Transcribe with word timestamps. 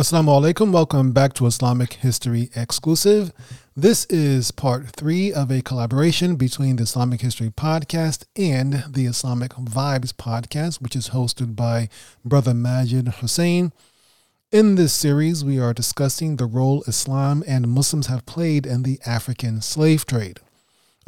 Assalamu 0.00 0.40
alaikum. 0.40 0.72
Welcome 0.72 1.12
back 1.12 1.34
to 1.34 1.44
Islamic 1.44 1.92
History 1.92 2.48
Exclusive. 2.56 3.34
This 3.76 4.06
is 4.06 4.50
part 4.50 4.88
three 4.88 5.30
of 5.30 5.50
a 5.50 5.60
collaboration 5.60 6.36
between 6.36 6.76
the 6.76 6.84
Islamic 6.84 7.20
History 7.20 7.50
Podcast 7.50 8.24
and 8.34 8.82
the 8.88 9.04
Islamic 9.04 9.50
Vibes 9.50 10.14
Podcast, 10.14 10.80
which 10.80 10.96
is 10.96 11.10
hosted 11.10 11.54
by 11.54 11.90
Brother 12.24 12.52
Maajid 12.52 13.12
Hussain. 13.16 13.74
In 14.50 14.76
this 14.76 14.94
series, 14.94 15.44
we 15.44 15.58
are 15.58 15.74
discussing 15.74 16.36
the 16.36 16.46
role 16.46 16.82
Islam 16.86 17.44
and 17.46 17.68
Muslims 17.68 18.06
have 18.06 18.24
played 18.24 18.64
in 18.64 18.84
the 18.84 18.98
African 19.04 19.60
slave 19.60 20.06
trade. 20.06 20.40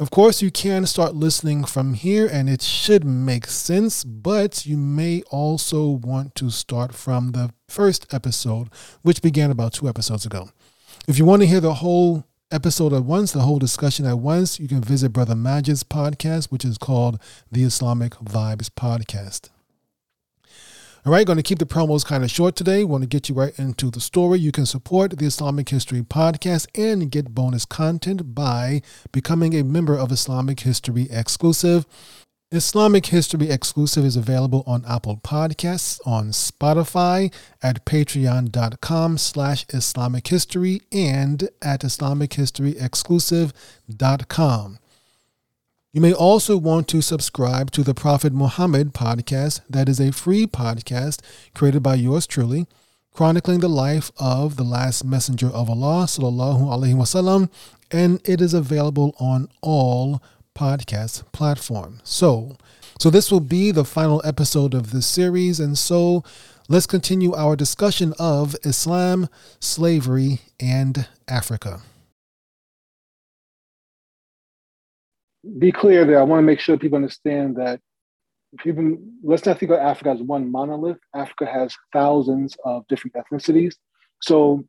Of 0.03 0.11
course, 0.11 0.41
you 0.41 0.51
can 0.51 0.85
start 0.85 1.15
listening 1.15 1.63
from 1.63 1.93
here 1.93 2.27
and 2.29 2.49
it 2.49 2.61
should 2.61 3.05
make 3.05 3.47
sense, 3.47 4.03
but 4.03 4.65
you 4.65 4.75
may 4.75 5.21
also 5.31 5.87
want 5.87 6.35
to 6.35 6.49
start 6.49 6.93
from 6.93 7.31
the 7.31 7.53
first 7.69 8.13
episode, 8.13 8.67
which 9.01 9.21
began 9.21 9.49
about 9.49 9.71
two 9.71 9.87
episodes 9.87 10.25
ago. 10.25 10.49
If 11.07 11.17
you 11.17 11.23
want 11.23 11.41
to 11.43 11.47
hear 11.47 11.61
the 11.61 11.75
whole 11.75 12.25
episode 12.51 12.91
at 12.91 13.05
once, 13.05 13.31
the 13.31 13.43
whole 13.43 13.59
discussion 13.59 14.05
at 14.05 14.19
once, 14.19 14.59
you 14.59 14.67
can 14.67 14.81
visit 14.81 15.13
Brother 15.13 15.35
Maajid's 15.35 15.85
podcast, 15.85 16.51
which 16.51 16.65
is 16.65 16.77
called 16.77 17.17
the 17.49 17.63
Islamic 17.63 18.11
Vibes 18.15 18.69
Podcast. 18.69 19.52
All 21.05 21.11
right, 21.11 21.27
going 21.27 21.35
to 21.35 21.43
keep 21.43 21.59
the 21.59 21.65
promos 21.65 22.05
kind 22.05 22.23
of 22.23 22.31
short 22.31 22.55
today. 22.55 22.85
Want 22.85 23.03
to 23.03 23.07
get 23.07 23.27
you 23.27 23.35
right 23.35 23.51
into 23.59 23.91
the 23.91 23.99
story. 23.99 24.39
You 24.39 24.53
can 24.53 24.65
support 24.65 25.17
the 25.17 25.25
Islamic 25.25 25.67
History 25.67 26.01
Podcast 26.01 26.67
and 26.75 27.11
get 27.11 27.35
bonus 27.35 27.65
content 27.65 28.33
by 28.33 28.81
becoming 29.11 29.53
a 29.53 29.65
member 29.65 29.97
of 29.97 30.13
Islamic 30.13 30.61
History 30.61 31.09
Exclusive. 31.11 31.85
Islamic 32.53 33.07
History 33.07 33.49
Exclusive 33.49 34.05
is 34.05 34.15
available 34.15 34.63
on 34.65 34.85
Apple 34.87 35.17
Podcasts, 35.17 35.99
on 36.05 36.29
Spotify, 36.29 37.33
at 37.61 37.83
patreon.com 37.83 39.17
slash 39.17 39.65
Islamic 39.73 40.27
History, 40.27 40.83
and 40.89 41.49
at 41.61 41.83
Islamic 41.83 42.35
History 42.35 42.75
islamichistoryexclusive.com. 42.75 44.79
You 45.95 46.01
may 46.01 46.11
also 46.11 46.57
want 46.57 46.87
to 46.87 47.03
subscribe 47.03 47.69
to 47.69 47.83
the 47.83 47.93
Prophet 47.93 48.33
Muhammad 48.33 48.95
podcast. 48.95 49.61
That 49.69 49.87
is 49.87 49.99
a 49.99 50.11
free 50.11 50.47
podcast 50.47 51.21
created 51.53 51.83
by 51.83 51.93
yours 51.93 52.25
truly, 52.25 52.65
chronicling 53.13 53.59
the 53.59 53.69
life 53.69 54.09
of 54.17 54.55
the 54.55 54.63
last 54.63 55.05
messenger 55.05 55.49
of 55.49 55.69
Allah, 55.69 56.05
sallallahu 56.05 56.61
alaihi 56.61 56.95
wasallam, 56.95 57.47
and 57.91 58.19
it 58.27 58.41
is 58.41 58.55
available 58.55 59.13
on 59.19 59.49
all 59.61 60.23
podcast 60.55 61.31
platforms. 61.31 62.01
So, 62.03 62.57
so 62.99 63.11
this 63.11 63.31
will 63.31 63.39
be 63.39 63.69
the 63.69 63.85
final 63.85 64.19
episode 64.25 64.73
of 64.73 64.93
this 64.93 65.05
series, 65.05 65.59
and 65.59 65.77
so 65.77 66.23
let's 66.67 66.87
continue 66.87 67.35
our 67.35 67.55
discussion 67.55 68.15
of 68.17 68.55
Islam, 68.63 69.29
slavery, 69.59 70.41
and 70.59 71.07
Africa. 71.27 71.81
Be 75.57 75.71
clear 75.71 76.05
there. 76.05 76.19
I 76.19 76.23
want 76.23 76.39
to 76.39 76.45
make 76.45 76.59
sure 76.59 76.77
people 76.77 76.95
understand 76.95 77.57
that 77.57 77.79
people 78.59 78.97
let's 79.23 79.45
not 79.45 79.59
think 79.59 79.71
of 79.71 79.79
Africa 79.79 80.11
as 80.11 80.21
one 80.21 80.51
monolith. 80.51 80.97
Africa 81.13 81.45
has 81.45 81.73
thousands 81.91 82.55
of 82.65 82.87
different 82.87 83.15
ethnicities. 83.15 83.75
So 84.21 84.63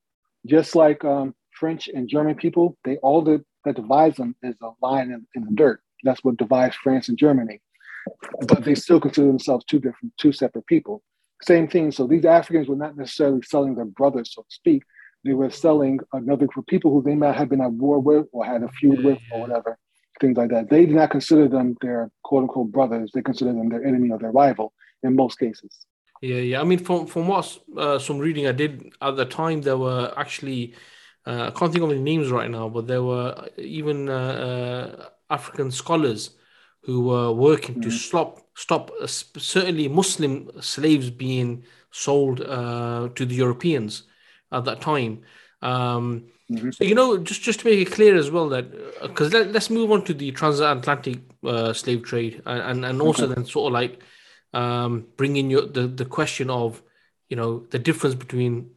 just 0.47 0.75
like 0.75 1.05
um, 1.05 1.35
French 1.53 1.89
and 1.89 2.09
German 2.09 2.35
people, 2.35 2.77
they 2.85 2.97
all 2.99 3.23
the, 3.23 3.45
that 3.65 3.77
divides 3.77 4.17
them 4.17 4.35
is 4.43 4.57
a 4.63 4.71
line 4.83 5.11
in, 5.11 5.27
in 5.35 5.45
the 5.45 5.55
dirt. 5.55 5.81
That's 6.03 6.23
what 6.25 6.37
divides 6.37 6.77
France 6.77 7.09
and 7.09 7.17
Germany. 7.17 7.61
But 8.49 8.65
they 8.65 8.75
still 8.75 9.01
consider 9.01 9.27
themselves 9.27 9.65
two 9.65 9.79
different, 9.79 10.13
two 10.19 10.33
separate 10.33 10.67
people. 10.67 11.03
Same 11.43 11.69
thing. 11.69 11.91
So 11.91 12.07
these 12.07 12.25
Africans 12.25 12.69
were 12.69 12.77
not 12.77 12.97
necessarily 12.97 13.43
selling 13.43 13.75
their 13.75 13.87
brothers, 13.87 14.35
so 14.35 14.43
to 14.43 14.55
speak. 14.55 14.83
They 15.25 15.33
were 15.33 15.51
selling 15.51 16.01
another 16.13 16.47
group 16.47 16.65
of 16.65 16.67
people 16.67 16.93
who 16.93 17.03
they 17.03 17.15
might 17.15 17.37
have 17.37 17.49
been 17.49 17.63
at 17.63 17.73
war 17.73 17.99
with 17.99 18.27
or 18.33 18.45
had 18.45 18.63
a 18.63 18.69
feud 18.69 19.03
with 19.03 19.19
or 19.33 19.41
whatever 19.41 19.79
things 20.21 20.37
like 20.37 20.51
that. 20.51 20.71
They 20.71 20.87
do 20.87 20.95
not 20.95 21.11
consider 21.11 21.49
them 21.49 21.77
their 21.81 22.11
quote 22.23 22.43
unquote 22.43 22.73
brothers. 22.73 23.11
They 23.13 23.23
consider 23.23 23.53
them 23.53 23.69
their 23.69 23.85
enemy 23.85 24.11
or 24.11 24.19
their 24.19 24.33
rival 24.33 24.73
in 25.03 25.17
most 25.17 25.39
cases. 25.39 25.87
Yeah, 26.23 26.37
yeah. 26.37 26.61
I 26.61 26.65
mean, 26.65 26.79
from 26.79 27.07
from 27.07 27.29
what 27.29 27.59
uh, 27.77 27.99
some 27.99 28.19
reading 28.19 28.47
I 28.47 28.53
did 28.53 28.93
at 29.03 29.17
the 29.17 29.27
time, 29.27 29.61
there 29.63 29.77
were 29.77 30.13
actually 30.17 30.75
uh, 31.27 31.51
I 31.55 31.59
can't 31.59 31.73
think 31.73 31.85
of 31.85 31.91
any 31.91 32.01
names 32.01 32.31
right 32.31 32.51
now, 32.51 32.69
but 32.69 32.87
there 32.87 33.03
were 33.03 33.49
even 33.59 34.09
uh, 34.09 34.13
uh 34.13 35.09
African 35.31 35.71
scholars 35.71 36.31
who 36.83 37.05
were 37.09 37.33
working 37.33 37.77
mm-hmm. 37.77 37.91
to 37.91 37.91
stop 37.91 38.41
stop 38.57 38.91
uh, 39.01 39.07
certainly 39.07 39.89
Muslim 39.89 40.51
slaves 40.61 41.11
being 41.11 41.65
sold 41.91 42.41
uh, 42.41 43.09
to 43.15 43.27
the 43.27 43.35
Europeans 43.35 44.05
at 44.53 44.65
that 44.65 44.81
time. 44.81 45.23
Um, 45.63 46.27
Mm-hmm. 46.51 46.71
So 46.73 46.85
you 46.85 46.95
know, 46.95 47.17
just 47.17 47.43
just 47.43 47.61
to 47.61 47.67
make 47.67 47.87
it 47.87 47.93
clear 47.93 48.17
as 48.17 48.31
well 48.31 48.49
that 48.51 48.71
because 49.01 49.35
uh, 49.35 49.39
let, 49.39 49.57
us 49.57 49.71
move 49.71 49.91
on 49.91 50.05
to 50.05 50.15
the 50.15 50.31
transatlantic 50.33 51.21
uh, 51.43 51.73
slave 51.73 52.03
trade 52.03 52.43
and 52.45 52.61
and, 52.61 52.85
and 52.85 53.01
also 53.01 53.25
okay. 53.25 53.35
then 53.35 53.47
sort 53.47 53.69
of 53.69 53.73
like 53.73 54.03
um, 54.53 55.07
bring 55.17 55.37
in 55.37 55.51
your 55.51 55.67
the 55.67 55.87
the 55.87 56.05
question 56.05 56.51
of 56.51 56.83
you 57.31 57.37
know 57.37 57.61
the 57.71 57.79
difference 57.79 58.15
between 58.15 58.71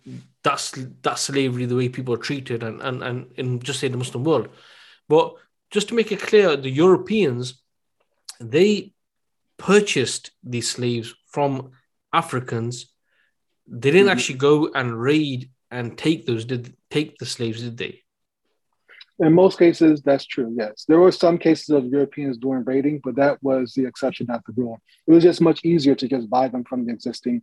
that 0.44 0.74
that 1.02 1.20
slavery, 1.20 1.66
the 1.66 1.76
way 1.76 1.90
people 1.90 2.14
are 2.14 2.26
treated, 2.30 2.64
and 2.64 2.82
and 2.82 3.04
and 3.04 3.32
in 3.36 3.60
just 3.60 3.80
say 3.80 3.90
the 3.90 3.98
Muslim 3.98 4.24
world, 4.24 4.48
but 5.10 5.36
just 5.70 5.90
to 5.90 5.96
make 5.96 6.14
it 6.14 6.22
clear, 6.22 6.56
the 6.56 6.70
Europeans 6.70 7.62
they 8.40 8.94
purchased 9.58 10.32
these 10.44 10.70
slaves 10.70 11.14
from 11.28 11.72
Africans. 12.14 12.94
They 13.68 13.92
didn't 13.92 14.08
mm-hmm. 14.08 14.12
actually 14.12 14.38
go 14.38 14.72
and 14.74 15.00
raid 15.00 15.50
and 15.70 15.98
take 15.98 16.26
those 16.26 16.46
did 16.46 16.77
take 16.90 17.18
the 17.18 17.26
slaves 17.26 17.62
did 17.62 17.78
they. 17.78 18.02
In 19.20 19.34
most 19.34 19.58
cases 19.58 20.02
that's 20.02 20.26
true 20.26 20.54
yes. 20.58 20.86
There 20.88 21.00
were 21.00 21.12
some 21.12 21.38
cases 21.38 21.70
of 21.70 21.86
europeans 21.86 22.38
doing 22.38 22.64
raiding 22.64 23.02
but 23.04 23.16
that 23.16 23.42
was 23.42 23.74
the 23.74 23.86
exception 23.86 24.28
not 24.28 24.46
the 24.46 24.54
rule. 24.54 24.80
It 25.08 25.12
was 25.12 25.24
just 25.24 25.42
much 25.42 25.66
easier 25.66 25.96
to 25.96 26.08
just 26.08 26.30
buy 26.30 26.48
them 26.48 26.64
from 26.64 26.86
the 26.86 26.94
existing 26.94 27.42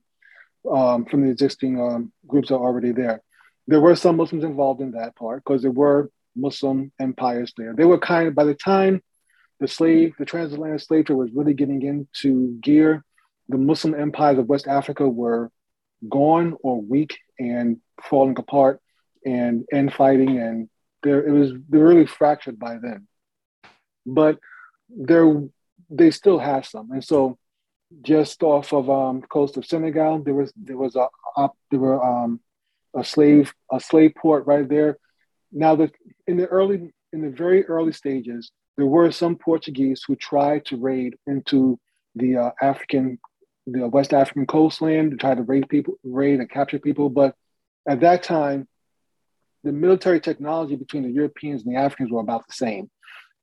um, 0.70 1.04
from 1.04 1.22
the 1.22 1.30
existing 1.30 1.78
um, 1.80 2.12
groups 2.26 2.48
that 2.48 2.54
are 2.54 2.66
already 2.66 2.92
there. 2.92 3.22
There 3.66 3.80
were 3.80 3.96
some 3.96 4.16
muslims 4.16 4.44
involved 4.44 4.80
in 4.80 4.92
that 4.92 5.16
part 5.16 5.42
because 5.44 5.62
there 5.62 5.70
were 5.70 6.10
muslim 6.36 6.92
empires 7.00 7.52
there. 7.56 7.74
They 7.74 7.84
were 7.84 7.98
kind 7.98 8.28
of 8.28 8.34
by 8.34 8.44
the 8.44 8.54
time 8.54 9.02
the 9.60 9.68
slave 9.68 10.14
the 10.18 10.24
transatlantic 10.24 10.80
slave 10.80 11.06
trade 11.06 11.16
was 11.16 11.32
really 11.32 11.54
getting 11.54 11.82
into 11.82 12.58
gear 12.60 13.04
the 13.48 13.58
muslim 13.58 13.94
empires 13.94 14.38
of 14.38 14.48
west 14.48 14.66
africa 14.66 15.08
were 15.08 15.50
gone 16.08 16.56
or 16.62 16.80
weak 16.80 17.18
and 17.38 17.78
falling 18.02 18.36
apart 18.38 18.80
and 19.24 19.64
infighting 19.72 20.38
and 20.38 20.68
there 21.02 21.26
it 21.26 21.30
was 21.30 21.52
they 21.68 21.78
were 21.78 21.88
really 21.88 22.06
fractured 22.06 22.58
by 22.58 22.78
then. 22.80 23.06
But 24.06 24.38
there 24.88 25.42
they 25.90 26.10
still 26.10 26.38
have 26.38 26.66
some. 26.66 26.90
And 26.90 27.04
so 27.04 27.38
just 28.02 28.42
off 28.42 28.72
of 28.72 28.90
um 28.90 29.22
coast 29.22 29.56
of 29.56 29.64
senegal 29.66 30.22
there 30.22 30.34
was 30.34 30.52
there 30.56 30.76
was 30.76 30.96
a 30.96 31.06
up 31.36 31.56
there 31.70 31.80
were 31.80 32.02
um 32.04 32.40
a 32.96 33.04
slave 33.04 33.52
a 33.72 33.80
slave 33.80 34.14
port 34.16 34.46
right 34.46 34.68
there. 34.68 34.98
Now 35.52 35.76
that 35.76 35.92
in 36.26 36.36
the 36.36 36.46
early 36.46 36.92
in 37.12 37.20
the 37.22 37.30
very 37.30 37.64
early 37.66 37.92
stages 37.92 38.50
there 38.76 38.86
were 38.86 39.12
some 39.12 39.36
portuguese 39.36 40.02
who 40.04 40.16
tried 40.16 40.64
to 40.64 40.76
raid 40.76 41.16
into 41.28 41.78
the 42.16 42.36
uh, 42.36 42.50
african 42.60 43.20
the 43.66 43.86
west 43.86 44.12
african 44.12 44.46
coastland 44.46 45.12
to 45.12 45.16
try 45.16 45.34
to 45.34 45.42
raid 45.42 45.68
people 45.68 45.94
raid 46.04 46.40
and 46.40 46.50
capture 46.50 46.78
people. 46.78 47.08
But 47.08 47.34
at 47.88 48.00
that 48.00 48.22
time, 48.22 48.68
the 49.64 49.72
military 49.72 50.20
technology 50.20 50.76
between 50.76 51.02
the 51.02 51.10
Europeans 51.10 51.62
and 51.62 51.74
the 51.74 51.78
Africans 51.78 52.12
were 52.12 52.20
about 52.20 52.46
the 52.46 52.52
same. 52.52 52.90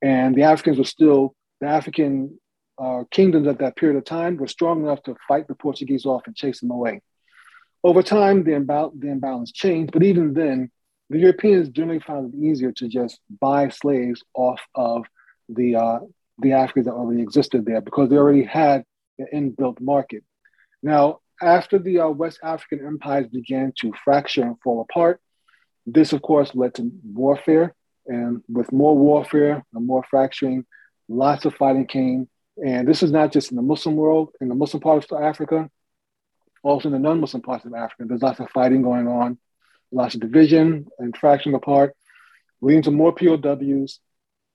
And 0.02 0.36
the 0.36 0.44
Africans 0.44 0.78
were 0.78 0.86
still, 0.86 1.36
the 1.60 1.68
African 1.68 2.40
uh, 2.82 3.04
kingdoms 3.12 3.48
at 3.48 3.60
that 3.60 3.76
period 3.76 3.98
of 3.98 4.06
time 4.06 4.38
were 4.38 4.48
strong 4.48 4.84
enough 4.84 5.04
to 5.04 5.16
fight 5.28 5.48
the 5.48 5.56
Portuguese 5.56 6.06
off 6.06 6.24
and 6.28 6.36
chase 6.36 6.62
them 6.62 6.72
away. 6.72 7.02
Over 7.84 8.04
time, 8.04 8.44
the, 8.44 8.52
imbal- 8.52 9.00
the 9.00 9.10
imbalance 9.10 9.52
changed, 9.52 9.92
but 9.92 10.04
even 10.04 10.34
then, 10.34 10.72
the 11.10 11.18
Europeans 11.18 11.70
generally 11.70 12.00
found 12.00 12.34
it 12.34 12.38
easier 12.38 12.72
to 12.74 12.88
just 12.88 13.20
buy 13.42 13.70
slaves 13.70 14.24
off 14.34 14.62
of 14.76 15.06
the, 15.50 15.76
uh, 15.76 16.00
the 16.40 16.54
Africans 16.54 16.86
that 16.86 16.94
already 16.94 17.22
existed 17.22 17.66
there 17.66 17.82
because 17.82 18.10
they 18.10 18.16
already 18.16 18.44
had 18.44 18.86
an 19.20 19.28
inbuilt 19.34 19.82
market. 19.82 20.24
Now, 20.82 21.20
after 21.42 21.80
the 21.80 22.00
uh, 22.00 22.10
West 22.10 22.40
African 22.44 22.86
empires 22.86 23.28
began 23.28 23.74
to 23.82 23.92
fracture 24.04 24.44
and 24.44 24.56
fall 24.64 24.82
apart, 24.82 25.20
this, 25.86 26.14
of 26.14 26.22
course, 26.22 26.54
led 26.54 26.76
to 26.76 26.92
warfare. 27.04 27.74
And 28.08 28.44
with 28.48 28.72
more 28.72 28.98
warfare 28.98 29.64
and 29.74 29.86
more 29.86 30.04
fracturing, 30.10 30.66
lots 31.08 31.46
of 31.46 31.56
fighting 31.56 31.88
came. 31.88 32.28
And 32.64 32.88
this 32.88 33.04
is 33.04 33.12
not 33.12 33.32
just 33.32 33.52
in 33.52 33.58
the 33.58 33.64
Muslim 33.64 33.96
world, 33.96 34.30
in 34.42 34.50
the 34.50 34.56
Muslim 34.56 34.82
part 34.82 35.10
of 35.10 35.22
Africa, 35.22 35.70
also 36.64 36.90
in 36.90 36.94
the 36.94 37.00
non 37.00 37.22
Muslim 37.22 37.42
parts 37.42 37.66
of 37.66 37.74
Africa. 37.74 38.06
There's 38.08 38.22
lots 38.22 38.40
of 38.40 38.50
fighting 38.50 38.82
going 38.82 39.08
on, 39.08 39.38
lots 39.92 40.16
of 40.16 40.22
division 40.22 40.88
and 41.00 41.16
fracturing 41.16 41.56
apart, 41.56 41.96
leading 42.62 42.84
to 42.84 42.92
more 42.92 43.14
POWs 43.14 44.00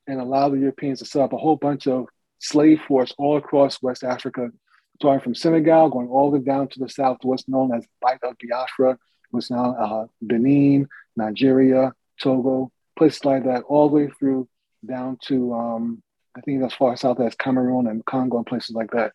and 0.07 0.21
allow 0.21 0.49
the 0.49 0.59
Europeans 0.59 1.01
to 1.01 1.05
set 1.05 1.23
up 1.23 1.33
a 1.33 1.39
whole 1.39 1.57
bunch 1.57 1.87
of 1.87 2.07
slave 2.39 2.81
force 2.87 3.15
all 3.19 3.39
across 3.39 3.83
West 3.83 4.05
Africa 4.05 4.51
starting 4.97 5.23
from 5.23 5.35
Senegal, 5.35 5.91
going 5.91 6.09
all 6.09 6.31
the 6.31 6.39
way 6.39 6.45
down 6.45 6.69
to 6.69 6.79
the 6.79 6.89
southwest, 6.89 7.49
known 7.49 7.75
as 7.75 7.87
Bight 8.01 8.19
of 8.23 8.35
Biafra, 8.39 8.99
what's 9.37 9.51
now 9.51 9.75
uh, 9.77 10.07
Benin, 10.21 10.89
Nigeria, 11.17 11.93
Togo, 12.21 12.73
places 12.99 13.25
like 13.25 13.45
that, 13.45 13.63
all 13.69 13.89
the 13.89 13.95
way 13.95 14.09
through 14.19 14.49
down 14.85 15.19
to 15.27 15.55
um, 15.55 16.03
I 16.37 16.41
think 16.41 16.63
as 16.63 16.75
far 16.75 16.97
south 16.97 17.21
as 17.21 17.35
Cameroon 17.35 17.87
and 17.87 18.05
Congo 18.05 18.37
and 18.39 18.47
places 18.47 18.75
like 18.75 18.91
that. 18.91 19.13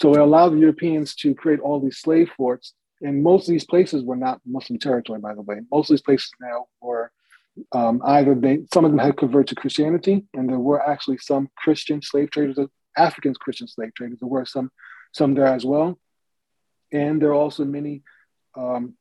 So 0.00 0.14
it 0.14 0.20
allowed 0.20 0.50
the 0.50 0.58
Europeans 0.58 1.14
to 1.16 1.34
create 1.34 1.60
all 1.60 1.80
these 1.80 1.98
slave 1.98 2.30
forts. 2.36 2.72
And 3.02 3.22
most 3.22 3.48
of 3.48 3.52
these 3.52 3.64
places 3.64 4.04
were 4.04 4.16
not 4.16 4.40
Muslim 4.46 4.78
territory, 4.78 5.18
by 5.18 5.34
the 5.34 5.42
way. 5.42 5.60
Most 5.70 5.90
of 5.90 5.94
these 5.94 6.02
places 6.02 6.30
now 6.40 6.66
were 6.80 7.10
um, 7.72 8.00
either 8.04 8.34
they, 8.34 8.60
some 8.72 8.84
of 8.84 8.92
them 8.92 8.98
had 8.98 9.16
converted 9.16 9.48
to 9.48 9.60
Christianity, 9.60 10.24
and 10.32 10.48
there 10.48 10.58
were 10.58 10.80
actually 10.80 11.18
some 11.18 11.50
Christian 11.56 12.00
slave 12.00 12.30
traders, 12.30 12.58
African 12.96 13.34
Christian 13.34 13.66
slave 13.66 13.92
traders. 13.94 14.18
There 14.20 14.28
were 14.28 14.46
some, 14.46 14.70
some 15.12 15.34
there 15.34 15.46
as 15.46 15.64
well. 15.64 15.98
And 16.92 17.20
there 17.20 17.30
are 17.30 17.34
also 17.34 17.64
many 17.64 18.02
um, 18.56 18.94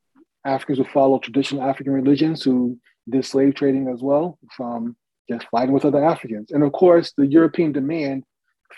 Africans 0.45 0.77
who 0.79 0.85
follow 0.85 1.19
traditional 1.19 1.63
African 1.63 1.93
religions 1.93 2.43
who 2.43 2.79
did 3.09 3.25
slave 3.25 3.55
trading 3.55 3.87
as 3.87 4.01
well 4.01 4.37
from 4.55 4.95
just 5.29 5.47
fighting 5.49 5.73
with 5.73 5.85
other 5.85 6.03
Africans. 6.03 6.51
And 6.51 6.63
of 6.63 6.71
course, 6.71 7.13
the 7.15 7.27
European 7.27 7.71
demand 7.71 8.23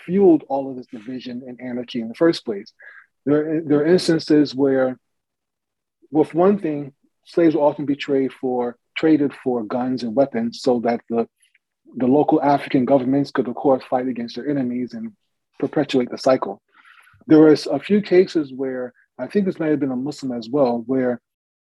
fueled 0.04 0.44
all 0.48 0.70
of 0.70 0.76
this 0.76 0.86
division 0.86 1.42
and 1.46 1.60
anarchy 1.60 2.00
in 2.00 2.08
the 2.08 2.14
first 2.14 2.44
place. 2.44 2.72
There, 3.26 3.62
there 3.62 3.78
are 3.78 3.86
instances 3.86 4.54
where, 4.54 4.98
with 6.10 6.34
one 6.34 6.58
thing, 6.58 6.92
slaves 7.24 7.54
will 7.54 7.64
often 7.64 7.86
be 7.86 7.96
traded 7.96 8.32
for 8.32 8.76
traded 8.96 9.32
for 9.42 9.64
guns 9.64 10.04
and 10.04 10.14
weapons 10.14 10.60
so 10.62 10.80
that 10.80 11.00
the 11.08 11.28
the 11.96 12.06
local 12.06 12.42
African 12.42 12.84
governments 12.84 13.30
could, 13.30 13.48
of 13.48 13.54
course, 13.54 13.82
fight 13.88 14.08
against 14.08 14.36
their 14.36 14.48
enemies 14.48 14.94
and 14.94 15.12
perpetuate 15.58 16.10
the 16.10 16.18
cycle. 16.18 16.60
There 17.26 17.40
was 17.40 17.66
a 17.66 17.78
few 17.78 18.02
cases 18.02 18.52
where 18.52 18.92
I 19.18 19.28
think 19.28 19.46
this 19.46 19.60
might 19.60 19.70
have 19.70 19.80
been 19.80 19.92
a 19.92 19.96
Muslim 19.96 20.32
as 20.32 20.48
well, 20.48 20.82
where 20.86 21.20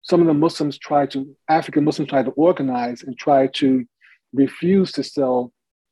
some 0.09 0.21
of 0.21 0.27
the 0.27 0.33
Muslims 0.33 0.77
tried 0.77 1.11
to, 1.11 1.35
African 1.49 1.83
Muslims 1.83 2.09
tried 2.09 2.25
to 2.25 2.31
organize 2.31 3.03
and 3.03 3.17
try 3.17 3.47
to 3.55 3.85
refuse 4.33 4.91
to 4.93 5.03
sell 5.03 5.51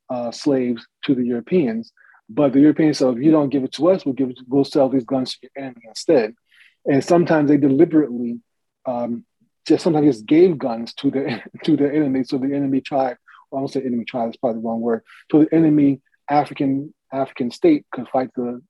uh, 0.09 0.31
slaves 0.31 0.85
to 1.03 1.15
the 1.15 1.23
Europeans. 1.23 1.91
But 2.29 2.53
the 2.53 2.61
Europeans 2.61 2.99
said, 2.99 3.17
if 3.17 3.23
you 3.23 3.31
don't 3.31 3.49
give 3.49 3.63
it 3.63 3.73
to 3.73 3.89
us, 3.89 4.05
we'll 4.05 4.13
give 4.13 4.29
it, 4.29 4.39
we'll 4.47 4.63
sell 4.63 4.89
these 4.89 5.03
guns 5.03 5.33
to 5.33 5.39
your 5.43 5.65
enemy 5.65 5.81
instead. 5.87 6.33
And 6.85 7.03
sometimes 7.03 7.49
they 7.49 7.57
deliberately 7.57 8.39
um, 8.85 9.25
just 9.67 9.83
sometimes 9.83 10.05
just 10.05 10.25
gave 10.25 10.57
guns 10.57 10.93
to 10.95 11.11
the 11.11 11.41
to 11.63 11.75
the 11.75 11.91
enemy, 11.93 12.23
so 12.23 12.37
the 12.37 12.53
enemy 12.55 12.81
tribe, 12.81 13.17
well, 13.49 13.59
I 13.59 13.61
don't 13.61 13.67
say 13.67 13.81
enemy 13.81 14.05
tribe, 14.05 14.27
that's 14.27 14.37
probably 14.37 14.61
the 14.61 14.67
wrong 14.67 14.81
word, 14.81 15.03
so 15.31 15.43
the 15.43 15.53
enemy 15.53 16.01
African 16.29 16.93
African 17.11 17.51
state 17.51 17.85
could 17.91 18.07
fight 18.09 18.29
the 18.35 18.61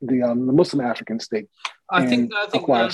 the, 0.00 0.22
um, 0.22 0.46
the 0.46 0.52
Muslim 0.52 0.84
African 0.84 1.20
state. 1.20 1.48
I 1.90 2.06
think 2.06 2.32
I 2.34 2.46
think 2.46 2.68
uh, 2.68 2.88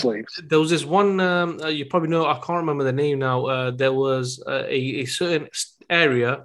there 0.49 0.59
was 0.59 0.71
this 0.71 0.85
one 0.85 1.21
um, 1.21 1.61
uh, 1.63 1.69
you 1.69 1.87
probably 1.87 2.09
know 2.09 2.27
I 2.27 2.35
can't 2.35 2.59
remember 2.59 2.85
the 2.85 2.93
name 2.93 3.21
now. 3.21 3.47
Uh, 3.47 3.71
there 3.71 3.93
was 3.93 4.43
uh, 4.47 4.65
a, 4.67 5.03
a 5.03 5.05
certain 5.05 5.49
area 5.89 6.45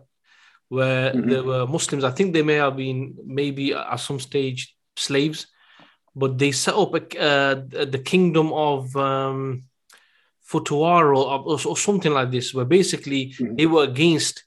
where 0.69 1.11
mm-hmm. 1.11 1.29
there 1.29 1.43
were 1.43 1.67
Muslims. 1.67 2.03
I 2.03 2.11
think 2.11 2.33
they 2.33 2.43
may 2.43 2.55
have 2.55 2.77
been 2.77 3.15
maybe 3.25 3.73
at 3.73 3.95
some 3.97 4.19
stage 4.19 4.75
slaves, 4.95 5.47
but 6.15 6.37
they 6.37 6.51
set 6.51 6.75
up 6.75 6.93
a, 6.93 7.19
uh, 7.19 7.55
the 7.85 8.01
kingdom 8.03 8.53
of 8.53 8.95
um, 8.95 9.63
Futa 10.47 10.65
Toro 10.65 11.21
or, 11.21 11.59
or, 11.65 11.77
something 11.77 12.13
like 12.13 12.31
this, 12.31 12.53
where 12.53 12.65
basically 12.65 13.27
mm-hmm. 13.27 13.55
they 13.55 13.65
were 13.65 13.83
against 13.83 14.43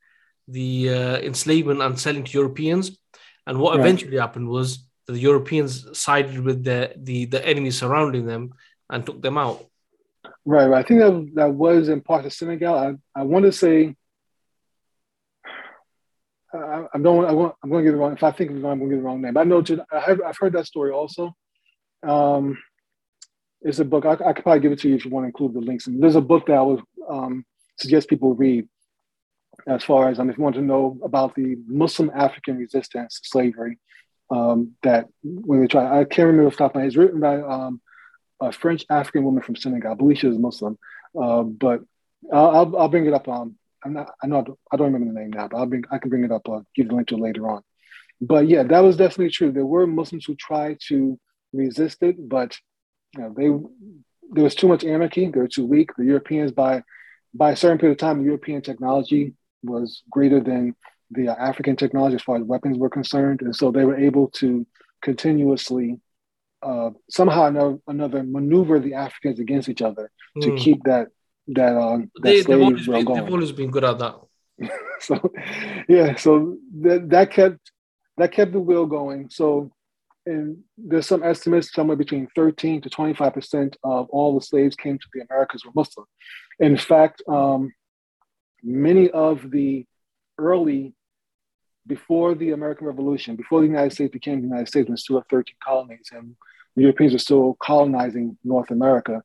the 0.46 0.88
uh, 0.88 1.18
enslavement 1.18 1.82
and 1.82 1.98
selling 1.98 2.24
to 2.24 2.38
Europeans. 2.38 2.98
And 3.46 3.58
what 3.58 3.76
right. 3.76 3.80
eventually 3.80 4.18
happened 4.18 4.48
was 4.48 4.87
the 5.12 5.18
Europeans 5.18 5.98
sided 5.98 6.40
with 6.40 6.64
the, 6.64 6.92
the, 6.96 7.24
the 7.26 7.46
enemies 7.46 7.78
surrounding 7.78 8.26
them 8.26 8.54
and 8.90 9.04
took 9.04 9.22
them 9.22 9.38
out. 9.38 9.64
Right, 10.44 10.66
right. 10.66 10.84
I 10.84 10.86
think 10.86 11.00
that, 11.00 11.30
that 11.34 11.54
was 11.54 11.88
in 11.88 12.00
part 12.00 12.26
of 12.26 12.32
Senegal. 12.32 12.74
I, 12.74 12.94
I 13.14 13.22
want 13.24 13.44
to 13.44 13.52
say, 13.52 13.94
I, 16.52 16.86
I 16.94 16.98
don't. 16.98 17.24
I 17.26 17.32
want, 17.32 17.54
I'm 17.62 17.70
going 17.70 17.84
to 17.84 17.90
get 17.90 17.94
it 17.94 18.00
wrong. 18.00 18.12
If 18.14 18.22
I 18.22 18.32
think 18.32 18.50
I'm 18.50 18.62
going 18.62 18.80
to 18.80 18.86
get 18.86 18.96
the 18.96 19.02
wrong 19.02 19.20
name. 19.20 19.34
But 19.34 19.40
I 19.40 19.44
know. 19.44 19.62
I 19.92 20.00
have, 20.00 20.20
I've 20.26 20.38
heard 20.38 20.54
that 20.54 20.66
story 20.66 20.90
also. 20.90 21.34
Um, 22.06 22.58
it's 23.60 23.80
a 23.80 23.84
book. 23.84 24.06
I, 24.06 24.12
I, 24.12 24.32
could 24.32 24.44
probably 24.44 24.60
give 24.60 24.72
it 24.72 24.78
to 24.80 24.88
you 24.88 24.94
if 24.94 25.04
you 25.04 25.10
want 25.10 25.24
to 25.24 25.28
include 25.28 25.54
the 25.54 25.60
links. 25.60 25.86
And 25.86 26.02
there's 26.02 26.16
a 26.16 26.20
book 26.20 26.46
that 26.46 26.56
I 26.56 26.62
would 26.62 26.80
um, 27.08 27.44
suggest 27.78 28.08
people 28.08 28.34
read. 28.34 28.68
As 29.66 29.84
far 29.84 30.08
as 30.08 30.20
um, 30.20 30.30
if 30.30 30.38
you 30.38 30.44
want 30.44 30.54
to 30.54 30.62
know 30.62 30.98
about 31.02 31.34
the 31.34 31.56
Muslim 31.66 32.10
African 32.14 32.56
resistance 32.56 33.20
to 33.20 33.28
slavery, 33.28 33.78
um, 34.30 34.74
that 34.82 35.08
when 35.22 35.60
they 35.60 35.66
try, 35.66 36.00
I 36.00 36.04
can't 36.04 36.26
remember 36.26 36.50
the 36.50 36.56
top 36.56 36.72
of 36.72 36.74
my 36.76 36.80
head. 36.82 36.88
It's 36.88 36.96
written 36.96 37.20
by 37.20 37.40
um, 37.40 37.80
a 38.40 38.52
French 38.52 38.84
African 38.90 39.24
woman 39.24 39.42
from 39.42 39.56
Senegal. 39.56 39.92
I 39.92 39.94
believe 39.94 40.18
she 40.18 40.26
was 40.26 40.38
Muslim, 40.38 40.78
uh, 41.20 41.42
but 41.42 41.80
I'll, 42.32 42.50
I'll, 42.50 42.76
I'll, 42.76 42.88
bring 42.88 43.06
it 43.06 43.14
up. 43.14 43.28
Um, 43.28 43.56
I'm 43.84 43.94
not. 43.94 44.12
I 44.22 44.26
know 44.26 44.58
I 44.72 44.76
don't 44.76 44.92
remember 44.92 45.12
the 45.12 45.20
name 45.20 45.30
now, 45.30 45.48
but 45.48 45.56
I'll 45.56 45.66
bring. 45.66 45.84
I 45.90 45.98
can 45.98 46.10
bring 46.10 46.24
it 46.24 46.32
up. 46.32 46.48
Uh, 46.48 46.60
give 46.74 46.88
the 46.88 46.94
link 46.94 47.08
to 47.08 47.14
it 47.14 47.20
later 47.20 47.48
on. 47.48 47.62
But 48.20 48.48
yeah, 48.48 48.64
that 48.64 48.80
was 48.80 48.96
definitely 48.96 49.30
true. 49.30 49.52
There 49.52 49.66
were 49.66 49.86
Muslims 49.86 50.24
who 50.24 50.34
tried 50.34 50.78
to 50.88 51.18
resist 51.52 52.02
it, 52.02 52.16
but 52.28 52.56
you 53.16 53.22
know, 53.22 53.34
they 53.36 53.48
there 54.32 54.44
was 54.44 54.54
too 54.54 54.68
much 54.68 54.84
anarchy. 54.84 55.30
They 55.30 55.40
were 55.40 55.48
too 55.48 55.64
weak. 55.64 55.90
The 55.96 56.04
Europeans, 56.04 56.52
by 56.52 56.82
by 57.32 57.52
a 57.52 57.56
certain 57.56 57.78
period 57.78 57.92
of 57.92 57.98
time, 57.98 58.24
European 58.24 58.62
technology 58.62 59.34
was 59.62 60.02
greater 60.10 60.40
than 60.40 60.74
the 61.10 61.28
uh, 61.28 61.34
African 61.34 61.76
technology 61.76 62.16
as 62.16 62.22
far 62.22 62.36
as 62.36 62.42
weapons 62.42 62.78
were 62.78 62.90
concerned, 62.90 63.42
and 63.42 63.54
so 63.54 63.70
they 63.70 63.84
were 63.84 63.96
able 63.96 64.28
to 64.30 64.66
continuously 65.02 66.00
uh, 66.62 66.90
somehow 67.08 67.46
another, 67.46 67.78
another 67.86 68.22
maneuver 68.22 68.80
the 68.80 68.94
Africans 68.94 69.38
against 69.38 69.68
each 69.68 69.82
other 69.82 70.10
mm. 70.36 70.42
to 70.42 70.50
hmm. 70.50 70.56
keep 70.56 70.82
that 70.84 71.08
that 71.48 71.76
uh, 71.76 71.98
that 71.98 72.08
they, 72.22 72.42
slave 72.42 72.58
they've 72.58 72.64
always, 72.64 72.86
been, 72.86 73.04
going. 73.04 73.24
They've 73.24 73.32
always 73.32 73.52
been 73.52 73.70
good 73.70 73.84
at 73.84 73.98
that. 73.98 74.16
so 75.00 75.32
yeah, 75.88 76.16
so 76.16 76.56
that 76.80 77.08
that 77.10 77.30
kept 77.30 77.70
that 78.16 78.32
kept 78.32 78.52
the 78.52 78.60
wheel 78.60 78.86
going. 78.86 79.30
So 79.30 79.70
and 80.26 80.58
there's 80.76 81.06
some 81.06 81.22
estimates 81.22 81.72
somewhere 81.72 81.96
between 81.96 82.28
13 82.34 82.82
to 82.82 82.90
25 82.90 83.32
percent 83.32 83.76
of 83.82 84.08
all 84.10 84.38
the 84.38 84.44
slaves 84.44 84.76
came 84.76 84.98
to 84.98 85.06
the 85.14 85.24
Americas 85.30 85.64
were 85.64 85.72
Muslim. 85.74 86.06
In 86.58 86.76
fact, 86.76 87.22
um, 87.28 87.72
many 88.62 89.10
of 89.10 89.50
the 89.50 89.86
early 90.38 90.94
before 91.88 92.34
the 92.34 92.52
American 92.52 92.86
Revolution, 92.86 93.34
before 93.34 93.60
the 93.60 93.66
United 93.66 93.92
States 93.92 94.12
became 94.12 94.40
the 94.40 94.46
United 94.46 94.68
States, 94.68 94.88
we 94.88 94.96
still 94.96 95.16
had 95.16 95.28
13 95.28 95.54
colonies, 95.64 96.10
and 96.12 96.36
the 96.76 96.82
Europeans 96.82 97.14
were 97.14 97.18
still 97.18 97.56
colonizing 97.60 98.38
North 98.44 98.70
America. 98.70 99.22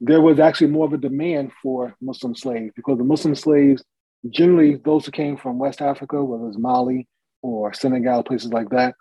There 0.00 0.20
was 0.20 0.40
actually 0.40 0.68
more 0.68 0.86
of 0.86 0.92
a 0.92 0.98
demand 0.98 1.52
for 1.62 1.94
Muslim 2.00 2.34
slaves 2.34 2.72
because 2.74 2.98
the 2.98 3.04
Muslim 3.04 3.34
slaves, 3.34 3.84
generally 4.28 4.76
those 4.76 5.06
who 5.06 5.12
came 5.12 5.36
from 5.36 5.58
West 5.58 5.80
Africa, 5.80 6.24
whether 6.24 6.48
it's 6.48 6.58
Mali 6.58 7.06
or 7.42 7.72
Senegal, 7.74 8.24
places 8.24 8.52
like 8.52 8.70
that, 8.70 8.94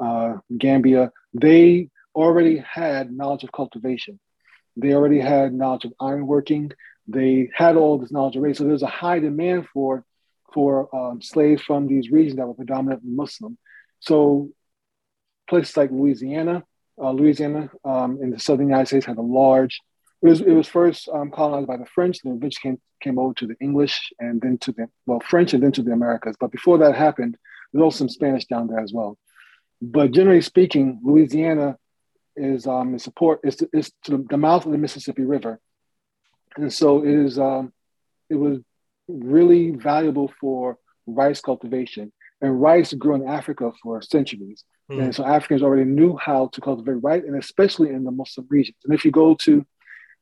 uh, 0.00 0.36
Gambia, 0.56 1.10
they 1.34 1.90
already 2.14 2.58
had 2.58 3.12
knowledge 3.12 3.44
of 3.44 3.52
cultivation. 3.52 4.18
They 4.76 4.94
already 4.94 5.20
had 5.20 5.52
knowledge 5.52 5.84
of 5.84 5.92
ironworking. 6.00 6.72
They 7.08 7.50
had 7.52 7.76
all 7.76 7.98
this 7.98 8.12
knowledge 8.12 8.36
already. 8.36 8.54
So 8.54 8.64
there's 8.64 8.82
a 8.82 8.86
high 8.86 9.18
demand 9.18 9.66
for 9.72 10.04
for 10.52 10.94
um, 10.94 11.20
slaves 11.20 11.62
from 11.62 11.86
these 11.86 12.10
regions 12.10 12.36
that 12.36 12.46
were 12.46 12.54
predominantly 12.54 13.10
Muslim. 13.10 13.58
So 14.00 14.50
places 15.48 15.76
like 15.76 15.90
Louisiana, 15.90 16.64
uh, 17.00 17.10
Louisiana 17.10 17.70
um, 17.84 18.18
in 18.22 18.30
the 18.30 18.38
southern 18.38 18.66
United 18.66 18.86
States 18.86 19.06
had 19.06 19.18
a 19.18 19.22
large. 19.22 19.80
It 20.22 20.28
was, 20.28 20.40
it 20.40 20.52
was 20.52 20.66
first 20.66 21.08
um, 21.08 21.30
colonized 21.30 21.68
by 21.68 21.76
the 21.76 21.86
French, 21.86 22.18
then 22.22 22.34
eventually 22.34 22.72
came, 22.72 22.80
came 23.00 23.18
over 23.18 23.34
to 23.34 23.46
the 23.46 23.54
English, 23.60 24.10
and 24.18 24.40
then 24.40 24.58
to 24.58 24.72
the 24.72 24.86
well 25.06 25.20
French, 25.20 25.54
and 25.54 25.62
then 25.62 25.72
to 25.72 25.82
the 25.82 25.92
Americas. 25.92 26.36
But 26.38 26.50
before 26.50 26.78
that 26.78 26.94
happened, 26.94 27.36
there's 27.72 27.82
also 27.82 27.98
some 27.98 28.08
Spanish 28.08 28.46
down 28.46 28.66
there 28.66 28.80
as 28.80 28.92
well. 28.92 29.16
But 29.80 30.10
generally 30.10 30.40
speaking, 30.40 31.00
Louisiana 31.04 31.76
is 32.34 32.66
um, 32.66 32.96
is 32.96 33.04
support 33.04 33.40
is 33.44 33.56
to, 33.56 33.68
is 33.72 33.92
to 34.04 34.26
the 34.28 34.36
mouth 34.36 34.66
of 34.66 34.72
the 34.72 34.78
Mississippi 34.78 35.22
River, 35.22 35.60
and 36.56 36.72
so 36.72 37.04
it 37.04 37.14
is 37.14 37.38
um, 37.38 37.72
it 38.28 38.34
was 38.34 38.58
really 39.08 39.70
valuable 39.70 40.32
for 40.40 40.78
rice 41.06 41.40
cultivation. 41.40 42.12
And 42.40 42.60
rice 42.60 42.92
grew 42.92 43.16
in 43.16 43.26
Africa 43.26 43.72
for 43.82 44.00
centuries. 44.02 44.64
Mm. 44.90 45.02
And 45.02 45.14
so 45.14 45.24
Africans 45.24 45.62
already 45.62 45.84
knew 45.84 46.16
how 46.16 46.48
to 46.48 46.60
cultivate 46.60 47.02
rice, 47.02 47.24
and 47.26 47.36
especially 47.36 47.90
in 47.90 48.04
the 48.04 48.10
Muslim 48.10 48.46
regions. 48.48 48.76
And 48.84 48.94
if 48.94 49.04
you 49.04 49.10
go 49.10 49.34
to 49.34 49.66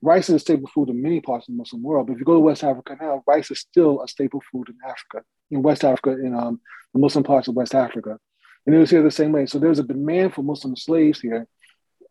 rice 0.03 0.29
is 0.29 0.37
a 0.37 0.39
staple 0.39 0.69
food 0.69 0.89
in 0.89 1.03
many 1.03 1.21
parts 1.21 1.49
of 1.49 1.55
the 1.55 1.59
Muslim 1.59 1.83
world, 1.83 2.07
but 2.07 2.15
if 2.15 2.19
you 2.19 2.25
go 2.25 2.35
to 2.35 2.41
West 2.41 2.65
Africa 2.65 2.97
now, 3.01 3.23
rice 3.27 3.51
is 3.51 3.61
still 3.61 4.03
a 4.03 4.09
staple 4.09 4.43
food 4.51 4.69
in 4.69 4.77
Africa, 4.85 5.23
in 5.51 5.63
West 5.63 5.85
Africa, 5.85 6.11
in 6.11 6.35
um, 6.35 6.61
the 6.93 7.01
Muslim 7.01 7.25
parts 7.25 7.49
of 7.49 7.55
West 7.55 7.75
Africa. 7.75 8.19
And 8.67 8.75
it 8.75 8.79
was 8.79 8.91
here 8.91 9.03
the 9.03 9.11
same 9.11 9.33
way. 9.33 9.47
So 9.47 9.59
there's 9.59 9.79
a 9.79 9.85
demand 9.85 10.35
for 10.35 10.43
Muslim 10.43 10.75
slaves 10.77 11.21
here. 11.21 11.47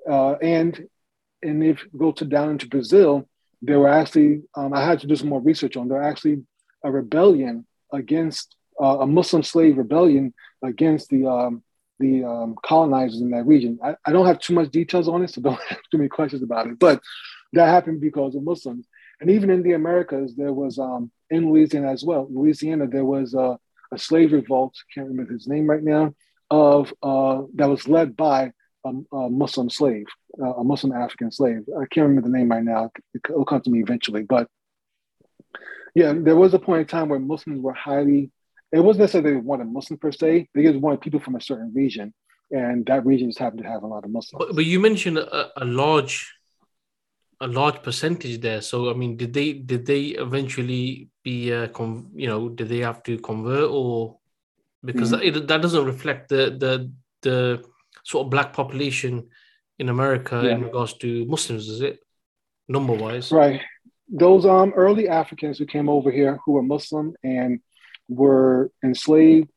Uh, 0.09 0.33
and 0.33 0.87
and 1.41 1.63
if 1.63 1.83
you 1.83 1.99
go 1.99 2.11
to 2.13 2.25
down 2.25 2.51
into 2.51 2.67
Brazil, 2.67 3.27
there 3.61 3.79
were 3.79 3.89
actually, 3.89 4.41
um, 4.55 4.73
I 4.73 4.83
had 4.83 4.99
to 5.01 5.07
do 5.07 5.15
some 5.15 5.29
more 5.29 5.41
research 5.41 5.77
on, 5.77 5.87
there 5.87 5.99
are 5.99 6.09
actually 6.09 6.43
a 6.85 6.91
rebellion 6.91 7.65
against 7.91 8.55
uh, 8.81 8.99
a 8.99 9.07
Muslim 9.07 9.43
slave 9.43 9.77
rebellion 9.77 10.33
against 10.63 11.09
the 11.09 11.25
um, 11.25 11.63
the 11.99 12.23
um, 12.23 12.55
colonizers 12.63 13.21
in 13.21 13.31
that 13.31 13.45
region. 13.45 13.79
I, 13.83 13.95
I, 14.05 14.11
don't 14.11 14.25
have 14.25 14.39
too 14.39 14.53
much 14.53 14.69
details 14.69 15.07
on 15.07 15.23
it, 15.23 15.29
so 15.29 15.41
don't 15.41 15.59
have 15.69 15.79
too 15.91 15.97
many 15.97 16.09
questions 16.09 16.43
about 16.43 16.67
it. 16.67 16.77
But 16.77 17.01
that 17.53 17.67
happened 17.67 18.01
because 18.01 18.35
of 18.35 18.43
Muslims. 18.43 18.85
And 19.21 19.29
even 19.31 19.49
in 19.49 19.63
the 19.63 19.73
Americas, 19.73 20.35
there 20.35 20.51
was 20.51 20.77
um, 20.77 21.09
in 21.29 21.49
Louisiana 21.49 21.91
as 21.91 22.03
well. 22.03 22.27
Louisiana, 22.29 22.87
there 22.87 23.05
was 23.05 23.33
a, 23.33 23.57
a 23.93 23.97
slave 23.97 24.33
revolt. 24.33 24.75
Can't 24.93 25.07
remember 25.07 25.31
his 25.33 25.47
name 25.47 25.67
right 25.69 25.83
now. 25.83 26.13
Of 26.51 26.93
uh, 27.01 27.43
that 27.55 27.69
was 27.69 27.87
led 27.87 28.15
by 28.15 28.51
a, 28.85 28.91
a 29.15 29.29
Muslim 29.29 29.69
slave, 29.69 30.05
uh, 30.39 30.55
a 30.55 30.63
Muslim 30.63 30.91
African 30.91 31.31
slave. 31.31 31.63
I 31.75 31.85
can't 31.87 32.07
remember 32.07 32.27
the 32.27 32.37
name 32.37 32.51
right 32.51 32.63
now. 32.63 32.91
It'll 33.15 33.45
come 33.45 33.61
to 33.61 33.69
me 33.69 33.81
eventually. 33.81 34.23
But 34.23 34.47
yeah, 35.93 36.13
there 36.15 36.35
was 36.35 36.53
a 36.53 36.59
point 36.59 36.81
in 36.81 36.87
time 36.87 37.09
where 37.09 37.19
Muslims 37.19 37.61
were 37.61 37.73
highly. 37.73 38.31
It 38.71 38.79
wasn't 38.79 39.01
necessarily 39.01 39.31
they 39.31 39.37
wanted 39.37 39.67
Muslim 39.67 39.97
per 39.99 40.11
se. 40.11 40.49
They 40.53 40.63
just 40.63 40.79
wanted 40.79 41.01
people 41.01 41.19
from 41.19 41.35
a 41.35 41.41
certain 41.41 41.71
region, 41.73 42.13
and 42.51 42.85
that 42.87 43.05
region 43.05 43.29
just 43.29 43.39
happened 43.39 43.63
to 43.63 43.69
have 43.69 43.83
a 43.83 43.87
lot 43.87 44.03
of 44.03 44.11
Muslims. 44.11 44.45
But, 44.45 44.55
but 44.55 44.65
you 44.65 44.79
mentioned 44.79 45.17
a, 45.17 45.51
a 45.61 45.65
large 45.65 46.33
a 47.41 47.47
large 47.47 47.81
percentage 47.83 48.41
there. 48.41 48.61
So 48.61 48.89
I 48.89 48.93
mean, 48.93 49.17
did 49.17 49.33
they 49.33 49.53
did 49.53 49.85
they 49.85 50.07
eventually 50.27 51.09
be 51.23 51.53
uh, 51.53 51.67
com- 51.67 52.11
you 52.15 52.27
know 52.27 52.49
did 52.49 52.69
they 52.69 52.79
have 52.79 53.03
to 53.03 53.17
convert 53.19 53.69
or 53.69 54.17
because 54.83 55.11
mm-hmm. 55.11 55.37
it, 55.37 55.47
that 55.47 55.61
doesn't 55.61 55.85
reflect 55.85 56.29
the 56.29 56.55
the 56.57 56.91
the 57.21 57.63
sort 58.03 58.25
of 58.25 58.29
black 58.29 58.53
population 58.53 59.27
in 59.79 59.89
America 59.89 60.41
yeah. 60.43 60.51
in 60.51 60.63
regards 60.63 60.93
to 60.93 61.25
Muslims, 61.25 61.67
is 61.67 61.81
it 61.81 61.99
number 62.67 62.93
wise? 62.93 63.31
Right. 63.31 63.61
Those 64.07 64.45
um 64.45 64.73
early 64.75 65.09
Africans 65.09 65.57
who 65.57 65.65
came 65.65 65.89
over 65.89 66.11
here 66.11 66.39
who 66.45 66.53
were 66.53 66.63
Muslim 66.63 67.15
and 67.23 67.59
were 68.07 68.71
enslaved. 68.83 69.49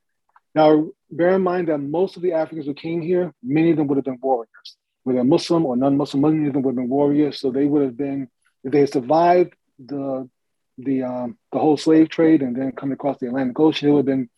Now, 0.55 0.88
bear 1.11 1.37
in 1.37 1.43
mind 1.43 1.69
that 1.69 1.78
most 1.78 2.17
of 2.17 2.23
the 2.23 2.33
Africans 2.33 2.67
who 2.67 2.75
came 2.75 3.02
here, 3.02 3.33
many 3.43 3.71
of 3.71 3.76
them 3.76 3.87
would 3.87 3.99
have 3.99 4.05
been 4.05 4.19
warriors 4.21 4.76
whether 5.09 5.25
Muslim 5.25 5.64
or 5.64 5.75
non-Muslim, 5.75 6.21
many 6.21 6.49
of 6.49 6.52
them 6.52 6.62
would 6.62 6.73
have 6.73 6.76
been 6.76 6.88
warriors. 6.90 7.40
So 7.40 7.50
they 7.50 7.64
would 7.64 7.83
have 7.83 7.97
been, 7.97 8.28
if 8.62 8.73
they 8.73 8.81
had 8.81 8.93
survived 8.93 9.55
the 9.78 10.28
the 10.76 11.02
um, 11.02 11.38
the 11.50 11.59
whole 11.59 11.78
slave 11.78 12.09
trade 12.11 12.43
and 12.43 12.55
then 12.55 12.73
come 12.73 12.93
across 12.93 13.19
the 13.19 13.26
Atlantic 13.26 13.59
Ocean, 13.59 13.88
they 13.88 13.93
would 13.93 14.07
have 14.07 14.14
been 14.17 14.28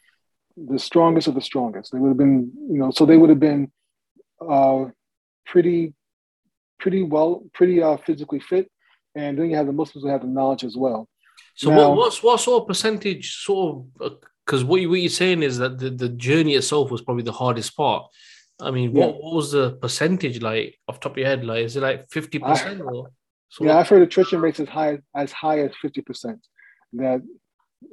the 0.57 0.79
strongest 0.79 1.27
of 1.27 1.35
the 1.35 1.41
strongest. 1.41 1.93
They 1.93 1.99
would 1.99 2.09
have 2.09 2.17
been, 2.17 2.53
you 2.71 2.79
know, 2.79 2.93
so 2.93 3.05
they 3.05 3.17
would 3.17 3.31
have 3.31 3.41
been 3.41 3.73
uh, 4.41 4.85
pretty, 5.45 5.93
pretty 6.79 7.03
well, 7.03 7.45
pretty 7.53 7.83
uh, 7.83 7.97
physically 8.07 8.41
fit. 8.41 8.71
And 9.15 9.39
then 9.39 9.51
you 9.51 9.57
have 9.57 9.67
the 9.67 9.73
Muslims 9.73 10.05
who 10.05 10.11
have 10.11 10.23
the 10.23 10.29
knowledge 10.29 10.65
as 10.65 10.77
well. 10.77 11.09
So 11.55 11.71
now, 11.71 11.91
what, 11.91 11.97
what's 11.97 12.23
what 12.23 12.41
sort 12.41 12.63
of 12.63 12.69
percentage 12.69 13.37
sort 13.43 13.85
of 14.01 14.13
because 14.47 14.65
what, 14.65 14.81
you, 14.81 14.91
what 14.91 15.01
you're 15.01 15.11
saying 15.11 15.43
is 15.43 15.59
that 15.59 15.79
the, 15.79 15.91
the 15.91 16.09
journey 16.09 16.55
itself 16.55 16.91
was 16.91 17.03
probably 17.03 17.23
the 17.23 17.33
hardest 17.33 17.77
part. 17.77 18.05
I 18.61 18.71
mean, 18.71 18.95
yeah. 18.95 19.07
what, 19.07 19.23
what 19.23 19.35
was 19.35 19.53
the 19.53 19.73
percentage 19.73 20.43
like 20.43 20.79
off 20.89 21.01
top 21.01 21.13
of 21.13 21.19
your 21.19 21.29
head? 21.29 21.45
Like, 21.45 21.65
is 21.65 21.77
it 21.77 21.83
like 21.83 22.09
50% 22.09 22.85
or? 22.85 23.11
So 23.49 23.65
yeah, 23.65 23.79
I've 23.79 23.89
heard 23.89 24.03
attrition 24.03 24.41
rates 24.41 24.61
as 24.61 24.69
high 24.69 24.99
as 25.15 25.33
high 25.33 25.61
as 25.61 25.73
50%. 25.85 26.39
That 26.95 27.23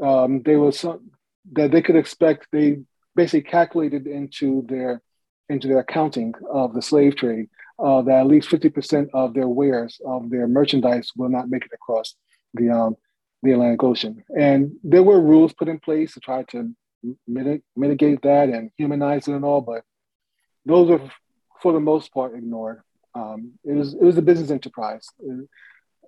um, 0.02 0.42
they 0.44 0.56
were 0.56 0.72
some, 0.72 1.12
that 1.54 1.72
they 1.72 1.82
could 1.82 1.96
expect 1.96 2.48
they 2.52 2.80
basically 3.16 3.50
calculated 3.50 4.08
into 4.08 4.66
their 4.68 5.02
into 5.50 5.68
their 5.68 5.80
accounting 5.80 6.34
of 6.52 6.74
the 6.74 6.82
slave 6.82 7.16
trade 7.16 7.50
uh, 7.80 8.02
that 8.04 8.20
at 8.22 8.28
least 8.28 8.50
50% 8.50 9.10
of 9.14 9.34
their 9.34 9.48
wares 9.48 10.00
of 10.06 10.30
their 10.30 10.48
merchandise 10.48 11.12
will 11.16 11.30
not 11.30 11.50
make 11.50 11.66
it 11.66 11.72
across 11.74 12.16
the 12.54 12.70
um, 12.70 12.96
the 13.44 13.52
Atlantic 13.52 13.84
Ocean. 13.84 14.24
And 14.36 14.72
there 14.84 15.04
were 15.04 15.22
rules 15.22 15.54
put 15.54 15.68
in 15.68 15.80
place 15.80 16.14
to 16.14 16.20
try 16.20 16.44
to 16.50 16.76
mitigate, 17.28 18.22
that 18.24 18.50
and 18.50 18.72
humanize 18.78 19.28
it 19.28 19.34
and 19.34 19.46
all, 19.46 19.62
but 19.62 19.84
those 20.66 20.90
are 20.90 21.02
for 21.62 21.72
the 21.72 21.80
most 21.80 22.12
part 22.14 22.36
ignored. 22.36 22.82
Um, 23.14 23.54
it 23.64 23.74
was 23.74 23.94
it 23.94 24.02
was 24.02 24.18
a 24.18 24.22
business 24.22 24.52
enterprise, 24.52 25.08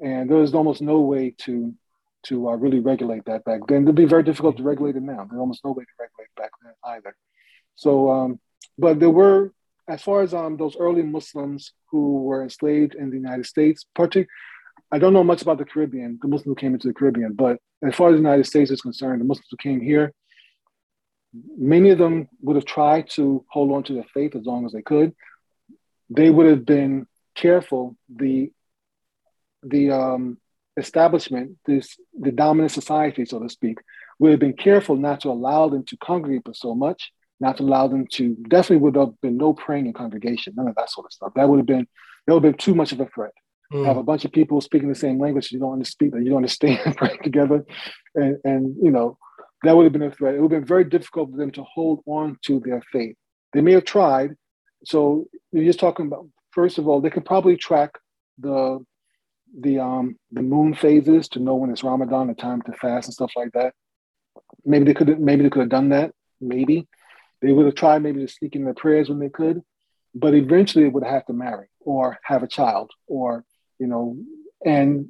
and 0.01 0.29
there 0.29 0.37
was 0.37 0.53
almost 0.53 0.81
no 0.81 0.99
way 1.01 1.35
to 1.39 1.73
to 2.23 2.49
uh, 2.49 2.55
really 2.55 2.79
regulate 2.79 3.25
that 3.25 3.45
back 3.45 3.61
then. 3.67 3.83
It'd 3.83 3.95
be 3.95 4.05
very 4.05 4.23
difficult 4.23 4.57
to 4.57 4.63
regulate 4.63 4.95
it 4.95 5.03
now. 5.03 5.25
There's 5.29 5.39
almost 5.39 5.63
no 5.63 5.71
way 5.71 5.83
to 5.83 5.89
regulate 5.99 6.35
back 6.35 6.51
then 6.63 6.73
either. 6.83 7.15
So, 7.75 8.11
um, 8.11 8.39
but 8.77 8.99
there 8.99 9.09
were, 9.09 9.53
as 9.89 10.01
far 10.03 10.21
as 10.21 10.33
um, 10.33 10.55
those 10.55 10.77
early 10.77 11.01
Muslims 11.01 11.73
who 11.89 12.21
were 12.21 12.43
enslaved 12.43 12.93
in 12.93 13.09
the 13.09 13.17
United 13.17 13.45
States, 13.45 13.85
particularly, 13.95 14.29
I 14.91 14.99
don't 14.99 15.13
know 15.13 15.23
much 15.23 15.41
about 15.41 15.57
the 15.57 15.65
Caribbean, 15.65 16.19
the 16.21 16.27
Muslims 16.27 16.45
who 16.45 16.55
came 16.55 16.73
into 16.73 16.87
the 16.87 16.93
Caribbean, 16.93 17.33
but 17.33 17.57
as 17.83 17.95
far 17.95 18.09
as 18.09 18.13
the 18.13 18.21
United 18.21 18.45
States 18.45 18.71
is 18.71 18.81
concerned, 18.81 19.19
the 19.19 19.25
Muslims 19.25 19.47
who 19.49 19.57
came 19.57 19.81
here, 19.81 20.13
many 21.57 21.89
of 21.89 21.97
them 21.97 22.29
would 22.41 22.55
have 22.55 22.65
tried 22.65 23.09
to 23.11 23.43
hold 23.49 23.71
on 23.71 23.83
to 23.83 23.93
their 23.93 24.05
faith 24.13 24.35
as 24.35 24.45
long 24.45 24.65
as 24.65 24.71
they 24.71 24.81
could. 24.81 25.13
They 26.09 26.29
would 26.29 26.47
have 26.47 26.65
been 26.65 27.07
careful. 27.35 27.95
The 28.13 28.51
the 29.61 29.91
um, 29.91 30.37
establishment, 30.77 31.57
this 31.65 31.97
the 32.17 32.31
dominant 32.31 32.71
society, 32.71 33.25
so 33.25 33.39
to 33.39 33.49
speak, 33.49 33.77
would 34.17 34.31
have 34.31 34.39
been 34.39 34.53
careful 34.53 34.95
not 34.95 35.21
to 35.21 35.29
allow 35.29 35.69
them 35.69 35.83
to 35.85 35.97
congregate 35.97 36.47
so 36.53 36.73
much, 36.73 37.11
not 37.39 37.57
to 37.57 37.63
allow 37.63 37.87
them 37.87 38.05
to 38.13 38.35
definitely 38.47 38.77
would 38.77 38.95
have 38.95 39.19
been 39.21 39.37
no 39.37 39.53
praying 39.53 39.85
in 39.85 39.93
congregation, 39.93 40.53
none 40.55 40.67
of 40.67 40.75
that 40.75 40.89
sort 40.89 41.05
of 41.05 41.13
stuff. 41.13 41.33
That 41.35 41.47
would 41.47 41.57
have 41.57 41.65
been 41.65 41.87
that 42.27 42.33
would 42.33 42.43
have 42.43 42.53
been 42.53 42.59
too 42.59 42.75
much 42.75 42.91
of 42.91 42.99
a 42.99 43.05
threat. 43.07 43.31
Mm. 43.73 43.85
Have 43.85 43.97
a 43.97 44.03
bunch 44.03 44.25
of 44.25 44.31
people 44.31 44.61
speaking 44.61 44.89
the 44.89 44.95
same 44.95 45.19
language 45.19 45.51
you 45.51 45.59
don't 45.59 45.73
understand, 45.73 46.13
that 46.13 46.23
you 46.23 46.29
don't 46.29 46.37
understand, 46.37 46.97
praying 46.97 47.19
together, 47.23 47.65
and 48.15 48.37
and 48.43 48.75
you 48.81 48.91
know 48.91 49.17
that 49.63 49.75
would 49.75 49.83
have 49.83 49.93
been 49.93 50.03
a 50.03 50.11
threat. 50.11 50.35
It 50.35 50.41
would 50.41 50.51
have 50.51 50.61
been 50.61 50.67
very 50.67 50.83
difficult 50.83 51.31
for 51.31 51.37
them 51.37 51.51
to 51.51 51.63
hold 51.63 52.01
on 52.05 52.37
to 52.45 52.59
their 52.59 52.81
faith. 52.91 53.15
They 53.53 53.61
may 53.61 53.73
have 53.73 53.85
tried. 53.85 54.35
So 54.85 55.25
you're 55.51 55.65
just 55.65 55.79
talking 55.79 56.07
about, 56.07 56.27
first 56.51 56.77
of 56.77 56.87
all, 56.87 57.01
they 57.01 57.09
could 57.09 57.25
probably 57.25 57.57
track 57.57 57.91
the 58.37 58.79
the 59.59 59.79
um 59.79 60.15
the 60.31 60.43
moon 60.43 60.73
phases 60.75 61.27
to 61.29 61.39
know 61.39 61.55
when 61.55 61.71
it's 61.71 61.83
Ramadan, 61.83 62.27
the 62.27 62.35
time 62.35 62.61
to 62.63 62.73
fast 62.73 63.07
and 63.07 63.13
stuff 63.13 63.31
like 63.35 63.51
that. 63.53 63.73
Maybe 64.65 64.85
they 64.85 64.93
could 64.93 65.19
maybe 65.19 65.43
they 65.43 65.49
could 65.49 65.61
have 65.61 65.69
done 65.69 65.89
that. 65.89 66.11
Maybe 66.41 66.87
they 67.41 67.51
would 67.51 67.65
have 67.65 67.75
tried 67.75 68.03
maybe 68.03 68.21
to 68.25 68.31
sneak 68.31 68.55
in 68.55 68.65
their 68.65 68.73
prayers 68.73 69.09
when 69.09 69.19
they 69.19 69.29
could, 69.29 69.61
but 70.13 70.33
eventually 70.33 70.87
would 70.87 71.03
have 71.03 71.25
to 71.27 71.33
marry 71.33 71.67
or 71.79 72.19
have 72.23 72.43
a 72.43 72.47
child 72.47 72.91
or 73.07 73.45
you 73.79 73.87
know, 73.87 74.17
and 74.63 75.09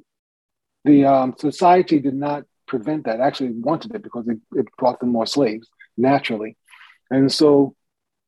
the 0.84 1.04
um, 1.04 1.34
society 1.38 1.98
did 1.98 2.14
not 2.14 2.44
prevent 2.66 3.04
that, 3.04 3.20
actually 3.20 3.50
wanted 3.50 3.94
it 3.94 4.02
because 4.02 4.26
it, 4.28 4.38
it 4.52 4.66
brought 4.78 5.00
them 5.00 5.10
more 5.10 5.26
slaves 5.26 5.68
naturally. 5.96 6.56
And 7.10 7.30
so 7.30 7.74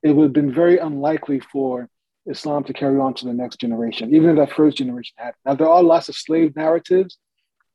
it 0.02 0.10
would 0.10 0.24
have 0.24 0.32
been 0.32 0.52
very 0.52 0.78
unlikely 0.78 1.40
for 1.40 1.88
Islam 2.26 2.64
to 2.64 2.72
carry 2.72 2.98
on 2.98 3.14
to 3.14 3.24
the 3.24 3.32
next 3.32 3.60
generation, 3.60 4.14
even 4.14 4.30
if 4.30 4.36
that 4.36 4.54
first 4.54 4.76
generation 4.76 5.14
had. 5.16 5.34
Now, 5.46 5.54
there 5.54 5.68
are 5.68 5.82
lots 5.82 6.08
of 6.08 6.16
slave 6.16 6.54
narratives 6.56 7.16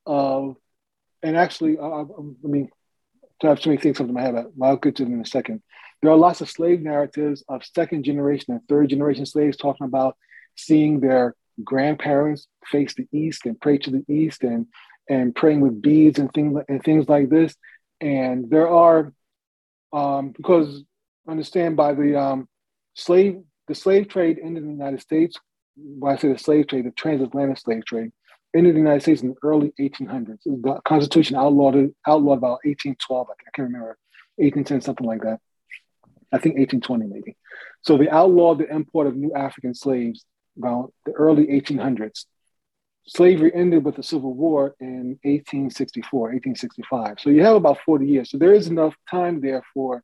of, 0.06 0.58
and 1.24 1.36
actually, 1.38 1.78
uh, 1.78 2.04
I 2.04 2.48
mean, 2.48 2.70
to 3.40 3.48
have 3.48 3.62
too 3.62 3.70
many 3.70 3.82
things 3.82 4.00
in 4.00 4.14
my 4.14 4.22
head, 4.22 4.36
but 4.56 4.66
I'll 4.66 4.78
get 4.78 4.98
to 4.98 5.04
them 5.06 5.14
in 5.14 5.22
a 5.22 5.26
second. 5.26 5.62
There 6.02 6.12
are 6.12 6.18
lots 6.18 6.42
of 6.42 6.50
slave 6.50 6.82
narratives 6.82 7.44
of 7.50 7.66
second 7.66 8.04
generation 8.04 8.54
and 8.54 8.62
third 8.68 8.90
generation 8.90 9.26
slaves 9.26 9.58
talking 9.58 9.88
about 9.88 10.16
seeing 10.56 11.00
their 11.00 11.36
grandparents 11.64 12.48
face 12.66 12.94
the 12.94 13.08
east 13.12 13.46
and 13.46 13.60
pray 13.60 13.78
to 13.80 13.92
the 13.92 14.06
east 14.08 14.44
and 14.44 14.68
and 15.10 15.34
praying 15.34 15.62
with 15.62 15.82
beads 15.82 16.20
and 16.20 16.32
things 16.34 16.60
and 16.68 16.84
things 16.84 17.08
like 17.08 17.30
this. 17.30 17.56
And 18.02 18.50
there 18.50 18.70
are 18.70 19.14
um, 19.94 20.32
because 20.36 20.84
understand 21.28 21.78
by 21.78 21.94
the 21.94 22.20
um, 22.20 22.48
slave 22.94 23.42
the 23.68 23.76
slave 23.76 24.08
trade 24.08 24.40
ended 24.42 24.64
in 24.64 24.70
the 24.70 24.76
United 24.76 25.02
States. 25.02 25.38
When 25.76 26.14
I 26.14 26.18
say 26.18 26.32
the 26.32 26.38
slave 26.38 26.68
trade, 26.68 26.86
the 26.86 26.92
transatlantic 26.92 27.60
slave 27.60 27.86
trade 27.86 28.12
ended 28.56 28.76
in 28.76 28.84
the 28.84 28.90
United 28.90 29.02
States 29.02 29.22
in 29.22 29.30
the 29.30 29.36
early 29.44 29.74
1800s. 29.80 30.40
The 30.46 30.80
Constitution 30.86 31.36
outlawed 31.36 31.76
it, 31.76 31.96
outlawed 32.08 32.40
about 32.40 32.60
1812. 32.64 33.28
I 33.30 33.34
can't 33.54 33.68
remember 33.68 33.98
1810 34.38 34.82
something 34.82 35.06
like 35.06 35.22
that. 35.22 35.40
I 36.32 36.38
think 36.38 36.58
1820 36.58 37.08
maybe. 37.08 37.38
So 37.82 37.98
they 37.98 38.10
outlawed 38.10 38.60
the 38.60 38.74
import 38.74 39.08
of 39.08 39.16
new 39.16 39.34
African 39.34 39.74
slaves 39.74 40.26
about 40.58 40.94
the 41.06 41.14
early 41.14 41.48
1800s 41.48 42.26
slavery 43.08 43.52
ended 43.54 43.84
with 43.84 43.96
the 43.96 44.04
Civil 44.04 44.34
War 44.34 44.76
in 44.80 45.18
1864, 45.24 46.20
1865. 46.20 47.16
So 47.20 47.30
you 47.30 47.44
have 47.44 47.56
about 47.56 47.80
40 47.86 48.06
years. 48.06 48.30
So 48.30 48.38
there 48.38 48.54
is 48.54 48.68
enough 48.68 48.94
time 49.10 49.42
there 49.42 49.64
for 49.74 50.04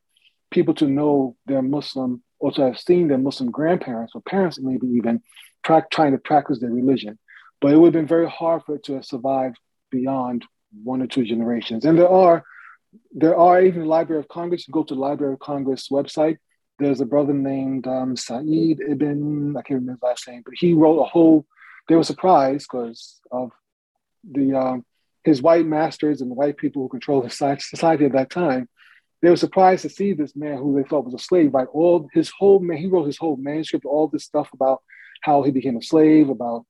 people 0.51 0.73
to 0.75 0.87
know 0.87 1.35
their 1.45 1.61
Muslim 1.61 2.23
or 2.39 2.51
to 2.53 2.61
have 2.61 2.79
seen 2.79 3.07
their 3.07 3.17
Muslim 3.17 3.51
grandparents 3.51 4.13
or 4.15 4.21
parents, 4.21 4.59
maybe 4.59 4.87
even 4.87 5.21
trying 5.63 6.11
to 6.11 6.17
practice 6.17 6.59
their 6.59 6.71
religion. 6.71 7.19
But 7.61 7.71
it 7.71 7.77
would 7.77 7.93
have 7.93 8.01
been 8.01 8.07
very 8.07 8.29
hard 8.29 8.63
for 8.65 8.75
it 8.75 8.83
to 8.85 8.93
have 8.93 9.05
survived 9.05 9.57
beyond 9.89 10.45
one 10.83 11.01
or 11.01 11.07
two 11.07 11.23
generations. 11.23 11.85
And 11.85 11.97
there 11.97 12.09
are 12.09 12.43
there 13.11 13.35
are 13.35 13.61
even 13.61 13.85
Library 13.85 14.19
of 14.19 14.27
Congress. 14.27 14.67
You 14.67 14.71
go 14.71 14.83
to 14.83 14.93
the 14.93 14.99
Library 14.99 15.33
of 15.33 15.39
Congress 15.39 15.89
website. 15.89 16.37
There's 16.79 17.01
a 17.01 17.05
brother 17.05 17.33
named 17.33 17.87
um, 17.87 18.15
Saeed 18.15 18.81
Ibn, 18.81 19.55
I 19.57 19.61
can't 19.61 19.81
remember 19.81 19.91
his 19.93 20.03
last 20.03 20.27
name, 20.27 20.41
but 20.43 20.55
he 20.57 20.73
wrote 20.73 20.99
a 20.99 21.05
whole 21.05 21.45
they 21.87 21.95
were 21.95 22.03
surprised 22.03 22.67
because 22.71 23.19
of 23.31 23.51
the 24.29 24.55
um, 24.55 24.85
his 25.23 25.41
white 25.41 25.65
masters 25.65 26.21
and 26.21 26.29
the 26.29 26.35
white 26.35 26.57
people 26.57 26.81
who 26.81 26.89
controlled 26.89 27.29
society 27.31 28.05
at 28.05 28.13
that 28.13 28.29
time. 28.29 28.69
They 29.21 29.29
were 29.29 29.37
surprised 29.37 29.83
to 29.83 29.89
see 29.89 30.13
this 30.13 30.35
man 30.35 30.57
who 30.57 30.75
they 30.75 30.87
thought 30.87 31.05
was 31.05 31.13
a 31.13 31.19
slave 31.19 31.53
write 31.53 31.69
all 31.71 32.09
his 32.13 32.29
whole 32.29 32.59
man. 32.59 32.77
He 32.77 32.87
wrote 32.87 33.05
his 33.05 33.17
whole 33.17 33.37
manuscript, 33.37 33.85
all 33.85 34.07
this 34.07 34.25
stuff 34.25 34.49
about 34.53 34.81
how 35.21 35.43
he 35.43 35.51
became 35.51 35.77
a 35.77 35.81
slave, 35.81 36.29
about 36.29 36.65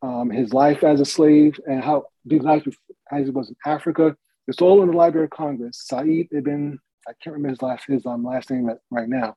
um, 0.00 0.30
his 0.30 0.52
life 0.52 0.82
as 0.82 1.00
a 1.00 1.04
slave, 1.04 1.60
and 1.64 1.82
how 1.82 2.06
his 2.28 2.42
life 2.42 2.66
as 3.10 3.26
he 3.26 3.30
was 3.30 3.50
in 3.50 3.56
Africa. 3.64 4.16
It's 4.48 4.60
all 4.60 4.82
in 4.82 4.90
the 4.90 4.96
Library 4.96 5.26
of 5.26 5.30
Congress. 5.30 5.82
Said 5.84 6.06
ibn, 6.32 6.78
I 7.06 7.12
can't 7.22 7.34
remember 7.34 7.50
his 7.50 7.62
last 7.62 7.84
his 7.86 8.06
um, 8.06 8.24
last 8.24 8.50
name 8.50 8.70
right 8.90 9.08
now. 9.08 9.36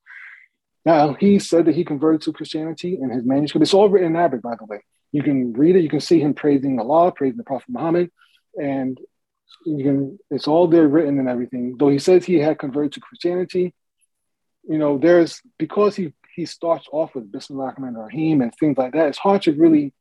Now 0.85 1.13
he 1.13 1.39
said 1.39 1.65
that 1.65 1.75
he 1.75 1.83
converted 1.83 2.21
to 2.21 2.33
Christianity 2.33 2.97
in 3.01 3.09
his 3.09 3.23
manuscript. 3.23 3.63
It's 3.63 3.73
all 3.73 3.89
written 3.89 4.09
in 4.09 4.15
Arabic, 4.15 4.41
by 4.41 4.55
the 4.55 4.65
way. 4.65 4.83
You 5.11 5.23
can 5.23 5.53
read 5.53 5.75
it. 5.75 5.81
You 5.81 5.89
can 5.89 6.01
see 6.01 6.19
him 6.19 6.33
praising 6.33 6.79
Allah, 6.79 7.11
praising 7.11 7.37
the 7.37 7.43
Prophet 7.43 7.69
Muhammad, 7.69 8.11
and 8.55 8.99
you 9.65 9.83
can. 9.83 10.19
It's 10.29 10.47
all 10.47 10.67
there 10.67 10.87
written 10.87 11.19
and 11.19 11.29
everything. 11.29 11.77
Though 11.77 11.89
he 11.89 11.99
says 11.99 12.25
he 12.25 12.35
had 12.35 12.59
converted 12.59 12.93
to 12.93 12.99
Christianity, 12.99 13.73
you 14.67 14.77
know, 14.77 14.97
there's 14.97 15.41
because 15.57 15.95
he 15.95 16.13
he 16.35 16.45
starts 16.45 16.87
off 16.91 17.15
with 17.15 17.31
Bismillah 17.31 17.73
Rahman 17.77 17.95
Rahim 17.95 18.41
and 18.41 18.53
things 18.53 18.77
like 18.77 18.93
that. 18.93 19.07
It's 19.07 19.17
hard 19.17 19.43
to 19.43 19.53
really 19.53 19.93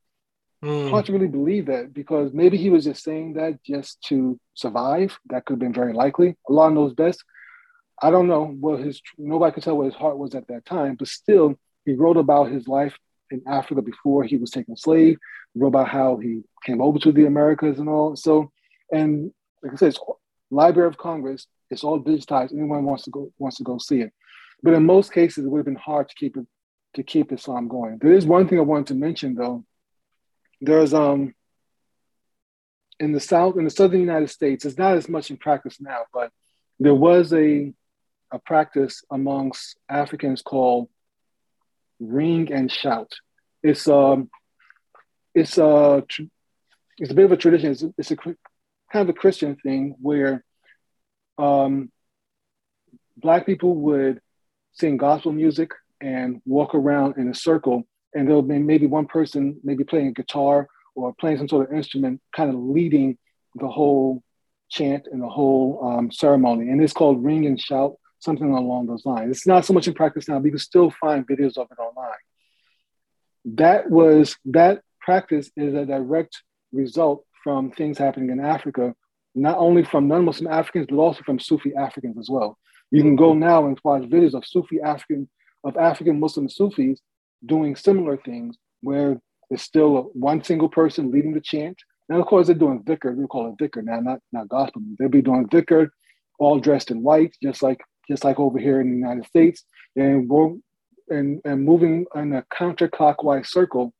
mm. 0.64 0.90
hard 0.90 1.06
to 1.06 1.12
really 1.12 1.28
believe 1.28 1.66
that 1.66 1.92
because 1.92 2.32
maybe 2.32 2.56
he 2.56 2.70
was 2.70 2.84
just 2.84 3.04
saying 3.04 3.34
that 3.34 3.62
just 3.62 4.02
to 4.04 4.38
survive. 4.54 5.18
That 5.30 5.44
could 5.44 5.54
have 5.54 5.60
been 5.60 5.72
very 5.72 5.92
likely. 5.92 6.36
Allah 6.48 6.70
knows 6.70 6.94
best. 6.94 7.22
I 8.02 8.10
don't 8.10 8.28
know 8.28 8.46
what 8.46 8.80
his 8.80 9.00
nobody 9.18 9.52
could 9.54 9.62
tell 9.62 9.76
what 9.76 9.86
his 9.86 9.94
heart 9.94 10.18
was 10.18 10.34
at 10.34 10.48
that 10.48 10.64
time, 10.64 10.96
but 10.96 11.08
still 11.08 11.58
he 11.84 11.94
wrote 11.94 12.16
about 12.16 12.50
his 12.50 12.66
life 12.66 12.98
in 13.30 13.42
Africa 13.46 13.82
before 13.82 14.24
he 14.24 14.36
was 14.36 14.50
taken 14.50 14.76
slave. 14.76 15.18
He 15.52 15.60
wrote 15.60 15.68
about 15.68 15.88
how 15.88 16.16
he 16.16 16.42
came 16.64 16.80
over 16.80 16.98
to 17.00 17.12
the 17.12 17.26
Americas 17.26 17.78
and 17.78 17.88
all. 17.88 18.16
So, 18.16 18.50
and 18.92 19.32
like 19.62 19.74
I 19.74 19.76
said, 19.76 19.88
it's 19.88 20.00
Library 20.50 20.88
of 20.88 20.98
Congress. 20.98 21.46
It's 21.70 21.84
all 21.84 22.02
digitized. 22.02 22.52
Anyone 22.52 22.84
wants 22.84 23.04
to 23.04 23.10
go 23.10 23.32
wants 23.38 23.58
to 23.58 23.64
go 23.64 23.78
see 23.78 24.00
it. 24.00 24.12
But 24.62 24.74
in 24.74 24.86
most 24.86 25.12
cases, 25.12 25.44
it 25.44 25.48
would 25.48 25.58
have 25.58 25.66
been 25.66 25.74
hard 25.76 26.08
to 26.08 26.14
keep 26.14 26.36
it 26.36 26.46
to 26.94 27.02
keep 27.02 27.32
Islam 27.32 27.68
going. 27.68 27.98
There 27.98 28.12
is 28.12 28.26
one 28.26 28.48
thing 28.48 28.58
I 28.58 28.62
wanted 28.62 28.88
to 28.88 28.94
mention 28.94 29.34
though. 29.34 29.64
There's 30.60 30.94
um 30.94 31.34
in 33.00 33.12
the 33.12 33.20
south 33.20 33.56
in 33.56 33.64
the 33.64 33.70
southern 33.70 34.00
United 34.00 34.30
States, 34.30 34.64
it's 34.64 34.78
not 34.78 34.96
as 34.96 35.08
much 35.08 35.30
in 35.30 35.36
practice 35.36 35.80
now, 35.80 36.02
but 36.12 36.30
there 36.78 36.94
was 36.94 37.32
a 37.32 37.72
a 38.30 38.38
practice 38.38 39.02
amongst 39.10 39.76
Africans 39.88 40.42
called 40.42 40.88
ring 42.00 42.52
and 42.52 42.70
shout. 42.70 43.12
It's 43.62 43.88
um 43.88 44.30
it's 45.34 45.58
a 45.58 46.04
it's 46.98 47.10
a 47.10 47.14
bit 47.14 47.24
of 47.24 47.32
a 47.32 47.36
tradition. 47.36 47.72
It's, 47.72 47.84
it's 47.98 48.10
a 48.10 48.16
kind 48.16 48.36
of 48.94 49.08
a 49.08 49.12
Christian 49.12 49.56
thing 49.56 49.96
where 50.00 50.44
um, 51.38 51.90
black 53.16 53.46
people 53.46 53.74
would 53.74 54.20
sing 54.74 54.96
gospel 54.96 55.32
music 55.32 55.70
and 56.00 56.40
walk 56.44 56.74
around 56.74 57.16
in 57.18 57.28
a 57.28 57.34
circle. 57.34 57.84
And 58.14 58.28
there'll 58.28 58.42
be 58.42 58.58
maybe 58.58 58.86
one 58.86 59.06
person 59.06 59.60
maybe 59.64 59.84
playing 59.84 60.08
a 60.08 60.12
guitar 60.12 60.68
or 60.94 61.14
playing 61.14 61.38
some 61.38 61.48
sort 61.48 61.68
of 61.68 61.76
instrument, 61.76 62.20
kind 62.34 62.50
of 62.50 62.56
leading 62.56 63.18
the 63.56 63.68
whole 63.68 64.22
chant 64.68 65.06
and 65.10 65.22
the 65.22 65.28
whole 65.28 65.80
um, 65.82 66.10
ceremony. 66.10 66.70
And 66.70 66.80
it's 66.80 66.92
called 66.92 67.24
ring 67.24 67.46
and 67.46 67.60
shout, 67.60 67.96
something 68.20 68.52
along 68.52 68.86
those 68.86 69.04
lines. 69.04 69.30
It's 69.30 69.46
not 69.46 69.64
so 69.64 69.72
much 69.72 69.88
in 69.88 69.94
practice 69.94 70.28
now, 70.28 70.38
but 70.38 70.46
you 70.46 70.52
can 70.52 70.58
still 70.58 70.90
find 70.90 71.26
videos 71.26 71.56
of 71.56 71.68
it 71.70 71.78
online. 71.78 72.12
That 73.44 73.90
was 73.90 74.36
that 74.46 74.82
practice 75.00 75.50
is 75.56 75.74
a 75.74 75.84
direct 75.84 76.42
result 76.72 77.24
from 77.42 77.70
things 77.70 77.98
happening 77.98 78.30
in 78.30 78.40
Africa, 78.40 78.94
not 79.34 79.58
only 79.58 79.84
from 79.84 80.08
non-Muslim 80.08 80.50
Africans, 80.50 80.86
but 80.88 80.96
also 80.96 81.22
from 81.22 81.38
Sufi 81.38 81.74
Africans 81.74 82.18
as 82.18 82.30
well. 82.30 82.58
You 82.90 83.02
can 83.02 83.16
go 83.16 83.34
now 83.34 83.66
and 83.66 83.78
watch 83.84 84.02
videos 84.04 84.34
of 84.34 84.46
Sufi 84.46 84.80
African 84.80 85.28
of 85.62 85.76
African 85.76 86.20
Muslim 86.20 86.48
Sufis 86.48 87.00
doing 87.46 87.76
similar 87.76 88.16
things 88.16 88.56
where 88.80 89.20
it's 89.50 89.62
still 89.62 90.10
one 90.14 90.42
single 90.42 90.68
person 90.68 91.10
leading 91.10 91.34
the 91.34 91.40
chant. 91.40 91.78
Now, 92.08 92.20
of 92.20 92.26
course, 92.26 92.46
they're 92.46 92.56
doing 92.56 92.82
dhikr. 92.82 93.14
We 93.14 93.26
call 93.26 93.48
it 93.48 93.62
dhikr 93.62 93.82
now, 93.84 94.00
not 94.00 94.20
not 94.32 94.48
gospel. 94.48 94.82
They'll 94.98 95.08
be 95.08 95.22
doing 95.22 95.48
dhikr, 95.48 95.88
all 96.38 96.58
dressed 96.58 96.90
in 96.90 97.02
white, 97.02 97.34
just 97.42 97.62
like 97.62 97.80
just 98.08 98.24
like 98.24 98.38
over 98.38 98.58
here 98.58 98.80
in 98.80 98.90
the 98.90 98.96
United 98.96 99.26
States, 99.26 99.64
and 99.96 100.28
we're, 100.28 100.54
and 101.08 101.40
and 101.44 101.64
moving 101.64 102.06
in 102.14 102.32
a 102.34 102.44
counterclockwise 102.52 103.46
circle 103.46 103.92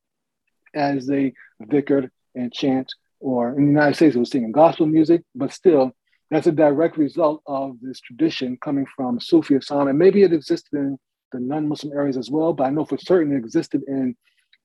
as 0.75 1.07
they 1.07 1.35
dhikr 1.63 2.11
and 2.35 2.53
chant. 2.53 2.93
Or 3.21 3.51
in 3.57 3.65
the 3.65 3.71
United 3.71 3.95
States, 3.97 4.17
it 4.17 4.19
was 4.19 4.31
singing 4.31 4.53
gospel 4.53 4.87
music, 4.87 5.23
but 5.35 5.53
still 5.53 5.93
that's 6.31 6.47
a 6.47 6.53
direct 6.53 6.99
result 6.99 7.43
of 7.47 7.77
this 7.81 8.01
tradition 8.01 8.59
coming 8.61 8.87
from 8.97 9.21
Sufi 9.21 9.55
Islam. 9.55 9.89
And 9.89 9.99
maybe 9.99 10.23
it 10.23 10.33
existed 10.33 10.75
in 10.75 10.99
the 11.33 11.41
non-Muslim 11.41 11.93
areas 11.93 12.17
as 12.17 12.31
well, 12.31 12.53
but 12.53 12.65
I 12.65 12.71
know 12.71 12.85
for 12.85 12.99
certain 12.99 13.33
it 13.33 13.39
existed 13.39 13.83
in 13.87 14.17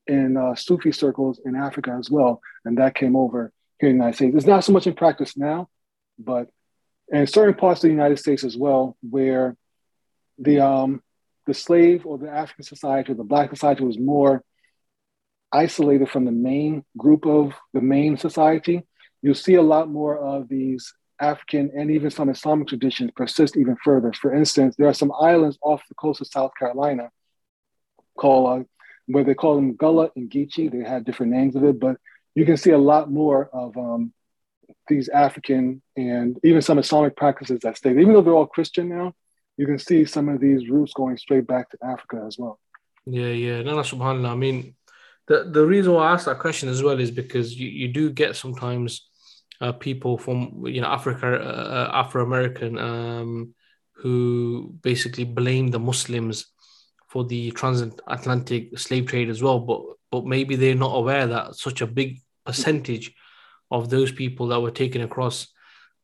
in 0.06 0.36
uh, 0.36 0.54
Sufi 0.54 0.92
circles 0.92 1.40
in 1.44 1.54
Africa 1.54 1.96
as 1.98 2.10
well, 2.10 2.40
and 2.64 2.78
that 2.78 2.94
came 2.94 3.14
over 3.14 3.52
here 3.78 3.90
in 3.90 3.96
the 3.96 4.04
United 4.04 4.16
States. 4.16 4.36
It's 4.36 4.46
not 4.46 4.64
so 4.64 4.72
much 4.72 4.86
in 4.86 4.94
practice 4.94 5.36
now, 5.36 5.68
but 6.18 6.48
in 7.08 7.26
certain 7.26 7.54
parts 7.54 7.80
of 7.80 7.88
the 7.88 7.94
United 7.94 8.18
States 8.18 8.44
as 8.44 8.56
well, 8.56 8.96
where 9.02 9.56
the 10.38 10.60
um, 10.60 11.02
the 11.46 11.54
slave 11.54 12.06
or 12.06 12.18
the 12.18 12.30
African 12.30 12.64
society 12.64 13.12
or 13.12 13.14
the 13.16 13.24
Black 13.24 13.50
society 13.50 13.84
was 13.84 13.98
more 13.98 14.42
isolated 15.52 16.08
from 16.08 16.24
the 16.24 16.32
main 16.32 16.84
group 16.96 17.26
of 17.26 17.54
the 17.72 17.80
main 17.80 18.16
society. 18.16 18.82
You'll 19.22 19.34
see 19.34 19.54
a 19.54 19.62
lot 19.62 19.90
more 19.90 20.16
of 20.16 20.48
these 20.48 20.94
African 21.20 21.70
and 21.76 21.90
even 21.90 22.10
some 22.10 22.28
Islamic 22.28 22.68
traditions 22.68 23.10
persist 23.14 23.56
even 23.56 23.76
further. 23.84 24.12
For 24.12 24.34
instance, 24.34 24.76
there 24.76 24.88
are 24.88 24.94
some 24.94 25.12
islands 25.20 25.58
off 25.62 25.82
the 25.88 25.94
coast 25.94 26.20
of 26.20 26.26
South 26.26 26.52
Carolina 26.58 27.10
called 28.16 28.60
uh, 28.60 28.64
where 29.06 29.24
they 29.24 29.34
call 29.34 29.56
them 29.56 29.74
Gullah 29.74 30.10
and 30.16 30.30
Geechee. 30.30 30.70
They 30.70 30.88
have 30.88 31.04
different 31.04 31.32
names 31.32 31.56
of 31.56 31.64
it, 31.64 31.80
but 31.80 31.96
you 32.34 32.44
can 32.44 32.56
see 32.56 32.70
a 32.70 32.78
lot 32.78 33.10
more 33.10 33.50
of 33.52 33.76
um, 33.76 34.12
these 34.88 35.08
African 35.08 35.82
and 35.96 36.38
even 36.44 36.62
some 36.62 36.78
Islamic 36.78 37.16
practices 37.16 37.60
that 37.62 37.76
stay. 37.76 37.90
Even 37.90 38.12
though 38.12 38.22
they're 38.22 38.34
all 38.34 38.46
Christian 38.46 38.88
now, 38.88 39.14
you 39.56 39.66
can 39.66 39.78
see 39.78 40.04
some 40.04 40.28
of 40.28 40.40
these 40.40 40.68
roots 40.68 40.92
going 40.94 41.16
straight 41.16 41.46
back 41.46 41.70
to 41.70 41.78
Africa 41.82 42.24
as 42.26 42.38
well. 42.38 42.58
Yeah, 43.06 43.28
yeah. 43.28 43.62
No, 43.62 43.76
subhanAllah. 43.78 44.30
I 44.30 44.36
mean, 44.36 44.74
the, 45.26 45.44
the 45.44 45.66
reason 45.66 45.92
why 45.92 46.08
I 46.08 46.12
asked 46.12 46.26
that 46.26 46.38
question 46.38 46.68
as 46.68 46.82
well 46.82 46.98
is 46.98 47.10
because 47.10 47.58
you, 47.58 47.68
you 47.68 47.88
do 47.88 48.10
get 48.10 48.36
sometimes 48.36 49.09
uh, 49.60 49.72
people 49.72 50.18
from 50.18 50.64
you 50.66 50.80
know 50.80 50.88
Africa, 50.88 51.40
uh, 51.40 51.90
Afro 51.92 52.24
American, 52.24 52.78
um, 52.78 53.54
who 53.92 54.74
basically 54.82 55.24
blame 55.24 55.68
the 55.68 55.78
Muslims 55.78 56.46
for 57.08 57.24
the 57.24 57.50
transatlantic 57.52 58.78
slave 58.78 59.06
trade 59.06 59.28
as 59.28 59.42
well. 59.42 59.60
But 59.60 59.82
but 60.10 60.26
maybe 60.26 60.56
they're 60.56 60.74
not 60.74 60.96
aware 60.96 61.26
that 61.26 61.54
such 61.54 61.80
a 61.80 61.86
big 61.86 62.20
percentage 62.44 63.14
of 63.70 63.90
those 63.90 64.10
people 64.10 64.48
that 64.48 64.60
were 64.60 64.70
taken 64.70 65.02
across 65.02 65.48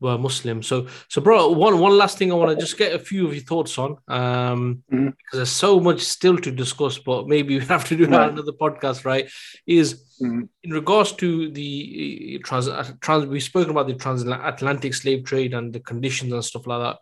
were 0.01 0.19
Muslim. 0.19 0.63
So, 0.63 0.87
so 1.09 1.21
bro, 1.21 1.49
one 1.49 1.79
one 1.79 1.97
last 1.97 2.19
thing 2.19 2.31
I 2.31 2.35
want 2.35 2.51
to 2.51 2.57
just 2.57 2.77
get 2.77 2.95
a 2.95 2.99
few 2.99 3.27
of 3.27 3.35
your 3.35 3.43
thoughts 3.43 3.79
on, 3.79 3.97
um, 4.09 4.83
mm-hmm. 4.93 5.07
because 5.07 5.33
there's 5.33 5.51
so 5.51 5.81
much 5.81 6.01
still 6.01 6.37
to 6.39 6.51
discuss, 6.51 6.99
but 6.99 7.27
maybe 7.27 7.59
we 7.59 7.65
have 7.67 7.89
to 7.89 7.97
do 7.97 8.07
right. 8.07 8.31
another 8.31 8.53
podcast, 8.53 9.05
right? 9.05 9.31
Is 9.67 10.05
mm-hmm. 10.21 10.43
in 10.63 10.71
regards 10.71 11.13
to 11.13 11.51
the 11.51 12.39
uh, 12.39 12.47
trans, 12.47 12.69
uh, 12.69 12.91
trans, 13.01 13.27
we've 13.27 13.43
spoken 13.43 13.71
about 13.71 13.87
the 13.87 13.95
transatlantic 13.95 14.95
slave 14.95 15.25
trade 15.25 15.55
and 15.55 15.73
the 15.73 15.81
conditions 15.81 16.33
and 16.33 16.45
stuff 16.45 16.67
like 16.67 16.83
that. 16.83 16.99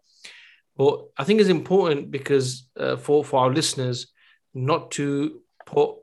But 0.76 1.04
I 1.16 1.24
think 1.24 1.40
it's 1.40 1.50
important 1.50 2.10
because 2.10 2.68
uh, 2.76 2.96
for 2.96 3.24
for 3.24 3.40
our 3.40 3.50
listeners 3.50 4.08
not 4.54 4.92
to 4.92 5.40
put 5.66 5.96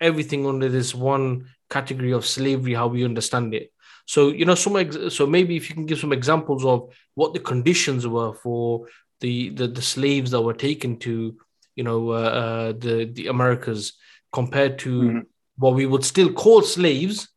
everything 0.00 0.46
under 0.46 0.68
this 0.68 0.94
one 0.94 1.46
category 1.70 2.12
of 2.12 2.26
slavery, 2.26 2.74
how 2.74 2.88
we 2.88 3.04
understand 3.04 3.54
it 3.54 3.71
so 4.06 4.28
you 4.28 4.44
know, 4.44 4.54
some 4.54 4.76
ex- 4.76 5.14
so 5.14 5.26
maybe 5.26 5.56
if 5.56 5.68
you 5.68 5.74
can 5.74 5.86
give 5.86 5.98
some 5.98 6.12
examples 6.12 6.64
of 6.64 6.92
what 7.14 7.34
the 7.34 7.40
conditions 7.40 8.06
were 8.06 8.34
for 8.34 8.86
the 9.20 9.50
the, 9.50 9.68
the 9.68 9.82
slaves 9.82 10.30
that 10.32 10.42
were 10.42 10.54
taken 10.54 10.98
to 11.00 11.36
you 11.76 11.84
know 11.84 12.10
uh, 12.10 12.14
uh, 12.14 12.72
the 12.72 13.10
the 13.12 13.28
Americas 13.28 13.94
compared 14.32 14.78
to 14.80 15.02
mm-hmm. 15.02 15.18
what 15.56 15.74
we 15.74 15.86
would 15.86 16.04
still 16.04 16.32
call 16.32 16.62
slaves, 16.62 17.28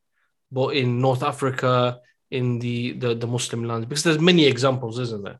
but 0.52 0.76
in 0.76 1.00
North 1.00 1.24
Africa 1.24 2.00
in 2.32 2.60
the, 2.60 2.94
the 2.94 3.16
the 3.16 3.28
Muslim 3.28 3.64
lands 3.64 3.86
because 3.86 4.04
there's 4.04 4.20
many 4.20 4.46
examples, 4.46 5.00
isn't 5.00 5.24
there? 5.24 5.40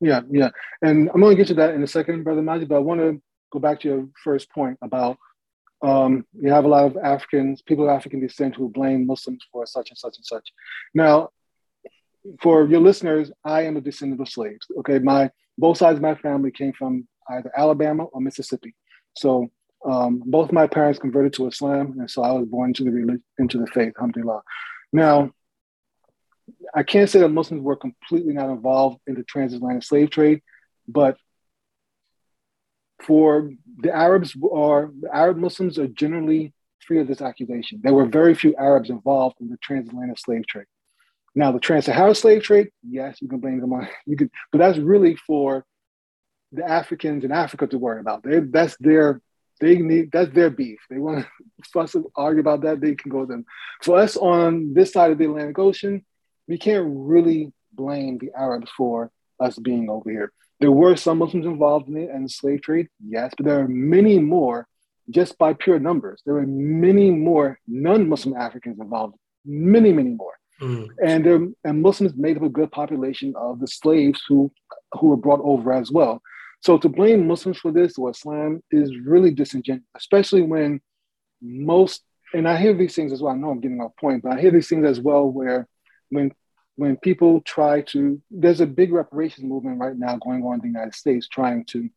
Yeah, 0.00 0.22
yeah, 0.30 0.50
and 0.82 1.08
I'm 1.14 1.20
going 1.20 1.36
to 1.36 1.40
get 1.40 1.48
to 1.48 1.54
that 1.54 1.74
in 1.74 1.82
a 1.82 1.86
second, 1.86 2.24
brother 2.24 2.42
Maajid. 2.42 2.68
But 2.68 2.76
I 2.76 2.80
want 2.80 3.00
to 3.00 3.22
go 3.52 3.58
back 3.58 3.80
to 3.80 3.88
your 3.88 4.08
first 4.22 4.50
point 4.50 4.78
about 4.82 5.16
um, 5.84 6.26
you 6.40 6.50
have 6.50 6.64
a 6.64 6.68
lot 6.68 6.84
of 6.84 6.96
Africans, 6.96 7.60
people 7.60 7.84
of 7.84 7.90
African 7.90 8.20
descent 8.20 8.56
who 8.56 8.68
blame 8.70 9.06
Muslims 9.06 9.44
for 9.52 9.66
such 9.66 9.90
and 9.90 9.98
such 9.98 10.16
and 10.16 10.24
such. 10.24 10.48
Now, 10.94 11.28
for 12.40 12.66
your 12.66 12.80
listeners, 12.80 13.30
I 13.44 13.62
am 13.62 13.76
a 13.76 13.82
descendant 13.82 14.20
of 14.20 14.28
slaves. 14.28 14.66
Okay, 14.78 14.98
my 14.98 15.30
both 15.58 15.76
sides 15.76 15.96
of 15.96 16.02
my 16.02 16.14
family 16.14 16.50
came 16.50 16.72
from 16.72 17.06
either 17.28 17.52
Alabama 17.54 18.04
or 18.04 18.20
Mississippi. 18.22 18.74
So 19.16 19.50
um, 19.84 20.22
both 20.24 20.52
my 20.52 20.66
parents 20.66 20.98
converted 20.98 21.34
to 21.34 21.48
Islam, 21.48 21.96
and 21.98 22.10
so 22.10 22.22
I 22.22 22.32
was 22.32 22.46
born 22.46 22.70
into 22.70 22.84
the 22.84 23.20
into 23.38 23.58
the 23.58 23.66
faith. 23.66 23.92
Alhamdulillah. 23.96 24.42
Now, 24.90 25.32
I 26.74 26.82
can't 26.82 27.10
say 27.10 27.20
that 27.20 27.28
Muslims 27.28 27.62
were 27.62 27.76
completely 27.76 28.32
not 28.32 28.48
involved 28.48 29.00
in 29.06 29.14
the 29.14 29.24
transatlantic 29.24 29.82
slave 29.82 30.08
trade, 30.08 30.40
but 30.88 31.18
for 33.02 33.50
the 33.78 33.94
Arabs 33.94 34.36
are 34.52 34.90
Arab 35.12 35.38
Muslims 35.38 35.78
are 35.78 35.88
generally 35.88 36.52
free 36.86 37.00
of 37.00 37.08
this 37.08 37.20
accusation. 37.20 37.80
There 37.82 37.94
were 37.94 38.06
very 38.06 38.34
few 38.34 38.54
Arabs 38.56 38.90
involved 38.90 39.36
in 39.40 39.48
the 39.48 39.56
transatlantic 39.58 40.18
slave 40.18 40.46
trade. 40.46 40.66
Now, 41.34 41.50
the 41.50 41.58
trans-Saharan 41.58 42.14
slave 42.14 42.42
trade, 42.42 42.68
yes, 42.88 43.18
you 43.20 43.28
can 43.28 43.40
blame 43.40 43.60
them 43.60 43.72
on 43.72 43.88
you 44.06 44.16
can, 44.16 44.30
but 44.52 44.58
that's 44.58 44.78
really 44.78 45.16
for 45.16 45.64
the 46.52 46.64
Africans 46.64 47.24
in 47.24 47.32
Africa 47.32 47.66
to 47.66 47.78
worry 47.78 48.00
about. 48.00 48.22
They, 48.22 48.40
that's 48.40 48.76
their 48.78 49.20
they 49.60 49.76
need 49.76 50.10
that's 50.12 50.32
their 50.32 50.50
beef. 50.50 50.78
They 50.90 50.98
want 50.98 51.26
to 51.64 51.70
fuss 51.72 51.94
and 51.94 52.04
argue 52.16 52.40
about 52.40 52.62
that. 52.62 52.80
They 52.80 52.94
can 52.94 53.10
go 53.10 53.24
them. 53.24 53.44
For 53.82 53.98
us 53.98 54.16
on 54.16 54.74
this 54.74 54.92
side 54.92 55.10
of 55.10 55.18
the 55.18 55.24
Atlantic 55.24 55.58
Ocean, 55.58 56.04
we 56.46 56.58
can't 56.58 56.86
really 56.88 57.52
blame 57.72 58.18
the 58.18 58.30
Arabs 58.36 58.70
for 58.76 59.10
us 59.40 59.58
being 59.58 59.88
over 59.90 60.10
here. 60.10 60.32
There 60.64 60.72
were 60.72 60.96
some 60.96 61.18
Muslims 61.18 61.44
involved 61.44 61.90
in 61.90 61.96
it 61.98 62.08
and 62.08 62.24
the 62.24 62.28
slave 62.30 62.62
trade, 62.62 62.88
yes, 63.06 63.34
but 63.36 63.44
there 63.44 63.60
are 63.60 63.68
many 63.68 64.18
more 64.18 64.66
just 65.10 65.36
by 65.36 65.52
pure 65.52 65.78
numbers. 65.78 66.22
There 66.24 66.38
are 66.38 66.46
many 66.46 67.10
more 67.10 67.58
non-Muslim 67.68 68.34
Africans 68.34 68.80
involved, 68.80 69.14
many, 69.44 69.92
many 69.92 70.12
more. 70.12 70.32
Mm. 70.62 70.88
And 71.04 71.26
there, 71.26 71.46
and 71.64 71.82
Muslims 71.82 72.14
made 72.16 72.38
up 72.38 72.44
a 72.44 72.48
good 72.48 72.72
population 72.72 73.34
of 73.36 73.60
the 73.60 73.66
slaves 73.66 74.22
who 74.26 74.50
who 74.92 75.08
were 75.08 75.18
brought 75.18 75.42
over 75.44 75.70
as 75.70 75.92
well. 75.92 76.22
So 76.62 76.78
to 76.78 76.88
blame 76.88 77.28
Muslims 77.28 77.58
for 77.58 77.70
this 77.70 77.98
or 77.98 78.08
Islam 78.08 78.62
is 78.70 78.90
really 79.04 79.32
disingenuous, 79.32 79.84
especially 79.94 80.40
when 80.40 80.80
most 81.42 82.02
and 82.32 82.48
I 82.48 82.56
hear 82.56 82.72
these 82.72 82.94
things 82.94 83.12
as 83.12 83.20
well. 83.20 83.34
I 83.34 83.36
know 83.36 83.50
I'm 83.50 83.60
getting 83.60 83.82
off 83.82 84.00
point, 84.00 84.22
but 84.22 84.32
I 84.32 84.40
hear 84.40 84.50
these 84.50 84.70
things 84.70 84.86
as 84.86 84.98
well 84.98 85.30
where 85.30 85.68
when 86.08 86.32
when 86.76 86.96
people 86.96 87.40
try 87.42 87.82
to 87.82 88.20
there's 88.30 88.60
a 88.60 88.66
big 88.66 88.92
reparations 88.92 89.44
movement 89.44 89.78
right 89.78 89.96
now 89.96 90.16
going 90.16 90.42
on 90.42 90.54
in 90.54 90.60
the 90.60 90.66
United 90.66 90.94
States 90.94 91.28
trying 91.28 91.64
to 91.66 91.88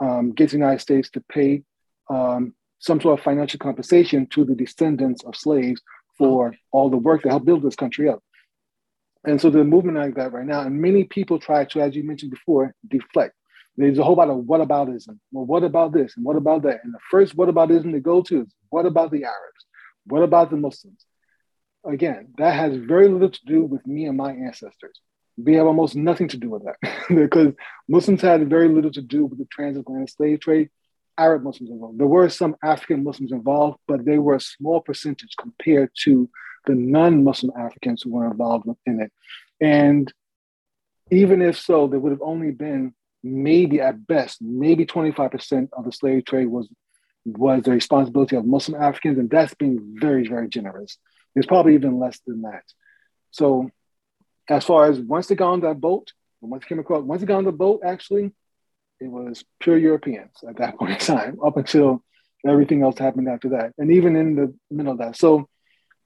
um, 0.00 0.32
get 0.32 0.50
the 0.50 0.56
United 0.56 0.80
States 0.80 1.10
to 1.10 1.20
pay 1.32 1.62
um, 2.10 2.54
some 2.78 3.00
sort 3.00 3.18
of 3.18 3.24
financial 3.24 3.58
compensation 3.58 4.26
to 4.26 4.44
the 4.44 4.54
descendants 4.54 5.24
of 5.24 5.36
slaves 5.36 5.80
for 6.16 6.54
all 6.72 6.90
the 6.90 6.96
work 6.96 7.22
that 7.22 7.30
helped 7.30 7.46
build 7.46 7.62
this 7.62 7.76
country 7.76 8.08
up. 8.08 8.22
And 9.24 9.40
so 9.40 9.50
the 9.50 9.64
movement 9.64 9.98
like 9.98 10.14
that 10.14 10.32
right 10.32 10.46
now, 10.46 10.60
and 10.60 10.80
many 10.80 11.04
people 11.04 11.38
try 11.38 11.64
to, 11.66 11.80
as 11.80 11.94
you 11.94 12.04
mentioned 12.04 12.30
before, 12.30 12.74
deflect. 12.86 13.34
There's 13.76 13.98
a 13.98 14.04
whole 14.04 14.16
lot 14.16 14.30
of 14.30 14.38
what 14.38 14.60
aboutism. 14.60 15.18
Well, 15.30 15.44
what 15.44 15.62
about 15.62 15.92
this 15.92 16.16
and 16.16 16.24
what 16.24 16.36
about 16.36 16.62
that? 16.62 16.80
And 16.82 16.92
the 16.92 16.98
first 17.10 17.36
what 17.36 17.48
aboutism 17.48 17.92
they 17.92 18.00
go 18.00 18.22
to 18.22 18.42
is 18.42 18.54
what 18.70 18.86
about 18.86 19.12
the 19.12 19.24
Arabs? 19.24 19.66
What 20.06 20.22
about 20.22 20.50
the 20.50 20.56
Muslims? 20.56 21.04
Again, 21.84 22.34
that 22.38 22.54
has 22.54 22.76
very 22.76 23.08
little 23.08 23.30
to 23.30 23.44
do 23.46 23.64
with 23.64 23.86
me 23.86 24.06
and 24.06 24.16
my 24.16 24.32
ancestors. 24.32 25.00
We 25.36 25.54
have 25.54 25.66
almost 25.66 25.94
nothing 25.94 26.28
to 26.28 26.36
do 26.36 26.50
with 26.50 26.64
that 26.64 26.76
because 27.08 27.54
Muslims 27.88 28.20
had 28.20 28.48
very 28.50 28.68
little 28.68 28.90
to 28.92 29.02
do 29.02 29.24
with 29.24 29.38
the 29.38 29.46
transatlantic 29.46 30.10
slave 30.10 30.40
trade. 30.40 30.70
Arab 31.16 31.42
Muslims 31.42 31.70
involved. 31.70 31.98
There 31.98 32.06
were 32.06 32.28
some 32.28 32.56
African 32.62 33.02
Muslims 33.02 33.32
involved, 33.32 33.78
but 33.88 34.04
they 34.04 34.18
were 34.18 34.36
a 34.36 34.40
small 34.40 34.80
percentage 34.80 35.34
compared 35.38 35.90
to 36.04 36.30
the 36.66 36.74
non-Muslim 36.74 37.52
Africans 37.58 38.02
who 38.02 38.12
were 38.12 38.30
involved 38.30 38.66
in 38.86 39.00
it. 39.00 39.12
And 39.60 40.12
even 41.10 41.42
if 41.42 41.58
so, 41.58 41.88
there 41.88 41.98
would 41.98 42.12
have 42.12 42.22
only 42.22 42.52
been 42.52 42.94
maybe 43.22 43.80
at 43.80 44.06
best, 44.06 44.40
maybe 44.40 44.86
25% 44.86 45.68
of 45.72 45.84
the 45.84 45.92
slave 45.92 46.24
trade 46.24 46.46
was 46.46 46.68
was 47.24 47.62
the 47.62 47.72
responsibility 47.72 48.36
of 48.36 48.46
Muslim 48.46 48.80
Africans, 48.80 49.18
and 49.18 49.28
that's 49.28 49.52
being 49.54 49.96
very, 50.00 50.26
very 50.26 50.48
generous. 50.48 50.96
It's 51.34 51.46
probably 51.46 51.74
even 51.74 51.98
less 51.98 52.20
than 52.26 52.42
that. 52.42 52.64
So, 53.30 53.70
as 54.48 54.64
far 54.64 54.90
as 54.90 54.98
once 54.98 55.26
they 55.26 55.34
got 55.34 55.52
on 55.52 55.60
that 55.60 55.80
boat, 55.80 56.12
once 56.40 56.64
they 56.64 56.68
came 56.68 56.78
across, 56.78 57.02
once 57.02 57.20
they 57.20 57.26
got 57.26 57.38
on 57.38 57.44
the 57.44 57.52
boat, 57.52 57.82
actually, 57.84 58.32
it 59.00 59.08
was 59.08 59.44
pure 59.60 59.78
Europeans 59.78 60.32
at 60.48 60.56
that 60.56 60.76
point 60.78 60.92
in 60.92 60.98
time, 60.98 61.38
up 61.44 61.56
until 61.56 62.02
everything 62.46 62.82
else 62.82 62.98
happened 62.98 63.28
after 63.28 63.50
that, 63.50 63.72
and 63.78 63.92
even 63.92 64.16
in 64.16 64.34
the 64.36 64.54
middle 64.70 64.92
of 64.92 64.98
that. 64.98 65.16
So, 65.16 65.48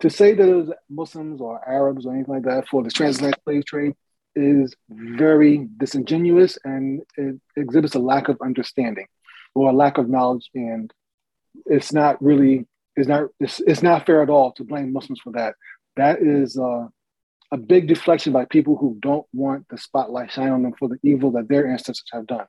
to 0.00 0.10
say 0.10 0.34
that 0.34 0.48
it 0.48 0.54
was 0.54 0.72
Muslims 0.90 1.40
or 1.40 1.66
Arabs 1.66 2.06
or 2.06 2.14
anything 2.14 2.34
like 2.34 2.44
that 2.44 2.66
for 2.68 2.82
the 2.82 2.90
transatlantic 2.90 3.40
slave 3.44 3.64
trade 3.64 3.94
is 4.34 4.74
very 4.88 5.68
disingenuous 5.76 6.58
and 6.64 7.02
it 7.16 7.40
exhibits 7.56 7.94
a 7.94 8.00
lack 8.00 8.28
of 8.28 8.38
understanding 8.42 9.06
or 9.54 9.70
a 9.70 9.72
lack 9.72 9.98
of 9.98 10.08
knowledge 10.08 10.50
and 10.54 10.92
it's 11.66 11.92
not 11.92 12.22
really 12.22 12.66
it's 12.96 13.08
not 13.08 13.28
it's, 13.40 13.60
it's 13.60 13.82
not 13.82 14.06
fair 14.06 14.22
at 14.22 14.30
all 14.30 14.52
to 14.52 14.64
blame 14.64 14.92
muslims 14.92 15.20
for 15.20 15.32
that 15.32 15.54
that 15.96 16.20
is 16.20 16.58
uh, 16.58 16.86
a 17.50 17.56
big 17.56 17.86
deflection 17.86 18.32
by 18.32 18.44
people 18.46 18.76
who 18.76 18.96
don't 19.00 19.26
want 19.32 19.66
the 19.68 19.78
spotlight 19.78 20.30
shine 20.30 20.50
on 20.50 20.62
them 20.62 20.74
for 20.78 20.88
the 20.88 20.98
evil 21.02 21.30
that 21.30 21.48
their 21.48 21.66
ancestors 21.66 22.08
have 22.12 22.26
done 22.26 22.46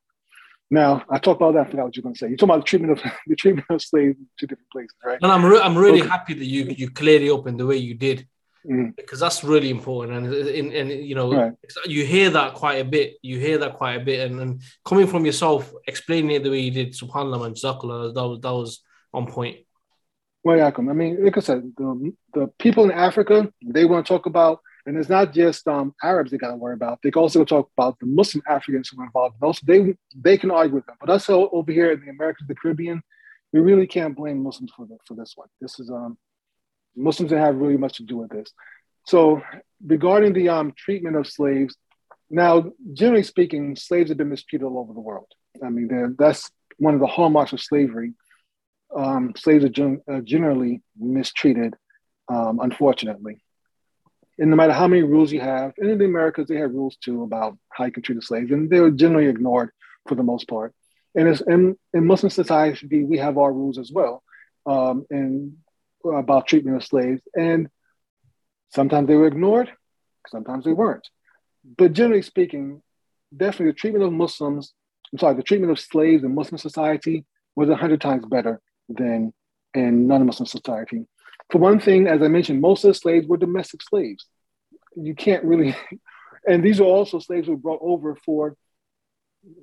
now 0.71 1.03
I 1.08 1.19
talked 1.19 1.39
about 1.39 1.53
that. 1.53 1.67
I 1.67 1.69
forgot 1.69 1.86
what 1.86 1.95
you're 1.95 2.01
going 2.01 2.15
to 2.15 2.19
say. 2.19 2.29
You 2.29 2.36
talking 2.36 2.49
about 2.49 2.62
the 2.62 2.69
treatment 2.69 2.93
of 2.97 3.12
the 3.27 3.36
treatment 3.36 3.67
of 3.69 3.79
slaves 3.79 4.17
to 4.39 4.47
different 4.47 4.71
places, 4.71 4.95
right? 5.06 5.19
And 5.21 5.32
I'm 5.32 5.45
re- 5.45 5.60
I'm 5.60 5.77
really 5.77 6.01
okay. 6.01 6.10
happy 6.10 6.34
that 6.34 6.45
you 6.45 6.63
you 6.63 6.89
cleared 6.89 7.21
it 7.21 7.32
up 7.32 7.45
in 7.45 7.58
the 7.58 7.65
way 7.65 7.77
you 7.77 7.93
did 7.93 8.27
mm. 8.69 8.95
because 8.95 9.19
that's 9.19 9.43
really 9.43 9.69
important. 9.69 10.25
And, 10.25 10.34
and, 10.34 10.73
and 10.73 10.91
you 11.06 11.15
know, 11.15 11.34
right. 11.34 11.53
you 11.86 12.06
hear 12.06 12.29
that 12.32 12.53
quite 12.56 12.75
a 12.75 12.86
bit. 12.86 13.17
You 13.21 13.39
hear 13.39 13.58
that 13.60 13.73
quite 13.73 14.01
a 14.01 14.03
bit. 14.03 14.32
And, 14.32 14.39
and 14.39 14.62
coming 14.86 15.08
from 15.08 15.25
yourself, 15.25 15.71
explaining 15.88 16.32
it 16.32 16.43
the 16.43 16.49
way 16.49 16.60
you 16.60 16.71
did, 16.71 16.93
subhanallah 16.93 17.45
and 17.45 17.56
jazakallah, 17.56 18.13
that 18.13 18.27
was, 18.27 18.39
that 18.41 18.53
was 18.53 18.82
on 19.13 19.27
point. 19.27 19.58
Well, 20.43 20.58
yeah, 20.58 20.71
I 20.75 20.82
mean, 20.82 21.23
like 21.23 21.38
I 21.38 21.41
said, 21.41 21.71
the, 21.77 22.13
the 22.34 22.47
people 22.60 22.84
in 22.84 22.91
Africa, 22.91 23.49
they 23.65 23.86
want 23.86 24.06
to 24.06 24.13
talk 24.13 24.25
about, 24.25 24.60
and 24.86 24.97
it's 24.97 25.08
not 25.08 25.34
just 25.34 25.65
um, 25.69 25.95
Arabs 26.03 26.32
they 26.32 26.38
got 26.38 26.49
to 26.49 26.58
worry 26.58 26.73
about. 26.73 26.99
They 27.01 27.12
can 27.12 27.21
also 27.21 27.45
talk 27.45 27.69
about 27.77 27.97
the 27.99 28.06
Muslim 28.06 28.43
Africans 28.47 28.89
who 28.89 29.01
are 29.01 29.06
involved. 29.06 29.36
And 29.39 29.47
also, 29.47 29.62
they 29.65 29.95
they 30.13 30.38
can 30.38 30.51
argue 30.51 30.75
with 30.75 30.86
them. 30.86 30.97
But 30.99 31.10
us 31.10 31.29
over 31.29 31.71
here 31.71 31.93
in 31.93 32.01
the 32.01 32.10
Americas, 32.10 32.45
the 32.47 32.56
Caribbean, 32.56 33.01
we 33.53 33.62
really 33.62 33.88
can't 33.88 34.15
blame 34.15 34.43
Muslims 34.43 34.73
for 34.75 34.86
the, 34.86 34.97
for 35.06 35.13
this 35.13 35.34
one. 35.36 35.47
This 35.62 35.79
is 35.79 35.89
um, 35.89 36.17
Muslims 36.95 37.29
didn't 37.29 37.45
have 37.45 37.56
really 37.56 37.77
much 37.77 37.97
to 37.97 38.03
do 38.03 38.17
with 38.17 38.32
this. 38.32 38.51
So 39.06 39.41
regarding 39.86 40.34
the 40.34 40.49
um, 40.49 40.73
treatment 40.75 41.15
of 41.15 41.27
slaves, 41.27 41.77
now 42.29 42.71
generally 42.93 43.23
speaking, 43.23 43.75
slaves 43.77 44.10
have 44.10 44.17
been 44.17 44.29
mistreated 44.29 44.65
all 44.65 44.79
over 44.79 44.93
the 44.93 44.99
world. 44.99 45.27
I 45.63 45.69
mean, 45.69 46.15
that's 46.17 46.49
one 46.77 46.93
of 46.93 46.99
the 46.99 47.08
hallmarks 47.08 47.53
of 47.53 47.62
slavery. 47.62 48.13
Um, 48.95 49.34
slaves 49.36 49.65
are 49.65 49.69
gen- 49.69 50.01
uh, 50.12 50.21
generally 50.21 50.82
mistreated, 50.97 51.75
um, 52.29 52.60
unfortunately. 52.62 53.43
And 54.39 54.49
no 54.49 54.56
matter 54.56 54.73
how 54.73 54.88
many 54.88 55.03
rules 55.03 55.32
you 55.32 55.41
have, 55.41 55.73
and 55.77 55.89
in 55.89 55.97
the 55.97 56.06
Americas, 56.06 56.47
they 56.47 56.58
have 56.58 56.71
rules 56.71 56.97
too 56.97 57.23
about 57.23 57.58
how 57.69 57.86
you 57.86 57.91
can 57.91 58.03
treat 58.03 58.17
a 58.17 58.21
slave, 58.21 58.51
and 58.51 58.69
they 58.69 58.79
were 58.79 58.91
generally 58.91 59.27
ignored 59.27 59.71
for 60.08 60.15
the 60.15 60.23
most 60.23 60.47
part. 60.47 60.73
And 61.15 61.39
in, 61.47 61.77
in 61.93 62.08
Muslim 62.08 62.32
society, 62.32 63.03
we 63.03 63.17
have 63.19 63.38
our 63.38 63.53
rules 63.53 63.77
as 63.77 63.91
well. 63.91 64.23
Um, 64.65 65.06
and 65.10 65.58
about 66.06 66.47
treatment 66.47 66.77
of 66.77 66.84
slaves. 66.84 67.21
And 67.36 67.69
sometimes 68.69 69.08
they 69.08 69.15
were 69.15 69.27
ignored, 69.27 69.71
sometimes 70.27 70.65
they 70.65 70.73
weren't. 70.73 71.08
But 71.77 71.93
generally 71.93 72.21
speaking, 72.21 72.82
definitely 73.36 73.67
the 73.67 73.73
treatment 73.73 74.06
of 74.06 74.12
Muslims, 74.12 74.73
I'm 75.12 75.19
sorry, 75.19 75.36
the 75.36 75.43
treatment 75.43 75.71
of 75.71 75.79
slaves 75.79 76.23
in 76.23 76.36
Muslim 76.36 76.58
society 76.58 77.25
was 77.56 77.69
a 77.69 77.75
hundred 77.75 78.01
times 78.01 78.25
better 78.25 78.62
than 78.89 79.34
in 79.74 80.08
non-Muslim 80.08 80.48
society. 80.48 81.06
For 81.52 81.58
one 81.58 81.80
thing, 81.80 82.08
as 82.08 82.22
I 82.22 82.28
mentioned, 82.28 82.62
most 82.62 82.84
of 82.84 82.89
the 82.89 82.93
slaves 82.93 83.28
were 83.28 83.38
domestic 83.38 83.82
slaves. 83.84 84.26
You 84.96 85.15
can't 85.15 85.43
really, 85.43 85.76
and 86.48 86.63
these 86.63 86.80
are 86.80 86.86
also 86.86 87.19
slaves 87.19 87.48
who 87.48 87.54
were 87.54 87.58
brought 87.58 87.82
over 87.82 88.15
for, 88.26 88.56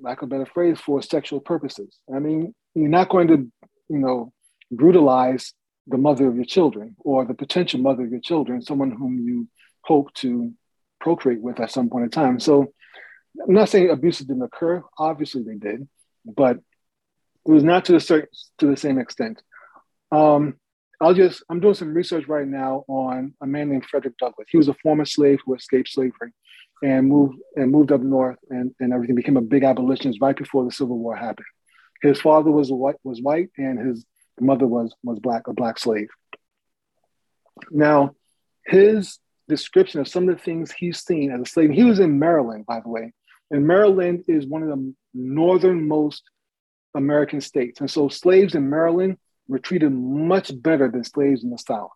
lack 0.01 0.21
of 0.21 0.27
a 0.27 0.29
better 0.29 0.45
phrase, 0.45 0.79
for 0.79 1.01
sexual 1.01 1.39
purposes. 1.39 1.97
I 2.13 2.19
mean, 2.19 2.53
you're 2.75 2.89
not 2.89 3.09
going 3.09 3.27
to, 3.29 3.51
you 3.89 3.97
know, 3.97 4.31
brutalize 4.71 5.53
the 5.87 5.97
mother 5.97 6.27
of 6.27 6.35
your 6.35 6.45
children 6.45 6.95
or 6.99 7.25
the 7.25 7.33
potential 7.33 7.79
mother 7.79 8.03
of 8.03 8.11
your 8.11 8.19
children, 8.19 8.61
someone 8.61 8.91
whom 8.91 9.19
you 9.19 9.47
hope 9.83 10.13
to 10.13 10.53
procreate 10.99 11.41
with 11.41 11.59
at 11.59 11.71
some 11.71 11.89
point 11.89 12.05
in 12.05 12.09
time. 12.11 12.39
So 12.39 12.73
I'm 13.45 13.53
not 13.53 13.69
saying 13.69 13.89
abuses 13.89 14.27
didn't 14.27 14.43
occur. 14.43 14.83
Obviously 14.97 15.43
they 15.43 15.55
did, 15.55 15.87
but 16.25 16.59
it 17.45 17.51
was 17.51 17.63
not 17.63 17.85
to 17.85 17.93
the 17.93 17.99
certain, 17.99 18.29
to 18.59 18.67
the 18.67 18.77
same 18.77 18.99
extent. 18.99 19.41
Um, 20.11 20.55
I'll 20.99 21.13
just 21.13 21.43
I'm 21.49 21.59
doing 21.59 21.73
some 21.73 21.93
research 21.93 22.27
right 22.27 22.47
now 22.47 22.85
on 22.87 23.33
a 23.41 23.47
man 23.47 23.69
named 23.69 23.85
Frederick 23.85 24.17
Douglass. 24.17 24.47
He 24.49 24.57
was 24.57 24.67
a 24.67 24.75
former 24.75 25.05
slave 25.05 25.39
who 25.45 25.55
escaped 25.55 25.89
slavery 25.89 26.31
and 26.83 27.07
moved 27.07 27.39
and 27.55 27.71
moved 27.71 27.91
up 27.91 28.01
north 28.01 28.37
and, 28.49 28.73
and 28.79 28.93
everything 28.93 29.15
became 29.15 29.37
a 29.37 29.41
big 29.41 29.63
abolitionist 29.63 30.19
right 30.21 30.35
before 30.35 30.63
the 30.63 30.71
Civil 30.71 30.99
War 30.99 31.15
happened. 31.15 31.47
His 32.01 32.21
father 32.21 32.51
was 32.51 32.71
white 32.71 32.97
was 33.03 33.21
white 33.21 33.49
and 33.57 33.79
his 33.79 34.05
mother 34.39 34.67
was 34.67 34.93
was 35.03 35.19
black, 35.19 35.47
a 35.47 35.53
black 35.53 35.79
slave. 35.79 36.09
Now, 37.71 38.15
his 38.65 39.19
description 39.47 39.99
of 39.99 40.07
some 40.07 40.29
of 40.29 40.35
the 40.35 40.41
things 40.41 40.71
he's 40.71 41.03
seen 41.03 41.31
as 41.31 41.41
a 41.41 41.45
slave. 41.45 41.71
He 41.71 41.83
was 41.83 41.99
in 41.99 42.19
Maryland, 42.19 42.65
by 42.65 42.79
the 42.79 42.89
way, 42.89 43.11
and 43.49 43.67
Maryland 43.67 44.23
is 44.27 44.45
one 44.45 44.63
of 44.63 44.69
the 44.69 44.93
northernmost 45.13 46.23
American 46.93 47.41
states, 47.41 47.79
and 47.79 47.89
so 47.89 48.09
slaves 48.09 48.55
in 48.55 48.69
Maryland 48.69 49.17
were 49.47 49.59
treated 49.59 49.91
much 49.91 50.51
better 50.61 50.89
than 50.89 51.03
slaves 51.03 51.43
in 51.43 51.49
the 51.49 51.57
South, 51.57 51.91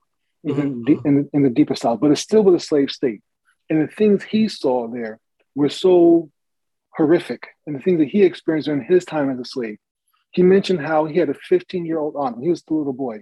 mm-hmm. 0.45 0.60
in, 0.60 0.84
the, 0.84 0.99
in, 1.05 1.29
in 1.34 1.43
the 1.43 1.49
deeper 1.49 1.75
South. 1.75 1.99
But 1.99 2.12
it 2.12 2.17
still 2.17 2.43
was 2.43 2.62
a 2.62 2.65
slave 2.65 2.91
state, 2.91 3.21
and 3.69 3.81
the 3.81 3.91
things 3.91 4.23
he 4.23 4.47
saw 4.47 4.88
there 4.88 5.19
were 5.53 5.69
so 5.69 6.29
horrific, 6.95 7.47
and 7.65 7.75
the 7.75 7.81
things 7.81 7.99
that 7.99 8.10
he 8.10 8.23
experienced 8.23 8.67
during 8.67 8.84
his 8.84 9.05
time 9.05 9.29
as 9.29 9.39
a 9.39 9.45
slave 9.45 9.77
he 10.36 10.43
mentioned 10.43 10.81
how 10.81 11.05
he 11.05 11.17
had 11.17 11.29
a 11.29 11.34
15 11.34 11.86
year 11.86 11.97
old 11.97 12.15
aunt. 12.17 12.43
He 12.43 12.49
was 12.49 12.62
the 12.63 12.73
little 12.73 12.91
boy. 12.91 13.21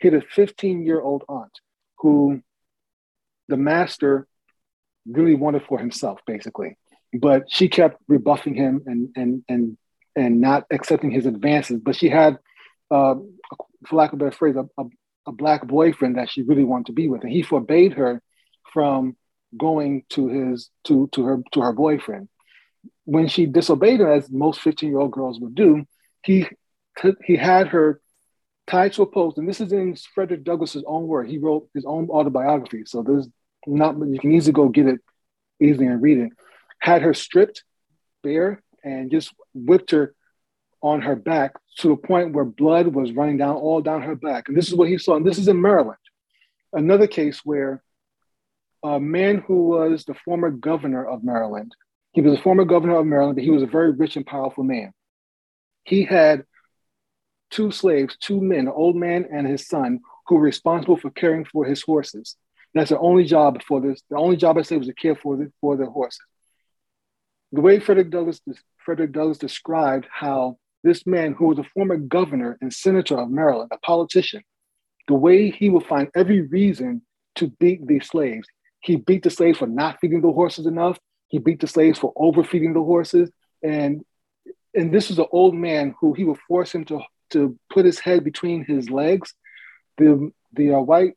He 0.00 0.08
had 0.08 0.14
a 0.14 0.26
15 0.34 0.84
year 0.84 1.00
old 1.00 1.22
aunt 1.28 1.52
who 1.98 2.40
the 3.48 3.58
master 3.58 4.26
really 5.06 5.34
wanted 5.34 5.62
for 5.68 5.78
himself, 5.78 6.20
basically. 6.26 6.78
But 7.12 7.52
she 7.52 7.68
kept 7.68 8.00
rebuffing 8.08 8.54
him 8.54 8.82
and 8.86 9.10
and 9.14 9.44
and 9.46 9.76
and 10.16 10.40
not 10.40 10.64
accepting 10.70 11.10
his 11.10 11.26
advances. 11.26 11.80
But 11.82 11.96
she 11.96 12.08
had, 12.08 12.38
uh, 12.90 13.16
for 13.86 13.96
lack 13.96 14.12
of 14.12 14.20
a 14.20 14.24
better 14.24 14.36
phrase, 14.36 14.56
a, 14.56 14.68
a, 14.80 14.84
a 15.26 15.32
black 15.32 15.66
boyfriend 15.66 16.16
that 16.16 16.30
she 16.30 16.42
really 16.42 16.64
wanted 16.64 16.86
to 16.86 16.92
be 16.92 17.08
with, 17.08 17.22
and 17.22 17.32
he 17.32 17.42
forbade 17.42 17.94
her 17.94 18.22
from 18.72 19.16
going 19.56 20.04
to 20.10 20.28
his 20.28 20.70
to 20.84 21.08
to 21.12 21.24
her 21.24 21.42
to 21.52 21.60
her 21.60 21.72
boyfriend. 21.72 22.28
When 23.04 23.28
she 23.28 23.46
disobeyed 23.46 24.00
him, 24.00 24.08
as 24.08 24.30
most 24.30 24.60
15 24.60 24.88
year 24.88 24.98
old 24.98 25.12
girls 25.12 25.40
would 25.40 25.54
do, 25.54 25.84
he 26.22 26.46
he 27.24 27.36
had 27.36 27.68
her 27.68 28.00
tied 28.66 28.92
to 28.94 29.02
a 29.02 29.06
post, 29.06 29.38
and 29.38 29.48
this 29.48 29.60
is 29.60 29.72
in 29.72 29.96
Frederick 30.14 30.44
Douglass's 30.44 30.84
own 30.86 31.06
word. 31.06 31.28
He 31.28 31.38
wrote 31.38 31.68
his 31.74 31.84
own 31.84 32.08
autobiography, 32.08 32.84
so 32.86 33.02
there's 33.02 33.28
not 33.66 33.96
you 33.98 34.18
can 34.18 34.32
easily 34.32 34.52
go 34.52 34.68
get 34.68 34.86
it 34.86 35.00
easily 35.60 35.86
and 35.86 36.02
read 36.02 36.18
it. 36.18 36.32
Had 36.80 37.02
her 37.02 37.14
stripped 37.14 37.64
bare 38.22 38.62
and 38.84 39.10
just 39.10 39.32
whipped 39.54 39.90
her 39.90 40.14
on 40.82 41.00
her 41.00 41.16
back 41.16 41.54
to 41.78 41.88
the 41.88 41.96
point 41.96 42.34
where 42.34 42.44
blood 42.44 42.88
was 42.88 43.12
running 43.12 43.38
down 43.38 43.56
all 43.56 43.80
down 43.80 44.02
her 44.02 44.14
back. 44.14 44.48
And 44.48 44.56
this 44.56 44.68
is 44.68 44.74
what 44.74 44.88
he 44.88 44.98
saw. 44.98 45.16
And 45.16 45.26
this 45.26 45.38
is 45.38 45.48
in 45.48 45.60
Maryland. 45.60 45.98
Another 46.72 47.06
case 47.06 47.40
where 47.44 47.82
a 48.82 49.00
man 49.00 49.38
who 49.38 49.68
was 49.68 50.04
the 50.04 50.14
former 50.14 50.50
governor 50.50 51.06
of 51.06 51.24
Maryland, 51.24 51.74
he 52.12 52.20
was 52.20 52.38
a 52.38 52.42
former 52.42 52.66
governor 52.66 52.98
of 52.98 53.06
Maryland, 53.06 53.36
but 53.36 53.44
he 53.44 53.50
was 53.50 53.62
a 53.62 53.66
very 53.66 53.92
rich 53.92 54.16
and 54.16 54.26
powerful 54.26 54.62
man. 54.62 54.92
He 55.84 56.04
had 56.04 56.44
two 57.50 57.70
slaves, 57.70 58.16
two 58.20 58.40
men, 58.40 58.60
an 58.60 58.68
old 58.68 58.96
man 58.96 59.26
and 59.32 59.46
his 59.46 59.66
son, 59.66 60.00
who 60.26 60.34
were 60.34 60.42
responsible 60.42 60.96
for 60.96 61.10
caring 61.10 61.44
for 61.46 61.64
his 61.64 61.82
horses. 61.82 62.36
That's 62.74 62.90
the 62.90 62.98
only 62.98 63.24
job 63.24 63.62
for 63.62 63.80
this. 63.80 64.02
The 64.10 64.16
only 64.16 64.36
job 64.36 64.58
I 64.58 64.62
say 64.62 64.76
was 64.76 64.88
to 64.88 64.94
care 64.94 65.14
for 65.14 65.36
the 65.36 65.52
for 65.60 65.76
the 65.76 65.86
horses. 65.86 66.20
The 67.52 67.60
way 67.60 67.78
Frederick 67.78 68.10
Douglass 68.10 68.40
Frederick 68.84 69.12
Douglass 69.12 69.38
described 69.38 70.06
how 70.10 70.58
this 70.82 71.06
man, 71.06 71.32
who 71.32 71.46
was 71.46 71.58
a 71.58 71.64
former 71.74 71.96
governor 71.96 72.58
and 72.60 72.72
senator 72.72 73.18
of 73.18 73.30
Maryland, 73.30 73.70
a 73.72 73.78
politician, 73.78 74.42
the 75.08 75.14
way 75.14 75.50
he 75.50 75.70
would 75.70 75.86
find 75.86 76.08
every 76.14 76.42
reason 76.42 77.02
to 77.36 77.48
beat 77.58 77.86
these 77.86 78.06
slaves. 78.06 78.46
He 78.80 78.96
beat 78.96 79.22
the 79.22 79.30
slaves 79.30 79.58
for 79.58 79.66
not 79.66 79.98
feeding 80.00 80.20
the 80.20 80.32
horses 80.32 80.66
enough. 80.66 80.98
He 81.28 81.38
beat 81.38 81.60
the 81.60 81.66
slaves 81.66 81.98
for 81.98 82.12
overfeeding 82.16 82.74
the 82.74 82.82
horses, 82.82 83.30
and 83.62 84.04
and 84.74 84.92
this 84.92 85.08
was 85.08 85.18
an 85.18 85.26
old 85.30 85.54
man 85.54 85.94
who 86.00 86.12
he 86.12 86.24
would 86.24 86.38
force 86.46 86.74
him 86.74 86.84
to 86.86 87.00
to 87.30 87.58
put 87.70 87.86
his 87.86 87.98
head 87.98 88.22
between 88.24 88.64
his 88.64 88.90
legs. 88.90 89.34
The 89.96 90.30
the 90.52 90.74
uh, 90.74 90.80
white 90.80 91.14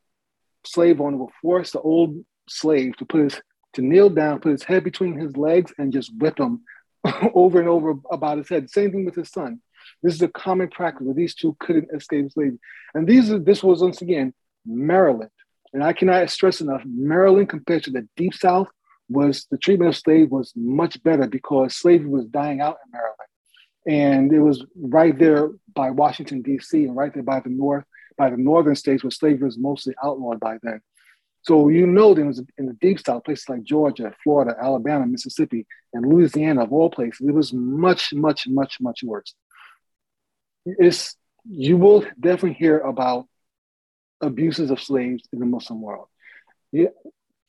slave 0.65 1.01
owner 1.01 1.17
would 1.17 1.33
force 1.41 1.71
the 1.71 1.81
old 1.81 2.23
slave 2.49 2.95
to 2.97 3.05
put 3.05 3.23
his 3.23 3.41
to 3.77 3.83
kneel 3.83 4.09
down, 4.09 4.39
put 4.39 4.51
his 4.51 4.63
head 4.63 4.83
between 4.83 5.17
his 5.17 5.37
legs, 5.37 5.71
and 5.77 5.93
just 5.93 6.11
whip 6.17 6.39
him 6.39 6.61
over 7.33 7.59
and 7.59 7.69
over 7.69 7.93
about 8.11 8.39
his 8.39 8.49
head. 8.49 8.69
Same 8.69 8.91
thing 8.91 9.05
with 9.05 9.15
his 9.15 9.29
son. 9.29 9.61
This 10.01 10.15
is 10.15 10.21
a 10.21 10.27
common 10.27 10.67
practice 10.69 11.05
where 11.05 11.13
these 11.13 11.35
two 11.35 11.55
couldn't 11.59 11.89
escape 11.93 12.31
slavery. 12.31 12.59
And 12.95 13.07
these 13.07 13.29
this 13.29 13.63
was 13.63 13.81
once 13.81 14.01
again 14.01 14.33
Maryland. 14.65 15.29
And 15.73 15.83
I 15.83 15.93
cannot 15.93 16.29
stress 16.31 16.59
enough, 16.59 16.81
Maryland 16.85 17.49
compared 17.49 17.83
to 17.83 17.91
the 17.91 18.07
deep 18.17 18.33
south 18.33 18.67
was 19.09 19.45
the 19.51 19.57
treatment 19.57 19.89
of 19.89 19.95
slaves 19.95 20.31
was 20.31 20.53
much 20.55 21.01
better 21.03 21.27
because 21.27 21.75
slavery 21.75 22.09
was 22.09 22.25
dying 22.25 22.61
out 22.61 22.77
in 22.83 22.91
Maryland. 22.91 23.13
And 23.87 24.33
it 24.33 24.39
was 24.39 24.65
right 24.75 25.17
there 25.17 25.51
by 25.73 25.91
Washington, 25.91 26.41
D.C., 26.41 26.83
and 26.83 26.95
right 26.95 27.13
there 27.13 27.23
by 27.23 27.39
the 27.39 27.49
north, 27.49 27.85
by 28.17 28.29
the 28.29 28.37
northern 28.37 28.75
states 28.75 29.03
where 29.03 29.11
slavery 29.11 29.45
was 29.45 29.57
mostly 29.57 29.93
outlawed 30.03 30.39
by 30.39 30.57
then. 30.63 30.81
So 31.47 31.69
you 31.69 31.87
know 31.87 32.13
there 32.13 32.25
was 32.25 32.43
in 32.57 32.65
the 32.65 32.73
deep 32.73 32.99
south, 32.99 33.23
places 33.23 33.47
like 33.47 33.63
Georgia, 33.63 34.13
Florida, 34.21 34.53
Alabama, 34.61 35.07
Mississippi, 35.07 35.65
and 35.93 36.05
Louisiana, 36.05 36.63
of 36.63 36.73
all 36.73 36.89
places, 36.89 37.25
it 37.25 37.33
was 37.33 37.53
much, 37.53 38.13
much, 38.13 38.47
much, 38.49 38.81
much 38.81 38.99
worse. 39.01 39.33
It's 40.65 41.15
you 41.49 41.77
will 41.77 42.01
definitely 42.19 42.55
hear 42.55 42.79
about 42.79 43.27
abuses 44.19 44.71
of 44.71 44.81
slaves 44.81 45.23
in 45.31 45.39
the 45.39 45.45
Muslim 45.45 45.81
world. 45.81 46.07
Yeah, 46.73 46.89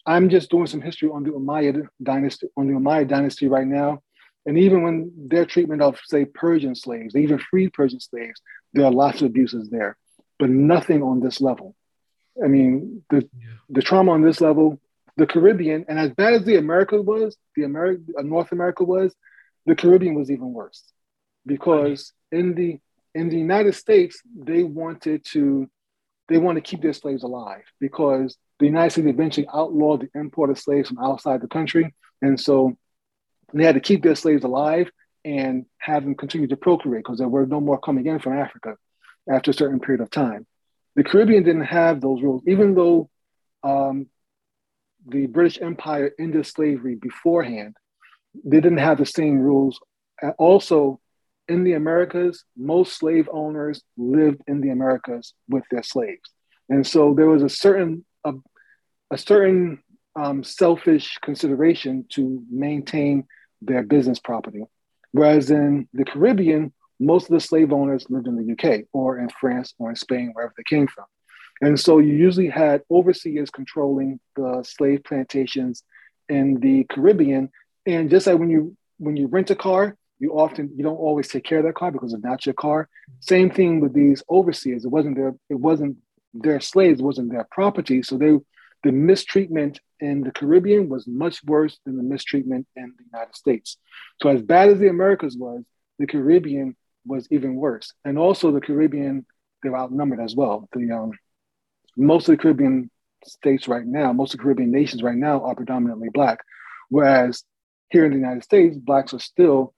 I'm 0.07 0.29
just 0.29 0.49
doing 0.49 0.69
some 0.69 0.81
history 0.81 1.09
on 1.09 1.25
the 1.25 1.31
Umayyad 1.31 1.89
dynasty, 2.01 2.47
on 2.57 2.69
the 2.69 2.75
Umayyad 2.75 3.09
dynasty 3.09 3.49
right 3.49 3.67
now, 3.67 4.05
and 4.47 4.57
even 4.57 4.85
when 4.85 5.13
their 5.27 5.45
treatment 5.45 5.83
of, 5.83 5.99
say, 6.07 6.25
Persian 6.25 6.77
slaves, 6.77 7.15
they 7.15 7.23
even 7.23 7.41
freed 7.51 7.73
Persian 7.73 7.99
slaves, 7.99 8.41
there 8.75 8.85
are 8.85 8.93
lots 8.93 9.23
of 9.23 9.27
abuses 9.27 9.71
there, 9.71 9.97
but 10.39 10.51
nothing 10.51 11.03
on 11.03 11.19
this 11.19 11.41
level. 11.41 11.75
I 12.43 12.49
mean, 12.49 13.03
the 13.11 13.29
yeah. 13.39 13.47
the 13.71 13.83
trauma 13.83 14.13
on 14.13 14.23
this 14.23 14.41
level, 14.41 14.81
the 15.17 15.27
Caribbean, 15.27 15.85
and 15.89 15.99
as 15.99 16.11
bad 16.11 16.35
as 16.35 16.45
the 16.45 16.57
America 16.57 17.01
was, 17.01 17.37
the 17.57 17.65
America, 17.65 18.03
uh, 18.19 18.23
North 18.23 18.53
America 18.53 18.85
was, 18.85 19.15
the 19.67 19.75
Caribbean 19.75 20.15
was 20.15 20.31
even 20.31 20.53
worse, 20.53 20.83
because 21.47 22.13
in 22.31 22.55
the 22.55 22.79
in 23.15 23.29
the 23.29 23.39
United 23.39 23.75
States, 23.75 24.21
they 24.37 24.63
wanted 24.63 25.25
to 25.33 25.69
they 26.29 26.39
want 26.39 26.57
to 26.57 26.63
keep 26.63 26.83
their 26.83 26.93
slaves 26.93 27.23
alive 27.23 27.65
because 27.81 28.37
the 28.59 28.67
United 28.67 28.91
States 28.91 29.09
eventually 29.09 29.49
outlawed 29.53 30.03
the 30.03 30.21
import 30.21 30.51
of 30.51 30.59
slaves 30.59 30.89
from 30.89 30.99
outside 30.99 31.41
the 31.41 31.49
country, 31.49 31.95
and 32.23 32.41
so 32.41 32.77
they 33.53 33.65
had 33.65 33.75
to 33.75 33.81
keep 33.81 34.03
their 34.03 34.15
slaves 34.15 34.45
alive 34.45 34.91
and 35.25 35.67
have 35.79 36.05
them 36.05 36.15
continue 36.15 36.47
to 36.47 36.57
procreate 36.57 37.05
because 37.05 37.19
there 37.19 37.29
were 37.29 37.47
no 37.47 37.61
more 37.61 37.79
coming 37.79 38.07
in 38.07 38.19
from 38.19 38.35
Africa 38.35 38.77
after 39.31 39.51
a 39.51 39.55
certain 39.55 39.81
period 39.81 40.01
of 40.01 40.11
time. 40.11 40.47
The 40.97 41.05
Caribbean 41.05 41.45
didn't 41.45 41.65
have 41.65 42.01
those 42.01 42.23
rules, 42.23 42.43
even 42.47 42.75
though 42.75 43.09
um, 43.63 44.07
the 45.07 45.27
British 45.27 45.61
Empire 45.61 46.13
ended 46.19 46.47
slavery 46.47 46.97
beforehand. 46.97 47.77
They 48.45 48.61
didn't 48.61 48.79
have 48.79 48.99
the 48.99 49.07
same 49.07 49.39
rules. 49.39 49.79
Also, 50.39 51.01
in 51.49 51.65
the 51.65 51.73
Americas, 51.73 52.45
most 52.57 52.99
slave 52.99 53.29
owners 53.33 53.83
lived 53.97 54.43
in 54.47 54.61
the 54.61 54.71
Americas 54.71 55.35
with 55.49 55.65
their 55.71 55.83
slaves, 55.83 56.31
and 56.69 56.87
so 56.87 57.15
there 57.15 57.29
was 57.29 57.43
a 57.43 57.49
certain 57.49 58.05
a, 58.25 58.35
a 59.11 59.17
certain 59.17 59.83
um, 60.15 60.43
selfish 60.43 61.17
consideration 61.23 62.05
to 62.11 62.43
maintain 62.51 63.25
their 63.63 63.83
business 63.83 64.19
property. 64.19 64.63
Whereas 65.13 65.51
in 65.51 65.89
the 65.95 66.05
Caribbean, 66.05 66.73
most 67.01 67.25
of 67.25 67.31
the 67.31 67.41
slave 67.41 67.73
owners 67.73 68.07
lived 68.09 68.27
in 68.27 68.37
the 68.37 68.53
UK 68.53 68.85
or 68.93 69.19
in 69.19 69.29
France 69.29 69.75
or 69.79 69.91
in 69.91 69.97
Spain, 69.97 70.31
wherever 70.33 70.55
they 70.57 70.65
came 70.65 70.87
from. 70.87 71.05
And 71.61 71.79
so 71.79 71.99
you 71.99 72.15
usually 72.15 72.49
had 72.49 72.83
overseers 72.91 73.51
controlling 73.51 74.21
the 74.37 74.65
slave 74.67 75.03
plantations 75.05 75.83
in 76.29 76.61
the 76.61 76.85
Caribbean. 76.85 77.51
And 77.87 78.11
just 78.11 78.27
like 78.27 78.39
when 78.39 78.51
you 78.51 78.77
when 78.99 79.17
you 79.17 79.27
rent 79.29 79.51
a 79.51 79.57
car, 79.57 79.97
you 80.19 80.33
often 80.33 80.71
you 80.77 80.83
don't 80.83 80.97
always 80.97 81.29
take 81.29 81.45
care 81.45 81.59
of 81.59 81.65
that 81.65 81.75
car 81.75 81.91
because 81.91 82.13
it's 82.13 82.23
not 82.23 82.47
your 82.47 82.55
car. 82.55 82.89
Same 83.21 83.51
thing 83.51 83.81
with 83.81 83.93
these 83.93 84.23
overseers. 84.31 84.85
It 84.85 84.89
wasn't 84.89 85.17
their 85.17 85.35
it 85.49 85.59
wasn't 85.59 85.97
their 86.35 86.61
slaves, 86.61 87.01
it 87.01 87.05
wasn't 87.05 87.33
their 87.33 87.47
property. 87.51 88.03
So 88.03 88.17
they 88.17 88.37
the 88.85 88.93
mistreatment 88.93 89.81
in 90.01 90.23
the 90.23 90.31
Caribbean 90.31 90.89
was 90.89 91.07
much 91.07 91.43
worse 91.45 91.79
than 91.85 91.97
the 91.97 92.03
mistreatment 92.03 92.67
in 92.77 92.95
the 92.97 93.05
United 93.13 93.35
States. 93.35 93.77
So, 94.23 94.29
as 94.29 94.43
bad 94.43 94.69
as 94.69 94.79
the 94.79 94.89
Americas 94.89 95.37
was, 95.37 95.65
the 95.99 96.07
Caribbean 96.07 96.77
was 97.09 97.27
even 97.31 97.57
worse. 97.57 97.93
And 98.05 98.19
also, 98.19 98.53
the 98.53 98.61
Caribbean, 98.61 99.27
they're 99.63 99.77
outnumbered 99.77 100.21
as 100.21 100.35
well. 100.35 100.69
The 100.73 100.93
um, 100.93 101.13
most 101.97 102.29
of 102.29 102.37
the 102.37 102.43
Caribbean 102.43 102.91
states 103.25 103.67
right 103.67 103.87
now, 103.87 104.13
most 104.13 104.35
of 104.35 104.39
the 104.39 104.43
Caribbean 104.45 104.71
nations 104.71 105.03
right 105.03 105.17
now 105.17 105.43
are 105.45 105.55
predominantly 105.55 106.09
black, 106.13 106.39
whereas 106.89 107.43
here 107.91 108.05
in 108.05 108.13
the 108.13 108.19
United 108.19 108.45
States, 108.45 108.77
blacks 108.77 109.15
are 109.15 109.19
still 109.19 109.75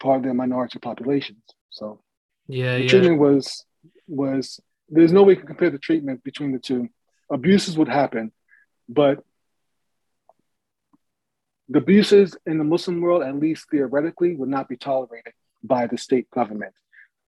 part 0.00 0.18
of 0.18 0.24
their 0.24 0.34
minority 0.34 0.78
populations. 0.78 1.42
So, 1.70 2.02
yeah, 2.48 2.76
the 2.76 2.82
yeah. 2.82 2.88
treatment 2.88 3.18
was 3.18 3.64
was 4.08 4.60
there's 4.88 5.12
no 5.12 5.22
way 5.22 5.36
to 5.36 5.42
compare 5.42 5.70
the 5.70 5.78
treatment 5.78 6.22
between 6.24 6.52
the 6.52 6.58
two. 6.58 6.88
Abuses 7.30 7.78
would 7.78 7.88
happen, 7.88 8.32
but 8.88 9.24
the 11.68 11.78
abuses 11.78 12.36
in 12.44 12.58
the 12.58 12.64
Muslim 12.64 13.00
world, 13.00 13.22
at 13.22 13.36
least 13.36 13.66
theoretically, 13.70 14.34
would 14.34 14.50
not 14.50 14.68
be 14.68 14.76
tolerated 14.76 15.32
by 15.62 15.86
the 15.86 15.98
state 15.98 16.30
government. 16.30 16.74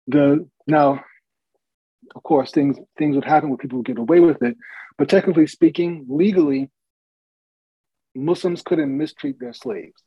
The 0.06 0.48
now, 0.66 1.04
of 2.14 2.22
course, 2.22 2.50
things 2.50 2.78
things 2.98 3.14
would 3.16 3.24
happen 3.24 3.48
where 3.48 3.58
people 3.58 3.78
would 3.78 3.86
get 3.86 3.98
away 3.98 4.20
with 4.20 4.42
it, 4.42 4.56
but 4.98 5.08
technically 5.08 5.46
speaking, 5.46 6.06
legally, 6.08 6.70
Muslims 8.14 8.62
couldn't 8.62 8.96
mistreat 8.96 9.38
their 9.38 9.52
slaves. 9.52 10.02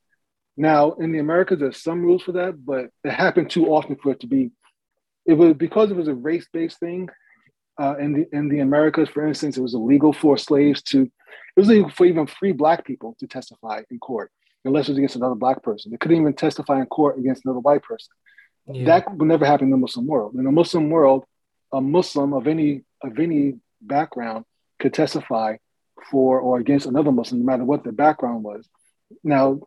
Now, 0.55 0.91
in 0.93 1.11
the 1.11 1.19
Americas, 1.19 1.59
there's 1.59 1.81
some 1.81 2.01
rules 2.01 2.21
for 2.23 2.33
that, 2.33 2.63
but 2.63 2.87
it 3.03 3.11
happened 3.11 3.49
too 3.49 3.67
often 3.67 3.95
for 3.95 4.11
it 4.11 4.19
to 4.19 4.27
be. 4.27 4.51
It 5.25 5.33
was 5.33 5.53
because 5.55 5.89
it 5.89 5.97
was 5.97 6.07
a 6.07 6.13
race-based 6.13 6.79
thing. 6.79 7.09
Uh, 7.81 7.95
in 7.97 8.13
the 8.13 8.27
in 8.31 8.49
the 8.49 8.59
Americas, 8.59 9.09
for 9.09 9.25
instance, 9.25 9.57
it 9.57 9.61
was 9.61 9.73
illegal 9.73 10.13
for 10.13 10.37
slaves 10.37 10.83
to 10.83 11.01
it 11.01 11.59
was 11.59 11.69
illegal 11.69 11.89
for 11.89 12.05
even 12.05 12.27
free 12.27 12.51
black 12.51 12.85
people 12.85 13.15
to 13.19 13.25
testify 13.25 13.81
in 13.89 13.97
court 13.97 14.31
unless 14.65 14.87
it 14.87 14.91
was 14.91 14.97
against 14.97 15.15
another 15.15 15.35
black 15.35 15.61
person. 15.61 15.91
They 15.91 15.97
couldn't 15.97 16.19
even 16.19 16.33
testify 16.33 16.79
in 16.79 16.85
court 16.85 17.17
against 17.17 17.45
another 17.45 17.59
white 17.59 17.83
person. 17.83 18.13
Yeah. 18.67 18.85
That 18.85 19.15
would 19.15 19.27
never 19.27 19.45
happen 19.45 19.67
in 19.67 19.71
the 19.71 19.77
Muslim 19.77 20.07
world. 20.07 20.35
In 20.35 20.43
the 20.43 20.51
Muslim 20.51 20.89
world, 20.89 21.25
a 21.71 21.81
Muslim 21.81 22.33
of 22.33 22.47
any 22.47 22.83
of 23.01 23.19
any 23.19 23.55
background 23.81 24.45
could 24.79 24.93
testify 24.93 25.57
for 26.09 26.39
or 26.39 26.59
against 26.59 26.85
another 26.85 27.11
Muslim, 27.11 27.41
no 27.41 27.45
matter 27.45 27.65
what 27.65 27.83
the 27.83 27.91
background 27.91 28.43
was. 28.43 28.67
Now, 29.23 29.61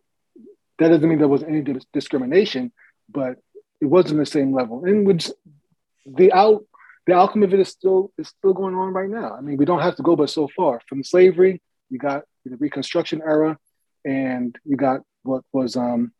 that 0.79 0.89
doesn't 0.89 1.09
mean 1.09 1.19
there 1.19 1.29
was 1.29 1.43
any 1.43 1.63
discrimination, 1.93 2.73
but 3.09 3.39
it 3.81 3.87
wasn't 3.87 4.19
the 4.19 4.27
same 4.27 4.53
level. 4.55 4.85
And 4.85 5.07
which 5.07 5.31
the 6.07 6.33
out 6.33 6.65
the 7.07 7.15
outcome 7.15 7.43
of 7.43 7.55
it 7.55 7.61
is 7.61 7.69
still 7.69 8.13
is 8.19 8.29
still 8.29 8.53
going 8.53 8.75
on 8.75 8.93
right 8.93 9.09
now. 9.09 9.35
I 9.35 9.41
mean, 9.41 9.57
we 9.57 9.65
don't 9.65 9.83
have 9.83 9.97
to 9.97 10.03
go 10.03 10.17
but 10.17 10.31
so 10.31 10.49
far. 10.57 10.81
From 10.89 11.05
slavery, 11.05 11.63
you 11.91 11.99
got 11.99 12.25
the 12.45 12.57
Reconstruction 12.57 13.23
era, 13.23 13.59
and 14.07 14.57
you 14.65 14.77
got 14.77 15.01
what 15.25 15.43
was 15.53 15.77
um, 15.77 16.13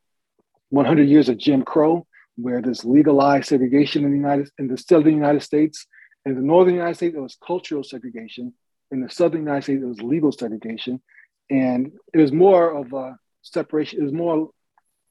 100 0.71 1.09
years 1.09 1.29
of 1.29 1.39
Jim 1.39 1.63
Crow, 1.63 2.07
where 2.37 2.61
there's 2.61 2.85
legalized 2.85 3.47
segregation 3.47 4.05
in 4.05 4.11
the 4.11 4.17
United 4.17 4.51
in 4.59 4.67
the 4.67 4.77
southern 4.77 5.15
United 5.15 5.43
States. 5.43 5.87
In 6.27 6.35
the 6.35 6.43
northern 6.43 6.75
United 6.75 6.97
States, 6.97 7.15
it 7.17 7.21
was 7.21 7.39
cultural 7.47 7.85
segregation. 7.85 8.53
In 8.91 9.01
the 9.01 9.09
southern 9.09 9.43
United 9.43 9.63
States, 9.63 9.83
it 9.83 9.87
was 9.87 10.03
legal 10.03 10.33
segregation, 10.33 11.01
and 11.49 11.93
it 12.13 12.19
was 12.19 12.33
more 12.33 12.77
of 12.77 12.93
a 12.93 13.17
separation. 13.43 14.01
It 14.01 14.05
was 14.05 14.13
more 14.13 14.51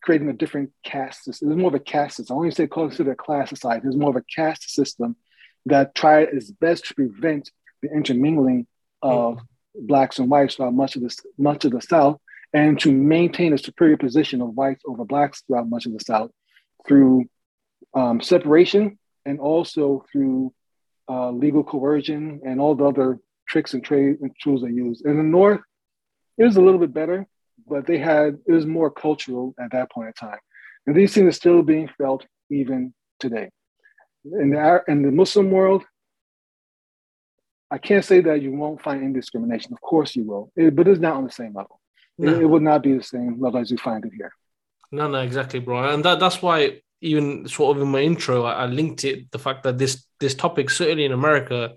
creating 0.03 0.29
a 0.29 0.33
different 0.33 0.71
caste 0.83 1.23
system. 1.23 1.47
It 1.47 1.55
was 1.55 1.61
more 1.61 1.69
of 1.69 1.75
a 1.75 1.79
caste 1.79 2.17
system. 2.17 2.35
I 2.35 2.39
won't 2.39 2.55
say 2.55 2.67
consider 2.67 3.13
a 3.13 3.15
class 3.15 3.49
society. 3.49 3.85
It 3.85 3.87
was 3.87 3.97
more 3.97 4.09
of 4.09 4.17
a 4.17 4.25
caste 4.35 4.69
system 4.69 5.15
that 5.65 5.95
tried 5.95 6.29
its 6.29 6.51
best 6.51 6.85
to 6.85 6.93
prevent 6.93 7.49
the 7.81 7.89
intermingling 7.89 8.67
of 9.01 9.37
mm-hmm. 9.37 9.87
blacks 9.87 10.19
and 10.19 10.29
whites 10.29 10.55
throughout 10.55 10.73
much 10.73 10.95
of 10.95 11.01
the 11.01 11.15
much 11.37 11.65
of 11.65 11.71
the 11.71 11.81
South, 11.81 12.19
and 12.55 12.79
to 12.79 12.89
maintain 12.89 13.51
a 13.51 13.57
superior 13.57 13.97
position 13.97 14.41
of 14.41 14.55
whites 14.55 14.81
over 14.87 15.03
blacks 15.03 15.41
throughout 15.41 15.69
much 15.69 15.85
of 15.85 15.91
the 15.91 15.99
South 15.99 16.31
through 16.87 17.25
um, 17.93 18.21
separation 18.21 18.97
and 19.25 19.41
also 19.41 20.05
through 20.09 20.53
uh, 21.09 21.31
legal 21.31 21.65
coercion 21.65 22.39
and 22.45 22.61
all 22.61 22.73
the 22.73 22.85
other 22.85 23.19
tricks 23.45 23.73
and 23.73 23.83
trade 23.83 24.15
and 24.21 24.31
tools 24.41 24.61
they 24.61 24.69
used. 24.69 25.05
In 25.05 25.17
the 25.17 25.23
North, 25.23 25.59
it 26.37 26.45
was 26.45 26.55
a 26.55 26.61
little 26.61 26.79
bit 26.79 26.93
better, 26.93 27.27
but 27.67 27.85
they 27.85 27.97
had 27.97 28.39
it 28.47 28.51
was 28.51 28.65
more 28.65 28.89
cultural 28.89 29.53
at 29.59 29.71
that 29.73 29.91
point 29.91 30.07
in 30.07 30.13
time, 30.13 30.39
and 30.87 30.95
these 30.95 31.13
things 31.13 31.27
are 31.27 31.37
still 31.37 31.61
being 31.61 31.89
felt 31.97 32.25
even 32.49 32.93
today. 33.19 33.49
In 34.23 34.51
the 34.51 34.81
in 34.87 35.01
the 35.01 35.11
Muslim 35.11 35.51
world, 35.51 35.83
I 37.69 37.79
can't 37.79 38.05
say 38.05 38.21
that 38.21 38.41
you 38.41 38.53
won't 38.53 38.81
find 38.81 39.03
indiscrimination. 39.03 39.73
Of 39.73 39.81
course 39.81 40.15
you 40.15 40.23
will, 40.23 40.51
it, 40.55 40.73
but 40.73 40.87
it's 40.87 41.01
not 41.01 41.17
on 41.17 41.25
the 41.25 41.31
same 41.31 41.53
level. 41.53 41.79
No. 42.17 42.33
It, 42.33 42.41
it 42.41 42.45
would 42.45 42.61
not 42.61 42.83
be 42.83 42.97
the 42.97 43.03
same 43.03 43.39
level 43.39 43.59
as 43.59 43.71
you 43.71 43.77
find 43.77 44.05
it 44.05 44.13
here. 44.15 44.31
No, 44.91 45.07
no, 45.07 45.21
exactly, 45.21 45.59
bro. 45.59 45.93
And 45.93 46.03
that, 46.05 46.19
that's 46.19 46.41
why 46.41 46.81
even 47.01 47.47
sort 47.47 47.75
of 47.75 47.83
in 47.83 47.89
my 47.89 48.01
intro, 48.01 48.43
I, 48.43 48.63
I, 48.63 48.65
linked 48.65 49.03
it 49.03 49.31
the 49.31 49.39
fact 49.39 49.63
that 49.63 49.77
this 49.77 50.05
this 50.19 50.33
topic 50.33 50.69
certainly 50.69 51.05
in 51.05 51.11
America, 51.11 51.73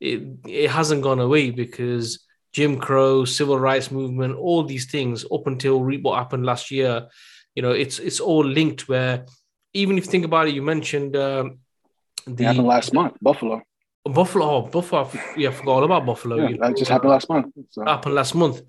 it 0.00 0.22
it 0.46 0.70
hasn't 0.70 1.02
gone 1.02 1.20
away 1.20 1.50
because 1.50 2.24
Jim 2.52 2.78
Crow, 2.78 3.24
civil 3.24 3.58
rights 3.58 3.90
movement, 3.90 4.36
all 4.36 4.64
these 4.64 4.86
things 4.86 5.24
up 5.30 5.46
until 5.46 5.82
what 6.00 6.18
happened 6.18 6.46
last 6.46 6.70
year, 6.70 7.06
you 7.54 7.62
know, 7.62 7.72
it's 7.72 7.98
it's 7.98 8.20
all 8.20 8.44
linked. 8.44 8.88
Where 8.88 9.26
even 9.74 9.98
if 9.98 10.06
you 10.06 10.10
think 10.10 10.24
about 10.24 10.48
it, 10.48 10.54
you 10.54 10.62
mentioned 10.62 11.16
um, 11.16 11.58
the 12.26 12.44
it 12.44 12.46
happened 12.46 12.66
last 12.66 12.94
month, 12.94 13.16
Buffalo. 13.20 13.62
Buffalo, 14.04 14.50
oh, 14.50 14.62
Buffalo. 14.62 15.10
Yeah, 15.36 15.48
I 15.48 15.52
forgot 15.52 15.72
all 15.72 15.84
about 15.84 16.06
Buffalo. 16.06 16.48
Yeah, 16.48 16.56
that 16.60 16.76
just 16.76 16.90
happened 16.90 17.10
last 17.10 17.28
month. 17.28 17.52
So. 17.70 17.84
Happened 17.84 18.14
last 18.14 18.34
month, 18.34 18.62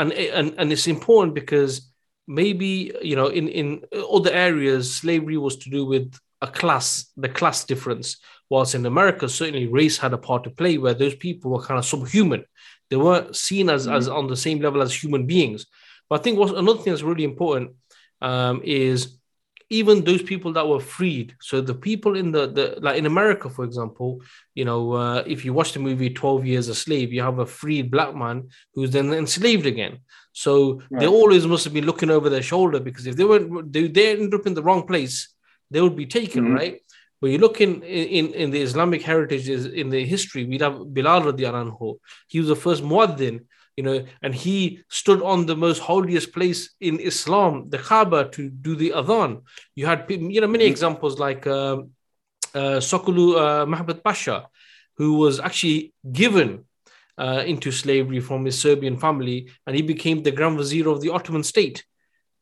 and 0.00 0.12
and 0.12 0.54
and 0.58 0.72
it's 0.72 0.86
important 0.86 1.34
because 1.34 1.92
maybe 2.26 2.92
you 3.02 3.16
know 3.16 3.26
in 3.26 3.48
in 3.48 3.82
other 4.12 4.30
areas 4.30 4.94
slavery 4.94 5.36
was 5.36 5.56
to 5.56 5.70
do 5.70 5.84
with 5.84 6.18
a 6.42 6.46
class 6.46 7.06
the 7.16 7.28
class 7.28 7.64
difference 7.64 8.16
whilst 8.48 8.74
in 8.74 8.86
america 8.86 9.28
certainly 9.28 9.66
race 9.66 9.98
had 9.98 10.12
a 10.12 10.18
part 10.18 10.44
to 10.44 10.50
play 10.50 10.78
where 10.78 10.94
those 10.94 11.14
people 11.16 11.50
were 11.50 11.62
kind 11.62 11.78
of 11.78 11.84
subhuman 11.84 12.44
they 12.88 12.96
weren't 12.96 13.36
seen 13.36 13.68
as 13.68 13.86
mm-hmm. 13.86 13.96
as 13.96 14.08
on 14.08 14.26
the 14.26 14.36
same 14.36 14.60
level 14.60 14.82
as 14.82 14.94
human 14.94 15.26
beings 15.26 15.66
but 16.08 16.20
i 16.20 16.22
think 16.22 16.38
what 16.38 16.56
another 16.56 16.78
thing 16.78 16.92
that's 16.92 17.02
really 17.02 17.24
important 17.24 17.72
um, 18.22 18.60
is 18.64 19.18
even 19.70 20.02
those 20.02 20.22
people 20.22 20.52
that 20.52 20.68
were 20.68 20.80
freed 20.80 21.34
so 21.40 21.60
the 21.60 21.74
people 21.74 22.16
in 22.16 22.32
the, 22.32 22.48
the 22.48 22.78
like 22.80 22.98
in 22.98 23.06
america 23.06 23.48
for 23.48 23.64
example 23.64 24.20
you 24.54 24.64
know 24.64 24.92
uh, 24.92 25.22
if 25.26 25.44
you 25.44 25.54
watch 25.54 25.72
the 25.72 25.78
movie 25.78 26.10
12 26.10 26.44
years 26.44 26.68
a 26.68 26.74
slave 26.74 27.12
you 27.12 27.22
have 27.22 27.38
a 27.38 27.46
freed 27.46 27.90
black 27.90 28.14
man 28.14 28.48
who's 28.74 28.90
then 28.90 29.12
enslaved 29.12 29.66
again 29.66 29.98
so 30.32 30.82
right. 30.90 31.00
they 31.00 31.06
always 31.06 31.46
must 31.46 31.64
have 31.64 31.72
been 31.72 31.86
looking 31.86 32.10
over 32.10 32.28
their 32.28 32.42
shoulder 32.42 32.80
because 32.80 33.06
if 33.06 33.16
they 33.16 33.24
weren't 33.24 33.72
they, 33.72 33.86
they 33.86 34.10
ended 34.10 34.34
up 34.34 34.46
in 34.46 34.54
the 34.54 34.62
wrong 34.62 34.86
place 34.86 35.32
they 35.70 35.80
would 35.80 35.96
be 35.96 36.06
taken 36.06 36.44
mm-hmm. 36.44 36.54
right 36.54 36.80
but 37.20 37.30
you 37.30 37.38
look 37.38 37.60
in, 37.60 37.82
in 37.82 38.34
in 38.34 38.50
the 38.50 38.60
islamic 38.60 39.02
heritage 39.02 39.48
in 39.48 39.88
the 39.88 40.04
history 40.04 40.44
we 40.44 40.58
have 40.58 40.92
bilal 40.92 41.22
radiallahu 41.22 41.98
he 42.26 42.40
was 42.40 42.48
the 42.48 42.56
first 42.56 42.82
muaddin 42.82 43.40
you 43.80 43.86
know, 43.88 44.04
and 44.20 44.34
he 44.34 44.56
stood 45.00 45.20
on 45.22 45.38
the 45.46 45.56
most 45.56 45.78
holiest 45.78 46.28
place 46.36 46.60
in 46.88 46.94
Islam, 47.00 47.52
the 47.72 47.78
Kaaba, 47.78 48.20
to 48.36 48.42
do 48.66 48.72
the 48.76 48.90
adhan. 49.00 49.30
You 49.74 49.86
had, 49.90 50.04
you 50.10 50.40
know, 50.42 50.52
many 50.56 50.64
mm-hmm. 50.64 50.74
examples 50.74 51.14
like 51.26 51.46
uh, 51.46 51.76
uh, 52.60 52.78
Sokollu 52.90 53.26
uh, 53.42 53.64
Mahmud 53.64 54.04
Pasha, 54.04 54.38
who 54.98 55.08
was 55.22 55.40
actually 55.40 55.94
given 56.22 56.50
uh, 57.16 57.42
into 57.52 57.72
slavery 57.72 58.20
from 58.20 58.44
his 58.44 58.60
Serbian 58.64 58.98
family, 58.98 59.38
and 59.66 59.74
he 59.74 59.82
became 59.94 60.18
the 60.22 60.36
Grand 60.38 60.58
Vizier 60.58 60.88
of 60.90 61.00
the 61.00 61.10
Ottoman 61.16 61.42
state. 61.42 61.78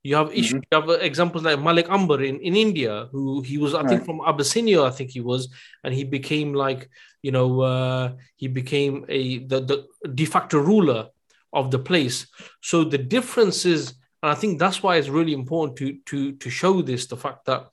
You 0.02 0.16
have, 0.16 0.30
mm-hmm. 0.30 0.56
you 0.56 0.72
have 0.72 0.90
examples 1.10 1.44
like 1.44 1.60
Malik 1.60 1.88
Ambar 1.88 2.20
in, 2.30 2.40
in 2.40 2.56
India, 2.56 3.06
who 3.12 3.42
he 3.42 3.58
was, 3.58 3.74
I 3.74 3.82
right. 3.82 3.90
think, 3.90 4.04
from 4.04 4.22
Abyssinia, 4.26 4.82
I 4.82 4.90
think 4.90 5.10
he 5.10 5.20
was, 5.20 5.42
and 5.84 5.94
he 5.94 6.02
became 6.02 6.52
like, 6.64 6.90
you 7.22 7.30
know, 7.30 7.60
uh, 7.60 8.04
he 8.34 8.48
became 8.48 9.04
a 9.08 9.20
the, 9.50 9.60
the 9.70 9.76
de 10.20 10.24
facto 10.24 10.58
ruler 10.58 11.02
of 11.52 11.70
the 11.70 11.78
place. 11.78 12.26
So 12.62 12.84
the 12.84 12.98
difference 12.98 13.64
is, 13.64 13.94
and 14.22 14.30
I 14.32 14.34
think 14.34 14.58
that's 14.58 14.82
why 14.82 14.96
it's 14.96 15.08
really 15.08 15.32
important 15.32 15.78
to 15.78 15.98
to 16.06 16.32
to 16.32 16.50
show 16.50 16.82
this 16.82 17.06
the 17.06 17.16
fact 17.16 17.46
that 17.46 17.68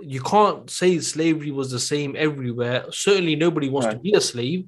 you 0.00 0.20
can't 0.20 0.70
say 0.70 0.98
slavery 1.00 1.50
was 1.50 1.70
the 1.70 1.78
same 1.78 2.14
everywhere. 2.16 2.86
Certainly, 2.90 3.36
nobody 3.36 3.68
wants 3.68 3.86
right. 3.86 3.94
to 3.94 4.00
be 4.00 4.12
a 4.14 4.20
slave, 4.20 4.64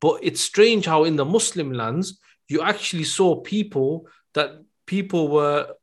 but 0.00 0.20
it's 0.22 0.40
strange 0.40 0.86
how 0.86 1.04
in 1.04 1.16
the 1.16 1.24
Muslim 1.24 1.72
lands 1.72 2.18
you 2.48 2.62
actually 2.62 3.04
saw 3.04 3.40
people 3.40 4.06
that 4.34 4.50
people 4.86 5.28
were 5.28 5.74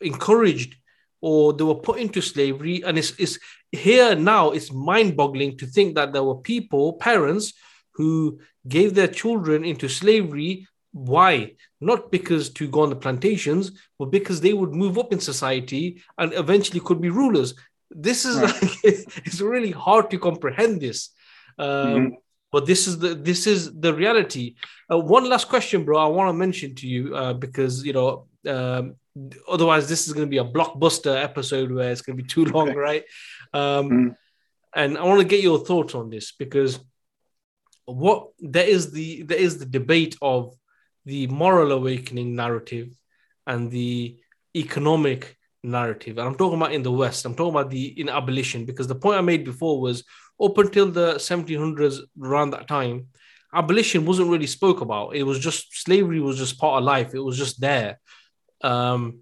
encouraged 0.00 0.76
or 1.20 1.52
they 1.52 1.64
were 1.64 1.74
put 1.74 1.98
into 1.98 2.20
slavery, 2.20 2.82
and 2.84 2.96
it's, 2.96 3.12
it's 3.18 3.38
here 3.72 4.14
now. 4.14 4.50
It's 4.52 4.72
mind-boggling 4.72 5.58
to 5.58 5.66
think 5.66 5.96
that 5.96 6.12
there 6.12 6.22
were 6.22 6.36
people, 6.36 6.92
parents, 6.92 7.52
who 7.94 8.38
gave 8.68 8.94
their 8.94 9.08
children 9.08 9.64
into 9.64 9.88
slavery 9.88 10.68
why? 10.92 11.54
Not 11.80 12.10
because 12.10 12.50
to 12.50 12.68
go 12.68 12.82
on 12.82 12.90
the 12.90 12.96
plantations, 12.96 13.72
but 13.98 14.06
because 14.06 14.40
they 14.40 14.52
would 14.52 14.74
move 14.74 14.98
up 14.98 15.12
in 15.12 15.20
society 15.20 16.02
and 16.16 16.32
eventually 16.32 16.80
could 16.80 17.00
be 17.00 17.10
rulers. 17.10 17.54
This 17.90 18.24
is 18.24 18.36
right. 18.36 18.62
like 18.62 18.72
it's 18.84 19.40
really 19.40 19.70
hard 19.70 20.10
to 20.10 20.18
comprehend 20.18 20.80
this. 20.80 21.10
Um, 21.58 21.68
mm-hmm. 21.68 22.14
But 22.50 22.64
this 22.64 22.86
is 22.86 22.98
the 22.98 23.14
this 23.14 23.46
is 23.46 23.78
the 23.78 23.92
reality. 23.92 24.54
Uh, 24.90 24.98
one 24.98 25.28
last 25.28 25.48
question, 25.48 25.84
bro. 25.84 25.98
I 25.98 26.06
want 26.06 26.30
to 26.30 26.32
mention 26.32 26.74
to 26.76 26.88
you 26.88 27.14
uh, 27.14 27.34
because 27.34 27.84
you 27.84 27.92
know 27.92 28.26
um, 28.46 28.96
otherwise 29.46 29.88
this 29.88 30.06
is 30.06 30.14
going 30.14 30.26
to 30.26 30.30
be 30.30 30.38
a 30.38 30.44
blockbuster 30.44 31.22
episode 31.22 31.70
where 31.70 31.90
it's 31.90 32.00
going 32.00 32.16
to 32.16 32.22
be 32.22 32.28
too 32.28 32.46
long, 32.46 32.74
right? 32.74 33.04
Um, 33.52 33.90
mm. 33.90 34.16
And 34.74 34.96
I 34.96 35.04
want 35.04 35.20
to 35.20 35.26
get 35.26 35.42
your 35.42 35.58
thoughts 35.58 35.94
on 35.94 36.08
this 36.08 36.32
because 36.32 36.78
what 37.84 38.28
there 38.38 38.66
is 38.66 38.92
the 38.92 39.22
there 39.22 39.38
is 39.38 39.58
the 39.58 39.66
debate 39.66 40.16
of 40.22 40.54
the 41.08 41.26
moral 41.28 41.72
awakening 41.72 42.36
narrative 42.36 42.90
and 43.46 43.70
the 43.70 44.18
economic 44.54 45.38
narrative. 45.62 46.18
And 46.18 46.28
I'm 46.28 46.34
talking 46.34 46.58
about 46.58 46.72
in 46.72 46.82
the 46.82 46.92
West, 46.92 47.24
I'm 47.24 47.34
talking 47.34 47.54
about 47.54 47.70
the 47.70 47.98
in 47.98 48.10
abolition, 48.10 48.66
because 48.66 48.88
the 48.88 48.94
point 48.94 49.16
I 49.16 49.22
made 49.22 49.42
before 49.42 49.80
was 49.80 50.04
up 50.38 50.58
until 50.58 50.90
the 50.90 51.14
1700s, 51.14 52.00
around 52.22 52.50
that 52.50 52.68
time, 52.68 53.06
abolition 53.54 54.04
wasn't 54.04 54.28
really 54.28 54.46
spoke 54.46 54.82
about. 54.82 55.16
It 55.16 55.22
was 55.22 55.38
just 55.38 55.82
slavery 55.82 56.20
was 56.20 56.36
just 56.36 56.58
part 56.58 56.78
of 56.78 56.84
life. 56.84 57.14
It 57.14 57.20
was 57.20 57.38
just 57.38 57.58
there. 57.58 57.98
Um, 58.60 59.20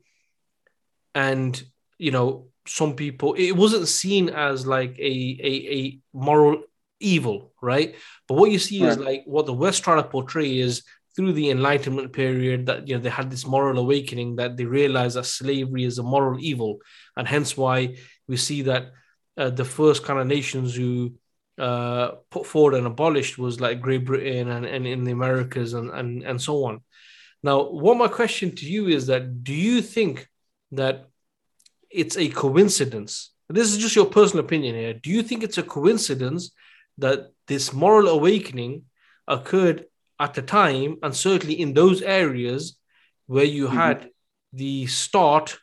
and 1.14 1.62
you 1.98 2.10
know, 2.10 2.48
some 2.66 2.96
people 2.96 3.34
it 3.34 3.52
wasn't 3.52 3.86
seen 3.86 4.28
as 4.28 4.66
like 4.66 4.98
a 4.98 5.14
a, 5.50 5.52
a 5.78 6.00
moral 6.12 6.64
evil, 6.98 7.52
right? 7.62 7.94
But 8.26 8.34
what 8.38 8.50
you 8.50 8.58
see 8.58 8.82
right. 8.82 8.90
is 8.90 8.98
like 8.98 9.22
what 9.24 9.46
the 9.46 9.52
West 9.52 9.84
try 9.84 9.94
to 9.94 10.02
portray 10.02 10.58
is 10.58 10.82
through 11.16 11.32
the 11.32 11.50
Enlightenment 11.50 12.12
period 12.12 12.66
that 12.66 12.86
you 12.86 12.94
know 12.94 13.00
they 13.00 13.08
had 13.08 13.30
this 13.30 13.46
moral 13.46 13.78
awakening 13.78 14.36
that 14.36 14.56
they 14.56 14.66
realized 14.66 15.16
that 15.16 15.24
slavery 15.24 15.84
is 15.84 15.98
a 15.98 16.02
moral 16.02 16.38
evil, 16.38 16.78
and 17.16 17.26
hence 17.26 17.56
why 17.56 17.96
we 18.28 18.36
see 18.36 18.62
that 18.62 18.92
uh, 19.38 19.50
the 19.50 19.64
first 19.64 20.04
kind 20.04 20.20
of 20.20 20.26
nations 20.26 20.76
who 20.76 21.14
uh, 21.58 22.12
put 22.30 22.46
forward 22.46 22.74
and 22.74 22.86
abolished 22.86 23.38
was 23.38 23.60
like 23.60 23.80
Great 23.80 24.04
Britain 24.04 24.48
and, 24.48 24.66
and 24.66 24.86
in 24.86 25.04
the 25.04 25.12
Americas 25.12 25.72
and, 25.72 25.90
and 25.90 26.22
and 26.22 26.40
so 26.40 26.64
on. 26.64 26.82
Now, 27.42 27.62
what 27.70 27.96
my 27.96 28.08
question 28.08 28.54
to 28.56 28.66
you 28.66 28.88
is 28.88 29.06
that 29.06 29.42
do 29.42 29.54
you 29.54 29.80
think 29.80 30.28
that 30.72 31.08
it's 31.90 32.16
a 32.16 32.28
coincidence? 32.28 33.32
This 33.48 33.72
is 33.72 33.78
just 33.78 33.96
your 33.96 34.06
personal 34.06 34.44
opinion 34.44 34.74
here. 34.74 34.94
Do 34.94 35.10
you 35.10 35.22
think 35.22 35.42
it's 35.42 35.58
a 35.58 35.62
coincidence 35.62 36.50
that 36.98 37.30
this 37.46 37.72
moral 37.72 38.08
awakening 38.08 38.82
occurred 39.28 39.86
at 40.18 40.34
the 40.34 40.42
time, 40.42 40.96
and 41.02 41.14
certainly 41.14 41.60
in 41.60 41.74
those 41.74 42.02
areas 42.02 42.78
where 43.26 43.44
you 43.44 43.66
mm-hmm. 43.66 43.76
had 43.76 44.10
the 44.52 44.86
start 44.86 45.58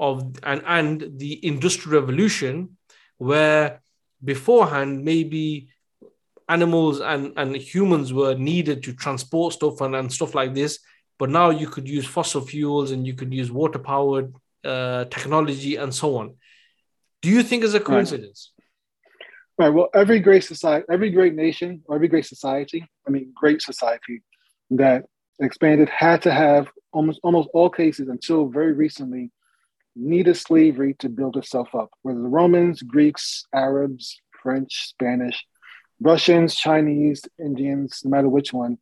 of 0.00 0.36
and 0.42 0.62
and 0.66 1.18
the 1.18 1.44
industrial 1.44 2.00
revolution, 2.00 2.76
where 3.18 3.80
beforehand 4.24 5.04
maybe 5.04 5.68
animals 6.48 7.00
and, 7.00 7.32
and 7.36 7.54
humans 7.56 8.12
were 8.12 8.34
needed 8.34 8.82
to 8.82 8.92
transport 8.92 9.52
stuff 9.52 9.80
and, 9.80 9.94
and 9.94 10.12
stuff 10.12 10.34
like 10.34 10.54
this. 10.54 10.80
But 11.18 11.30
now 11.30 11.50
you 11.50 11.68
could 11.68 11.88
use 11.88 12.06
fossil 12.06 12.40
fuels 12.40 12.90
and 12.90 13.06
you 13.06 13.14
could 13.14 13.34
use 13.34 13.50
water 13.50 13.78
powered 13.78 14.34
uh, 14.64 15.04
technology 15.06 15.76
and 15.76 15.94
so 15.94 16.16
on. 16.16 16.36
Do 17.22 17.28
you 17.28 17.42
think 17.42 17.64
it's 17.64 17.74
a 17.74 17.80
coincidence? 17.80 18.52
Right. 19.58 19.70
Well, 19.70 19.88
every 19.92 20.20
great 20.20 20.44
society, 20.44 20.86
every 20.90 21.10
great 21.10 21.34
nation, 21.34 21.82
or 21.86 21.96
every 21.96 22.06
great 22.08 22.26
society, 22.26 22.86
I 23.06 23.10
mean, 23.10 23.32
great 23.34 23.60
society 23.60 24.22
that 24.70 25.04
expanded 25.40 25.88
had 25.88 26.22
to 26.22 26.32
have 26.32 26.68
almost 26.92 27.20
almost 27.24 27.48
all 27.52 27.68
cases 27.68 28.08
until 28.08 28.46
very 28.46 28.72
recently 28.72 29.32
needed 29.96 30.36
slavery 30.36 30.94
to 31.00 31.08
build 31.08 31.36
itself 31.36 31.74
up. 31.74 31.90
Whether 32.02 32.20
the 32.22 32.28
Romans, 32.28 32.82
Greeks, 32.82 33.46
Arabs, 33.52 34.20
French, 34.42 34.88
Spanish, 34.90 35.44
Russians, 36.00 36.54
Chinese, 36.54 37.22
Indians, 37.40 38.02
no 38.04 38.10
matter 38.10 38.28
which 38.28 38.52
one, 38.52 38.78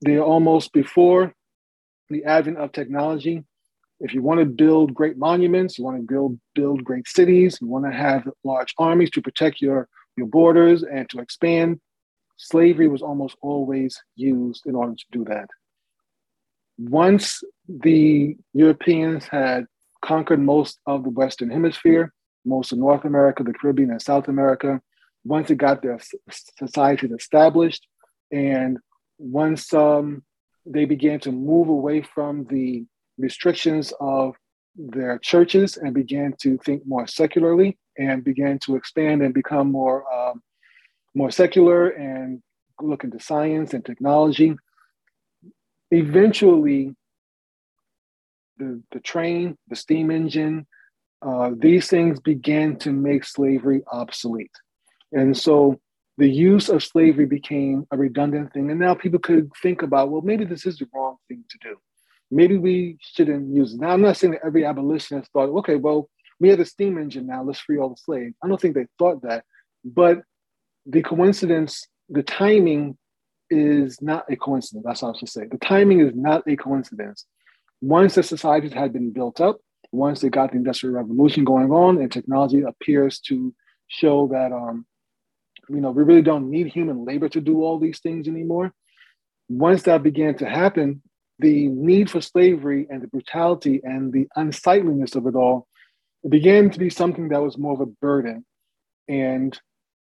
they're 0.00 0.22
almost 0.22 0.72
before 0.72 1.34
the 2.08 2.24
advent 2.24 2.58
of 2.58 2.70
technology. 2.70 3.42
If 4.02 4.12
you 4.12 4.20
want 4.20 4.40
to 4.40 4.46
build 4.46 4.92
great 4.92 5.16
monuments, 5.16 5.78
you 5.78 5.84
want 5.84 5.96
to 5.96 6.02
build 6.02 6.38
build 6.56 6.82
great 6.82 7.06
cities, 7.06 7.58
you 7.60 7.68
want 7.68 7.84
to 7.84 7.92
have 7.92 8.28
large 8.42 8.74
armies 8.76 9.10
to 9.10 9.22
protect 9.22 9.60
your, 9.60 9.88
your 10.16 10.26
borders 10.26 10.82
and 10.82 11.08
to 11.10 11.20
expand, 11.20 11.80
slavery 12.36 12.88
was 12.88 13.00
almost 13.00 13.36
always 13.40 13.96
used 14.16 14.66
in 14.66 14.74
order 14.74 14.94
to 14.96 15.04
do 15.12 15.24
that. 15.26 15.48
Once 16.78 17.44
the 17.68 18.36
Europeans 18.52 19.24
had 19.26 19.66
conquered 20.04 20.40
most 20.40 20.80
of 20.84 21.04
the 21.04 21.10
Western 21.10 21.48
Hemisphere, 21.48 22.12
most 22.44 22.72
of 22.72 22.78
North 22.78 23.04
America, 23.04 23.44
the 23.44 23.52
Caribbean, 23.52 23.92
and 23.92 24.02
South 24.02 24.26
America, 24.26 24.80
once 25.24 25.48
it 25.48 25.58
got 25.58 25.80
their 25.80 26.00
societies 26.58 27.12
established 27.12 27.86
and 28.32 28.78
once 29.18 29.72
um, 29.72 30.24
they 30.66 30.86
began 30.86 31.20
to 31.20 31.30
move 31.30 31.68
away 31.68 32.02
from 32.02 32.44
the 32.46 32.84
restrictions 33.18 33.92
of 34.00 34.34
their 34.76 35.18
churches 35.18 35.76
and 35.76 35.94
began 35.94 36.34
to 36.40 36.56
think 36.58 36.82
more 36.86 37.06
secularly 37.06 37.78
and 37.98 38.24
began 38.24 38.58
to 38.58 38.74
expand 38.76 39.22
and 39.22 39.34
become 39.34 39.70
more 39.70 40.10
um, 40.12 40.42
more 41.14 41.30
secular 41.30 41.90
and 41.90 42.42
look 42.80 43.04
into 43.04 43.20
science 43.20 43.74
and 43.74 43.84
technology 43.84 44.56
eventually 45.90 46.94
the, 48.56 48.82
the 48.92 49.00
train 49.00 49.56
the 49.68 49.76
steam 49.76 50.10
engine 50.10 50.66
uh, 51.20 51.50
these 51.58 51.88
things 51.88 52.18
began 52.18 52.76
to 52.76 52.90
make 52.90 53.24
slavery 53.24 53.82
obsolete 53.92 54.56
and 55.12 55.36
so 55.36 55.78
the 56.18 56.28
use 56.28 56.68
of 56.68 56.82
slavery 56.82 57.26
became 57.26 57.86
a 57.90 57.96
redundant 57.96 58.52
thing. 58.52 58.70
And 58.70 58.78
now 58.78 58.94
people 58.94 59.18
could 59.18 59.50
think 59.62 59.82
about, 59.82 60.10
well, 60.10 60.22
maybe 60.22 60.44
this 60.44 60.66
is 60.66 60.78
the 60.78 60.86
wrong 60.94 61.16
thing 61.28 61.44
to 61.48 61.58
do. 61.62 61.76
Maybe 62.32 62.56
we 62.56 62.96
shouldn't 63.00 63.54
use 63.54 63.74
it. 63.74 63.80
Now, 63.80 63.90
I'm 63.90 64.02
not 64.02 64.16
saying 64.16 64.32
that 64.32 64.44
every 64.44 64.64
abolitionist 64.64 65.30
thought, 65.32 65.50
okay, 65.58 65.76
well, 65.76 66.08
we 66.40 66.48
have 66.48 66.60
a 66.60 66.64
steam 66.64 66.98
engine 66.98 67.26
now, 67.26 67.42
let's 67.42 67.60
free 67.60 67.78
all 67.78 67.90
the 67.90 67.96
slaves. 67.96 68.34
I 68.42 68.48
don't 68.48 68.60
think 68.60 68.74
they 68.74 68.86
thought 68.98 69.22
that. 69.22 69.44
But 69.84 70.22
the 70.86 71.02
coincidence, 71.02 71.86
the 72.08 72.22
timing 72.22 72.96
is 73.50 74.00
not 74.00 74.24
a 74.30 74.36
coincidence. 74.36 74.84
That's 74.84 75.02
what 75.02 75.14
I 75.14 75.18
should 75.18 75.28
say. 75.28 75.46
The 75.46 75.58
timing 75.58 76.00
is 76.00 76.14
not 76.14 76.42
a 76.48 76.56
coincidence. 76.56 77.26
Once 77.80 78.14
the 78.14 78.22
societies 78.22 78.72
had 78.72 78.92
been 78.92 79.12
built 79.12 79.40
up, 79.40 79.58
once 79.92 80.20
they 80.20 80.30
got 80.30 80.50
the 80.50 80.56
industrial 80.56 80.96
revolution 80.96 81.44
going 81.44 81.70
on, 81.70 81.98
and 81.98 82.10
technology 82.10 82.62
appears 82.62 83.20
to 83.20 83.54
show 83.88 84.26
that 84.28 84.52
um, 84.52 84.86
you 85.68 85.80
know, 85.80 85.90
we 85.90 86.02
really 86.02 86.22
don't 86.22 86.50
need 86.50 86.66
human 86.68 87.04
labor 87.04 87.28
to 87.28 87.40
do 87.40 87.62
all 87.62 87.78
these 87.78 88.00
things 88.00 88.28
anymore. 88.28 88.72
Once 89.48 89.82
that 89.82 90.02
began 90.02 90.36
to 90.36 90.48
happen, 90.48 91.02
the 91.38 91.68
need 91.68 92.10
for 92.10 92.20
slavery 92.20 92.86
and 92.90 93.02
the 93.02 93.08
brutality 93.08 93.80
and 93.84 94.12
the 94.12 94.28
unsightliness 94.36 95.14
of 95.14 95.26
it 95.26 95.34
all 95.34 95.66
it 96.24 96.30
began 96.30 96.70
to 96.70 96.78
be 96.78 96.90
something 96.90 97.28
that 97.28 97.42
was 97.42 97.58
more 97.58 97.74
of 97.74 97.80
a 97.80 97.86
burden. 97.86 98.44
And 99.08 99.58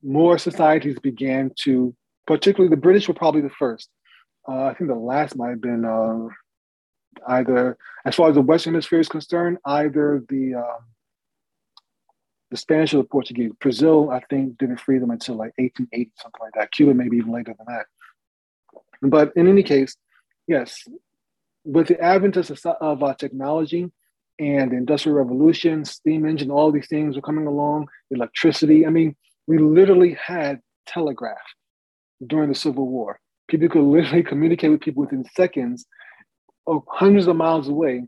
more 0.02 0.38
societies 0.38 0.98
began 1.00 1.52
to, 1.64 1.94
particularly 2.26 2.70
the 2.70 2.82
British 2.82 3.08
were 3.08 3.14
probably 3.14 3.42
the 3.42 3.50
first. 3.50 3.90
Uh, 4.48 4.66
I 4.66 4.74
think 4.74 4.90
the 4.90 4.96
last 4.96 5.36
might 5.36 5.50
have 5.50 5.62
been 5.62 5.84
uh, 5.84 6.28
either, 7.28 7.78
as 8.06 8.16
far 8.16 8.30
as 8.30 8.36
the 8.36 8.42
Western 8.42 8.74
Hemisphere 8.74 9.00
is 9.00 9.10
concerned, 9.10 9.58
either 9.66 10.24
the 10.30 10.56
um, 10.56 10.86
the 12.52 12.58
Spanish 12.58 12.94
or 12.94 12.98
the 12.98 13.04
Portuguese. 13.06 13.52
Brazil, 13.60 14.12
I 14.12 14.22
think, 14.30 14.60
didn't 14.60 14.80
free 14.80 15.00
them 15.00 15.10
until 15.10 15.36
like 15.36 15.54
1880, 15.58 16.12
something 16.22 16.40
like 16.40 16.54
that. 16.54 16.72
Cuba, 16.72 16.94
maybe 16.94 17.18
even 17.18 17.32
later 17.32 17.56
than 17.58 17.66
that. 17.68 17.88
But 19.02 19.34
in 19.36 19.48
any 19.48 19.64
case, 19.64 19.98
yes, 20.48 20.88
with 21.66 21.88
the 21.88 21.99
advent 21.99 22.38
of, 22.38 22.49
of 22.80 23.03
uh, 23.03 23.13
technology 23.16 23.91
and 24.39 24.72
the 24.72 24.78
Industrial 24.78 25.18
Revolution, 25.18 25.84
steam 25.86 26.26
engine, 26.26 26.51
all 26.51 26.72
these 26.72 26.88
things 26.88 27.16
were 27.16 27.22
coming 27.22 27.47
along, 27.47 27.88
electricity. 28.11 28.86
I 28.86 28.89
mean, 28.89 29.16
we 29.47 29.57
literally 29.57 30.18
had 30.24 30.61
telegraph 30.86 31.38
during 32.26 32.49
the 32.49 32.55
Civil 32.55 32.88
War. 32.88 33.20
People 33.47 33.70
could 33.70 33.84
literally 33.84 34.24
communicate 34.32 34.72
with 34.72 34.82
people 34.82 35.03
within 35.03 35.26
seconds, 35.36 35.86
or 36.66 36.84
hundreds 36.89 37.28
of 37.28 37.36
miles 37.36 37.68
away 37.68 38.03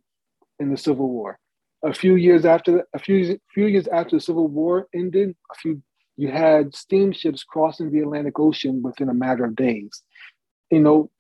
in 0.60 0.72
the 0.72 0.78
Civil 0.78 1.10
War 1.10 1.40
a 1.84 1.94
few 1.94 2.16
years 2.16 2.46
after 2.46 2.86
a 2.94 3.00
few 3.00 3.40
few 3.54 3.68
years 3.68 3.88
after 3.88 4.16
the 4.16 4.22
Civil 4.22 4.48
War 4.48 4.88
ended, 4.94 5.36
a 5.52 5.56
few 5.56 5.82
you 6.16 6.30
had 6.30 6.76
steamships 6.76 7.44
crossing 7.44 7.92
the 7.92 8.00
Atlantic 8.00 8.40
Ocean 8.40 8.82
within 8.82 9.10
a 9.10 9.14
matter 9.14 9.46
of 9.46 9.56
days. 9.56 10.04
You 10.72 10.80
know, 10.80 11.12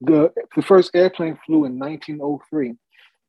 the 0.00 0.32
the 0.54 0.62
first 0.62 0.90
airplane 0.94 1.38
flew 1.46 1.64
in 1.64 1.78
1903. 1.78 2.74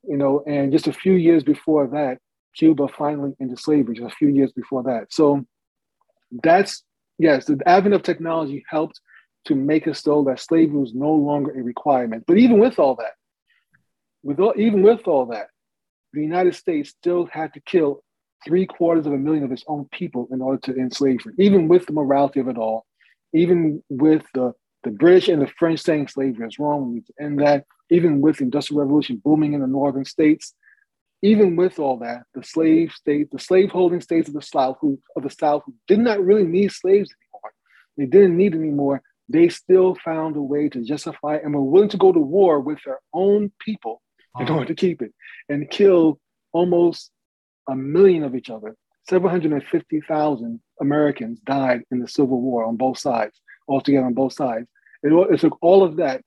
You 0.03 0.17
know, 0.17 0.43
and 0.47 0.71
just 0.71 0.87
a 0.87 0.93
few 0.93 1.13
years 1.13 1.43
before 1.43 1.87
that, 1.87 2.19
Cuba 2.55 2.87
finally 2.87 3.33
into 3.39 3.57
slavery. 3.57 3.95
Just 3.95 4.13
a 4.13 4.15
few 4.15 4.29
years 4.29 4.51
before 4.53 4.83
that. 4.83 5.07
So 5.11 5.45
that's 6.43 6.83
yes, 7.17 7.45
the 7.45 7.59
advent 7.65 7.95
of 7.95 8.03
technology 8.03 8.63
helped 8.69 8.99
to 9.45 9.55
make 9.55 9.87
us 9.87 10.03
so 10.03 10.23
that 10.25 10.39
slavery 10.39 10.77
was 10.77 10.93
no 10.93 11.11
longer 11.11 11.51
a 11.51 11.63
requirement. 11.63 12.25
But 12.27 12.37
even 12.37 12.59
with 12.59 12.79
all 12.79 12.95
that, 12.95 13.13
with 14.23 14.39
all, 14.39 14.53
even 14.57 14.81
with 14.83 15.07
all 15.07 15.27
that, 15.27 15.47
the 16.13 16.21
United 16.21 16.55
States 16.55 16.89
still 16.89 17.27
had 17.31 17.53
to 17.53 17.61
kill 17.61 18.01
three 18.45 18.65
quarters 18.65 19.05
of 19.05 19.13
a 19.13 19.17
million 19.17 19.43
of 19.43 19.51
its 19.51 19.63
own 19.67 19.87
people 19.91 20.27
in 20.31 20.41
order 20.41 20.59
to 20.61 20.79
end 20.79 20.93
slavery, 20.93 21.33
even 21.39 21.67
with 21.67 21.85
the 21.85 21.93
morality 21.93 22.39
of 22.39 22.47
it 22.47 22.57
all, 22.57 22.85
even 23.33 23.83
with 23.89 24.23
the, 24.33 24.53
the 24.83 24.91
British 24.91 25.27
and 25.27 25.41
the 25.41 25.47
French 25.47 25.81
saying 25.81 26.07
slavery 26.07 26.47
is 26.47 26.59
wrong, 26.59 26.87
we 26.87 26.95
need 26.95 27.05
to 27.07 27.13
end 27.19 27.39
that, 27.41 27.65
even 27.89 28.21
with 28.21 28.37
the 28.37 28.43
Industrial 28.43 28.81
Revolution 28.81 29.21
booming 29.23 29.53
in 29.53 29.61
the 29.61 29.67
northern 29.67 30.05
states, 30.05 30.53
even 31.21 31.55
with 31.55 31.79
all 31.79 31.97
that, 31.97 32.23
the 32.35 32.43
slave 32.43 32.91
state, 32.91 33.31
the 33.31 33.39
slave-holding 33.39 34.01
states 34.01 34.27
of 34.27 34.35
the 34.35 34.41
South, 34.41 34.77
who 34.81 34.99
of 35.15 35.23
the 35.23 35.31
South, 35.31 35.63
who 35.65 35.73
did 35.87 35.99
not 35.99 36.23
really 36.23 36.43
need 36.43 36.71
slaves 36.71 37.09
anymore, 37.09 37.51
they 37.97 38.05
didn't 38.05 38.37
need 38.37 38.53
anymore. 38.53 39.01
They 39.29 39.49
still 39.49 39.97
found 40.05 40.35
a 40.35 40.41
way 40.41 40.69
to 40.69 40.83
justify 40.83 41.37
and 41.37 41.53
were 41.53 41.61
willing 41.61 41.89
to 41.89 41.97
go 41.97 42.13
to 42.13 42.19
war 42.19 42.59
with 42.59 42.79
their 42.85 42.99
own 43.13 43.51
people 43.59 44.01
in 44.39 44.49
order 44.49 44.65
to 44.65 44.75
keep 44.75 45.01
it 45.01 45.11
and 45.49 45.69
kill 45.69 46.19
almost 46.53 47.11
a 47.67 47.75
million 47.75 48.23
of 48.23 48.35
each 48.35 48.49
other. 48.49 48.75
750,000 49.09 50.61
Americans 50.79 51.39
died 51.39 51.81
in 51.91 51.99
the 51.99 52.07
Civil 52.07 52.39
War 52.39 52.65
on 52.65 52.77
both 52.77 52.99
sides, 52.99 53.41
altogether 53.67 54.05
on 54.05 54.13
both 54.13 54.33
sides. 54.33 54.67
It, 55.03 55.11
it 55.31 55.39
took 55.39 55.57
all 55.61 55.83
of 55.83 55.97
that, 55.97 56.21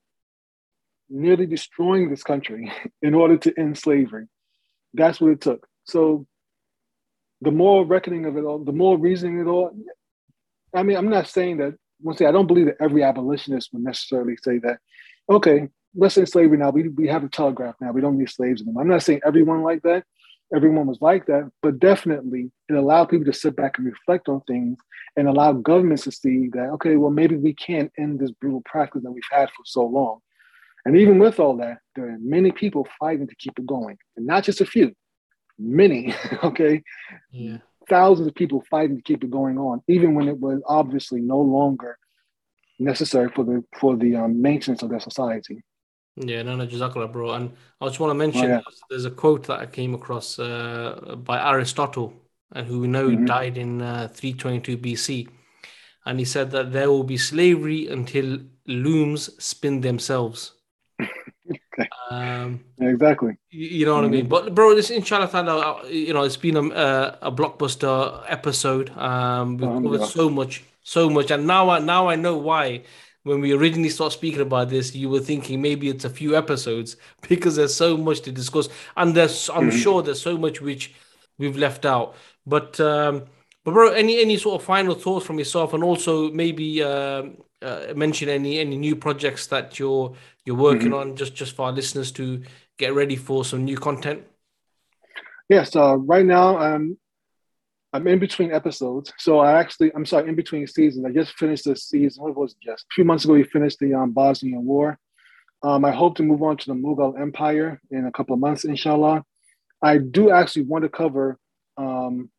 nearly 1.09 1.45
destroying 1.45 2.09
this 2.09 2.23
country 2.23 2.71
in 3.01 3.13
order 3.13 3.37
to 3.37 3.53
end 3.57 3.77
slavery. 3.77 4.27
That's 4.93 5.19
what 5.21 5.31
it 5.31 5.41
took. 5.41 5.67
So 5.85 6.25
the 7.41 7.51
more 7.51 7.85
reckoning 7.85 8.25
of 8.25 8.37
it 8.37 8.43
all, 8.43 8.59
the 8.59 8.71
more 8.71 8.97
reasoning 8.97 9.41
of 9.41 9.47
it 9.47 9.49
all. 9.49 9.71
I 10.73 10.83
mean, 10.83 10.97
I'm 10.97 11.09
not 11.09 11.27
saying 11.27 11.57
that, 11.57 11.75
once 12.01 12.19
say 12.19 12.25
I 12.25 12.31
don't 12.31 12.47
believe 12.47 12.67
that 12.67 12.77
every 12.79 13.03
abolitionist 13.03 13.73
would 13.73 13.83
necessarily 13.83 14.37
say 14.41 14.59
that, 14.59 14.79
okay, 15.29 15.67
let's 15.95 16.17
end 16.17 16.29
slavery 16.29 16.57
now. 16.57 16.69
We, 16.69 16.87
we 16.89 17.07
have 17.07 17.23
a 17.23 17.29
telegraph 17.29 17.75
now. 17.81 17.91
We 17.91 18.01
don't 18.01 18.17
need 18.17 18.29
slaves 18.29 18.61
anymore. 18.61 18.83
I'm 18.83 18.89
not 18.89 19.03
saying 19.03 19.21
everyone 19.25 19.61
like 19.61 19.81
that. 19.83 20.05
Everyone 20.53 20.87
was 20.87 21.01
like 21.01 21.25
that, 21.27 21.49
but 21.61 21.79
definitely 21.79 22.51
it 22.67 22.73
allowed 22.73 23.05
people 23.05 23.25
to 23.25 23.33
sit 23.33 23.55
back 23.55 23.77
and 23.77 23.87
reflect 23.87 24.27
on 24.27 24.41
things 24.41 24.77
and 25.15 25.27
allow 25.27 25.53
governments 25.53 26.03
to 26.03 26.11
see 26.11 26.49
that, 26.53 26.69
okay, 26.73 26.95
well, 26.95 27.11
maybe 27.11 27.35
we 27.35 27.53
can't 27.53 27.91
end 27.97 28.19
this 28.19 28.31
brutal 28.31 28.61
practice 28.65 29.03
that 29.03 29.11
we've 29.11 29.23
had 29.31 29.49
for 29.49 29.63
so 29.65 29.85
long. 29.85 30.19
And 30.85 30.97
even 30.97 31.19
with 31.19 31.39
all 31.39 31.57
that, 31.57 31.79
there 31.95 32.09
are 32.09 32.17
many 32.19 32.51
people 32.51 32.87
fighting 32.99 33.27
to 33.27 33.35
keep 33.35 33.57
it 33.57 33.65
going, 33.65 33.97
and 34.17 34.25
not 34.25 34.43
just 34.43 34.61
a 34.61 34.65
few, 34.65 34.93
many, 35.59 36.13
okay? 36.43 36.81
Yeah. 37.31 37.57
thousands 37.87 38.27
of 38.27 38.35
people 38.35 38.63
fighting 38.69 38.97
to 38.97 39.03
keep 39.03 39.23
it 39.23 39.29
going 39.29 39.57
on, 39.57 39.81
even 39.87 40.15
when 40.15 40.27
it 40.27 40.39
was 40.39 40.61
obviously 40.65 41.21
no 41.21 41.39
longer 41.39 41.97
necessary 42.79 43.29
for 43.29 43.43
the 43.43 43.63
for 43.79 43.95
the 43.95 44.15
um, 44.15 44.41
maintenance 44.41 44.81
of 44.81 44.89
their 44.89 44.99
society. 44.99 45.63
Yeah, 46.17 46.43
no, 46.43 46.55
no, 46.55 46.67
Jazakallah, 46.67 47.11
bro. 47.11 47.31
And 47.31 47.53
I 47.79 47.87
just 47.87 47.99
want 47.99 48.11
to 48.11 48.15
mention 48.15 48.45
oh, 48.45 48.47
yeah. 48.47 48.61
there's 48.89 49.05
a 49.05 49.11
quote 49.11 49.47
that 49.47 49.59
I 49.59 49.65
came 49.65 49.93
across 49.93 50.39
uh, 50.39 51.15
by 51.17 51.39
Aristotle, 51.39 52.13
and 52.51 52.67
who 52.67 52.79
we 52.81 52.87
know 52.87 53.07
mm-hmm. 53.07 53.25
died 53.25 53.57
in 53.57 53.81
uh, 53.81 54.09
322 54.13 54.77
BC. 54.77 55.29
And 56.05 56.19
he 56.19 56.25
said 56.25 56.51
that 56.51 56.73
there 56.73 56.89
will 56.89 57.03
be 57.03 57.17
slavery 57.17 57.87
until 57.87 58.39
looms 58.67 59.29
spin 59.43 59.81
themselves. 59.81 60.53
okay. 60.99 61.89
Um, 62.11 62.65
yeah, 62.77 62.89
exactly. 62.89 63.37
You 63.49 63.85
know 63.85 63.95
what 63.95 64.03
mm-hmm. 64.03 64.13
I 64.13 64.17
mean? 64.17 64.27
But 64.27 64.53
bro, 64.53 64.75
this 64.75 64.89
inshallah, 64.89 65.27
uh, 65.27 65.87
you 65.87 66.13
know, 66.13 66.23
it's 66.23 66.35
been 66.35 66.57
a, 66.57 66.67
uh, 66.67 67.17
a 67.21 67.31
blockbuster 67.31 68.25
episode. 68.27 68.89
Um, 68.97 69.57
we've 69.57 69.83
covered 69.83 70.05
so 70.09 70.29
much, 70.29 70.61
so 70.83 71.09
much, 71.09 71.31
and 71.31 71.47
now 71.47 71.69
I 71.69 71.79
now 71.79 72.09
I 72.09 72.17
know 72.17 72.35
why. 72.35 72.83
When 73.23 73.39
we 73.39 73.53
originally 73.53 73.89
started 73.89 74.17
speaking 74.17 74.41
about 74.41 74.69
this, 74.69 74.95
you 74.95 75.09
were 75.09 75.19
thinking 75.19 75.61
maybe 75.61 75.89
it's 75.89 76.05
a 76.05 76.09
few 76.09 76.35
episodes 76.35 76.97
because 77.29 77.55
there's 77.55 77.75
so 77.75 77.97
much 77.97 78.21
to 78.21 78.31
discuss, 78.31 78.69
and 78.97 79.15
there's 79.15 79.49
I'm 79.49 79.69
mm-hmm. 79.69 79.77
sure 79.77 80.01
there's 80.01 80.21
so 80.21 80.37
much 80.37 80.61
which 80.61 80.93
we've 81.37 81.57
left 81.57 81.85
out. 81.85 82.15
But 82.45 82.79
um, 82.79 83.25
but 83.63 83.73
bro, 83.73 83.91
any 83.91 84.21
any 84.21 84.37
sort 84.37 84.61
of 84.61 84.65
final 84.65 84.95
thoughts 84.95 85.25
from 85.25 85.37
yourself, 85.37 85.73
and 85.73 85.83
also 85.83 86.31
maybe 86.31 86.81
uh, 86.81 87.23
uh, 87.61 87.93
mention 87.95 88.29
any 88.29 88.59
any 88.59 88.77
new 88.77 88.95
projects 88.95 89.47
that 89.47 89.77
you're 89.77 90.15
you're 90.45 90.55
working 90.55 90.91
mm-hmm. 90.91 91.11
on, 91.11 91.15
just 91.15 91.35
just 91.35 91.55
for 91.55 91.67
our 91.67 91.71
listeners 91.71 92.11
to 92.13 92.41
get 92.77 92.93
ready 92.95 93.15
for 93.15 93.45
some 93.45 93.63
new 93.63 93.77
content. 93.77 94.23
Yes, 95.47 95.75
uh, 95.75 95.97
right 95.97 96.25
now 96.25 96.57
I'm 96.57 96.97
I'm 97.93 98.07
in 98.07 98.19
between 98.19 98.53
episodes, 98.53 99.11
so 99.17 99.39
I 99.39 99.59
actually 99.59 99.91
I'm 99.93 100.05
sorry 100.05 100.29
in 100.29 100.35
between 100.35 100.65
seasons. 100.67 101.05
I 101.05 101.11
just 101.11 101.33
finished 101.33 101.65
the 101.65 101.75
season. 101.75 102.23
What 102.23 102.35
was 102.37 102.53
it 102.53 102.59
just 102.63 102.83
a 102.83 102.93
few 102.93 103.03
months 103.03 103.25
ago? 103.25 103.33
We 103.33 103.43
finished 103.43 103.79
the 103.79 103.93
um, 103.93 104.11
Bosnian 104.11 104.65
War. 104.65 104.97
Um, 105.63 105.85
I 105.85 105.91
hope 105.91 106.15
to 106.15 106.23
move 106.23 106.41
on 106.41 106.57
to 106.57 106.67
the 106.67 106.73
Mughal 106.73 107.19
Empire 107.19 107.81
in 107.91 108.05
a 108.05 108.11
couple 108.11 108.33
of 108.33 108.39
months, 108.39 108.63
inshallah. 108.63 109.23
I 109.81 109.97
do 109.97 110.31
actually 110.31 110.63
want 110.63 110.83
to 110.83 110.89
cover 110.89 111.37
um, 111.77 112.29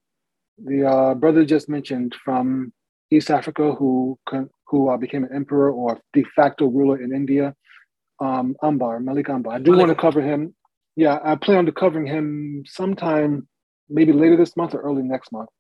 the 0.59 0.87
uh, 0.87 1.15
brother 1.15 1.45
just 1.45 1.69
mentioned 1.69 2.15
from 2.25 2.73
East 3.11 3.31
Africa 3.31 3.75
who 3.75 4.19
who 4.67 4.89
uh, 4.89 4.97
became 4.97 5.25
an 5.25 5.35
emperor 5.35 5.71
or 5.71 6.01
de 6.13 6.25
facto 6.35 6.67
ruler 6.67 7.01
in 7.01 7.15
India, 7.15 7.55
um, 8.21 8.57
Ambar, 8.63 9.01
Malik 9.01 9.29
Ambar. 9.29 9.55
I 9.55 9.59
do 9.59 9.77
want 9.77 9.91
to 9.91 9.95
cover 9.95 10.23
him. 10.23 10.55
Yeah, 10.97 11.19
I 11.23 11.37
plan 11.37 11.59
on 11.59 11.73
covering 11.73 12.07
him 12.07 12.65
sometime, 12.67 13.49
maybe 13.93 14.13
later 14.13 14.37
this 14.37 14.57
month 14.57 14.75
or 14.75 14.81
early 14.81 15.03
next 15.03 15.33
month. 15.33 15.51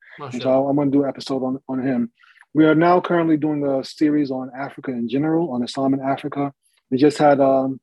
So 0.42 0.68
I'm 0.68 0.76
going 0.76 0.90
to 0.90 0.96
do 0.98 1.04
an 1.04 1.08
episode 1.08 1.42
on, 1.42 1.58
on 1.68 1.86
him. 1.86 2.10
We 2.54 2.66
are 2.66 2.74
now 2.74 3.00
currently 3.00 3.36
doing 3.36 3.66
a 3.66 3.82
series 3.82 4.30
on 4.30 4.50
Africa 4.56 4.90
in 4.90 5.08
general, 5.08 5.52
on 5.52 5.62
Islam 5.62 5.94
in 5.94 6.00
Africa. 6.00 6.52
We 6.90 6.98
just 6.98 7.16
had 7.16 7.40
um, 7.40 7.80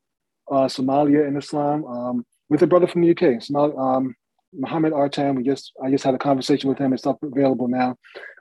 uh, 0.52 0.68
Somalia 0.68 1.28
in 1.28 1.36
Islam 1.38 1.86
um, 1.86 2.26
with 2.50 2.62
a 2.62 2.68
brother 2.68 2.88
from 2.88 3.02
the 3.02 3.12
UK, 3.12 3.41
Somali, 3.41 3.74
um, 3.78 4.16
Muhammad 4.54 4.93
Artan. 4.93 5.36
We 5.36 5.43
just 5.43 5.74
I 5.84 5.89
just 5.89 6.04
had 6.04 6.14
a 6.14 6.20
conversation 6.20 6.70
with 6.70 6.78
him. 6.78 6.93
It's 6.93 7.08
up 7.08 7.18
available 7.24 7.68
now. 7.68 7.95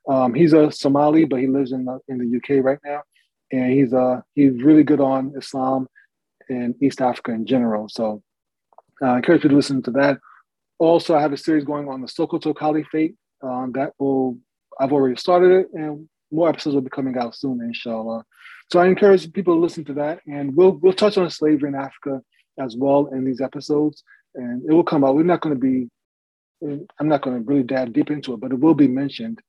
Um, 0.08 0.34
he's 0.34 0.52
a 0.52 0.70
Somali, 0.70 1.24
but 1.24 1.40
he 1.40 1.46
lives 1.46 1.72
in 1.72 1.84
the, 1.84 1.98
in 2.08 2.18
the 2.18 2.36
UK 2.36 2.64
right 2.64 2.78
now, 2.84 3.02
and 3.52 3.72
he's 3.72 3.92
uh 3.92 4.20
he's 4.34 4.62
really 4.62 4.84
good 4.84 5.00
on 5.00 5.34
Islam 5.36 5.86
and 6.48 6.74
East 6.82 7.00
Africa 7.00 7.32
in 7.32 7.46
general. 7.46 7.88
So 7.88 8.22
uh, 9.02 9.06
I 9.06 9.16
encourage 9.16 9.44
you 9.44 9.50
to 9.50 9.56
listen 9.56 9.82
to 9.82 9.90
that. 9.92 10.18
Also, 10.78 11.16
I 11.16 11.20
have 11.20 11.32
a 11.32 11.36
series 11.36 11.64
going 11.64 11.88
on 11.88 12.00
the 12.00 12.06
Sokoto 12.06 12.56
Caliphate. 12.56 13.14
Um, 13.42 13.72
that 13.74 13.92
will 13.98 14.38
I've 14.80 14.92
already 14.92 15.16
started 15.16 15.50
it, 15.52 15.68
and 15.72 16.08
more 16.30 16.48
episodes 16.48 16.74
will 16.74 16.82
be 16.82 16.90
coming 16.90 17.16
out 17.16 17.34
soon, 17.34 17.60
inshallah. 17.62 18.24
So 18.70 18.78
I 18.78 18.86
encourage 18.86 19.32
people 19.32 19.54
to 19.54 19.60
listen 19.60 19.84
to 19.86 19.94
that, 19.94 20.20
and 20.26 20.54
we'll 20.54 20.72
we'll 20.72 20.92
touch 20.92 21.18
on 21.18 21.28
slavery 21.30 21.68
in 21.68 21.74
Africa 21.74 22.22
as 22.58 22.76
well 22.76 23.06
in 23.06 23.24
these 23.24 23.40
episodes, 23.40 24.02
and 24.34 24.62
it 24.68 24.72
will 24.72 24.84
come 24.84 25.04
out. 25.04 25.14
We're 25.14 25.22
not 25.22 25.40
going 25.40 25.54
to 25.54 25.60
be 25.60 25.88
I'm 26.62 27.08
not 27.08 27.22
going 27.22 27.36
to 27.36 27.44
really 27.44 27.62
dive 27.62 27.92
deep 27.92 28.10
into 28.10 28.34
it, 28.34 28.40
but 28.40 28.52
it 28.52 28.58
will 28.58 28.74
be 28.74 28.88
mentioned 28.88 29.40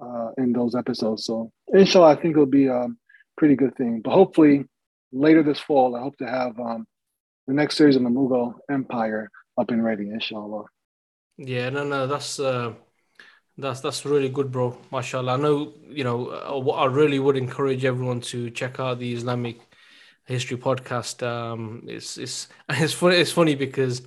uh, 0.00 0.30
in 0.36 0.52
those 0.52 0.74
episodes. 0.74 1.24
So, 1.24 1.50
inshallah, 1.68 2.10
I 2.10 2.20
think 2.20 2.32
it'll 2.32 2.46
be 2.46 2.66
a 2.66 2.86
pretty 3.36 3.56
good 3.56 3.74
thing. 3.76 4.02
But 4.02 4.12
hopefully, 4.12 4.66
later 5.12 5.42
this 5.42 5.60
fall, 5.60 5.96
I 5.96 6.00
hope 6.00 6.16
to 6.18 6.26
have 6.26 6.58
um, 6.58 6.86
the 7.46 7.54
next 7.54 7.76
series 7.76 7.96
on 7.96 8.04
the 8.04 8.10
Mughal 8.10 8.54
Empire 8.70 9.30
up 9.58 9.70
and 9.70 9.82
ready, 9.82 10.10
inshallah. 10.10 10.64
Yeah, 11.38 11.70
no, 11.70 11.84
no, 11.84 12.06
that's 12.06 12.40
uh, 12.40 12.74
that's 13.56 13.80
that's 13.80 14.04
really 14.04 14.28
good, 14.28 14.50
bro. 14.50 14.76
Mashallah. 14.90 15.34
I 15.34 15.36
know, 15.36 15.72
you 15.88 16.04
know, 16.04 16.30
I 16.30 16.86
really 16.86 17.20
would 17.20 17.36
encourage 17.36 17.84
everyone 17.84 18.20
to 18.32 18.50
check 18.50 18.80
out 18.80 18.98
the 18.98 19.12
Islamic 19.14 19.60
History 20.24 20.56
podcast. 20.56 21.26
Um, 21.26 21.84
it's 21.86 22.18
it's 22.18 22.48
it's 22.68 22.92
funny. 22.92 23.16
It's 23.16 23.32
funny 23.32 23.54
because 23.54 24.02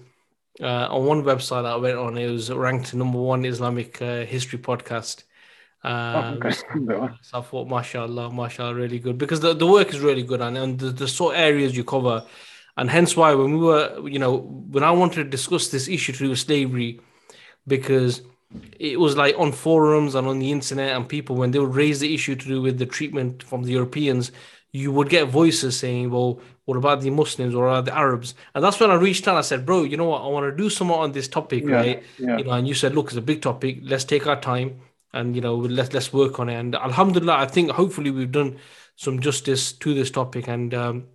uh, 0.59 0.87
on 0.89 1.05
one 1.05 1.23
website 1.23 1.65
I 1.65 1.75
went 1.77 1.97
on, 1.97 2.17
it 2.17 2.29
was 2.29 2.51
ranked 2.51 2.93
number 2.93 3.19
one 3.19 3.45
Islamic 3.45 4.01
uh, 4.01 4.25
history 4.25 4.59
podcast. 4.59 5.23
Uh, 5.83 6.35
oh, 6.35 6.45
okay. 6.45 6.51
so 7.21 7.39
I 7.39 7.41
thought, 7.41 7.67
mashallah, 7.67 8.31
mashallah, 8.31 8.75
really 8.75 8.99
good 8.99 9.17
because 9.17 9.39
the, 9.39 9.53
the 9.53 9.65
work 9.65 9.89
is 9.89 9.99
really 9.99 10.21
good 10.21 10.41
and, 10.41 10.57
and 10.57 10.77
the, 10.79 10.91
the 10.91 11.07
sort 11.07 11.33
of 11.35 11.41
areas 11.41 11.75
you 11.75 11.83
cover. 11.83 12.23
And 12.77 12.89
hence 12.89 13.17
why 13.17 13.33
when 13.33 13.53
we 13.53 13.65
were, 13.65 14.07
you 14.07 14.19
know, 14.19 14.37
when 14.37 14.83
I 14.83 14.91
wanted 14.91 15.15
to 15.15 15.23
discuss 15.23 15.69
this 15.69 15.87
issue 15.87 16.13
to 16.13 16.19
do 16.19 16.29
with 16.29 16.39
slavery, 16.39 16.99
because 17.67 18.21
it 18.79 18.99
was 18.99 19.15
like 19.15 19.37
on 19.37 19.51
forums 19.51 20.15
and 20.15 20.27
on 20.27 20.39
the 20.39 20.51
internet 20.51 20.95
and 20.95 21.07
people 21.07 21.35
when 21.35 21.51
they 21.51 21.59
would 21.59 21.75
raise 21.75 21.99
the 21.99 22.13
issue 22.13 22.35
to 22.35 22.45
do 22.45 22.61
with 22.61 22.77
the 22.77 22.85
treatment 22.85 23.43
from 23.43 23.63
the 23.63 23.71
Europeans, 23.71 24.31
you 24.73 24.91
would 24.91 25.09
get 25.09 25.27
voices 25.27 25.77
saying, 25.77 26.09
well, 26.09 26.39
what 26.65 26.77
about 26.77 27.01
the 27.01 27.09
Muslims 27.09 27.53
or 27.55 27.81
the 27.81 27.95
Arabs? 27.95 28.35
And 28.55 28.63
that's 28.63 28.79
when 28.79 28.91
I 28.91 28.95
reached 28.95 29.27
out. 29.27 29.37
I 29.37 29.41
said, 29.41 29.65
bro, 29.65 29.83
you 29.83 29.97
know 29.97 30.05
what? 30.05 30.21
I 30.21 30.27
want 30.27 30.49
to 30.49 30.63
do 30.63 30.69
something 30.69 30.95
on 30.95 31.11
this 31.11 31.27
topic, 31.27 31.63
yeah, 31.65 31.75
right? 31.75 32.03
Yeah. 32.17 32.37
You 32.37 32.43
know, 32.45 32.51
and 32.51 32.67
you 32.67 32.73
said, 32.73 32.95
look, 32.95 33.07
it's 33.07 33.17
a 33.17 33.21
big 33.21 33.41
topic. 33.41 33.79
Let's 33.83 34.05
take 34.05 34.27
our 34.27 34.39
time 34.39 34.79
and 35.13 35.35
you 35.35 35.41
know, 35.41 35.55
let's 35.55 35.93
let's 35.93 36.13
work 36.13 36.39
on 36.39 36.49
it. 36.49 36.55
And 36.55 36.75
Alhamdulillah, 36.75 37.35
I 37.35 37.45
think 37.45 37.71
hopefully 37.71 38.11
we've 38.11 38.31
done 38.31 38.57
some 38.95 39.19
justice 39.19 39.73
to 39.73 39.93
this 39.93 40.11
topic. 40.11 40.47
And 40.47 40.73
um, 40.73 41.07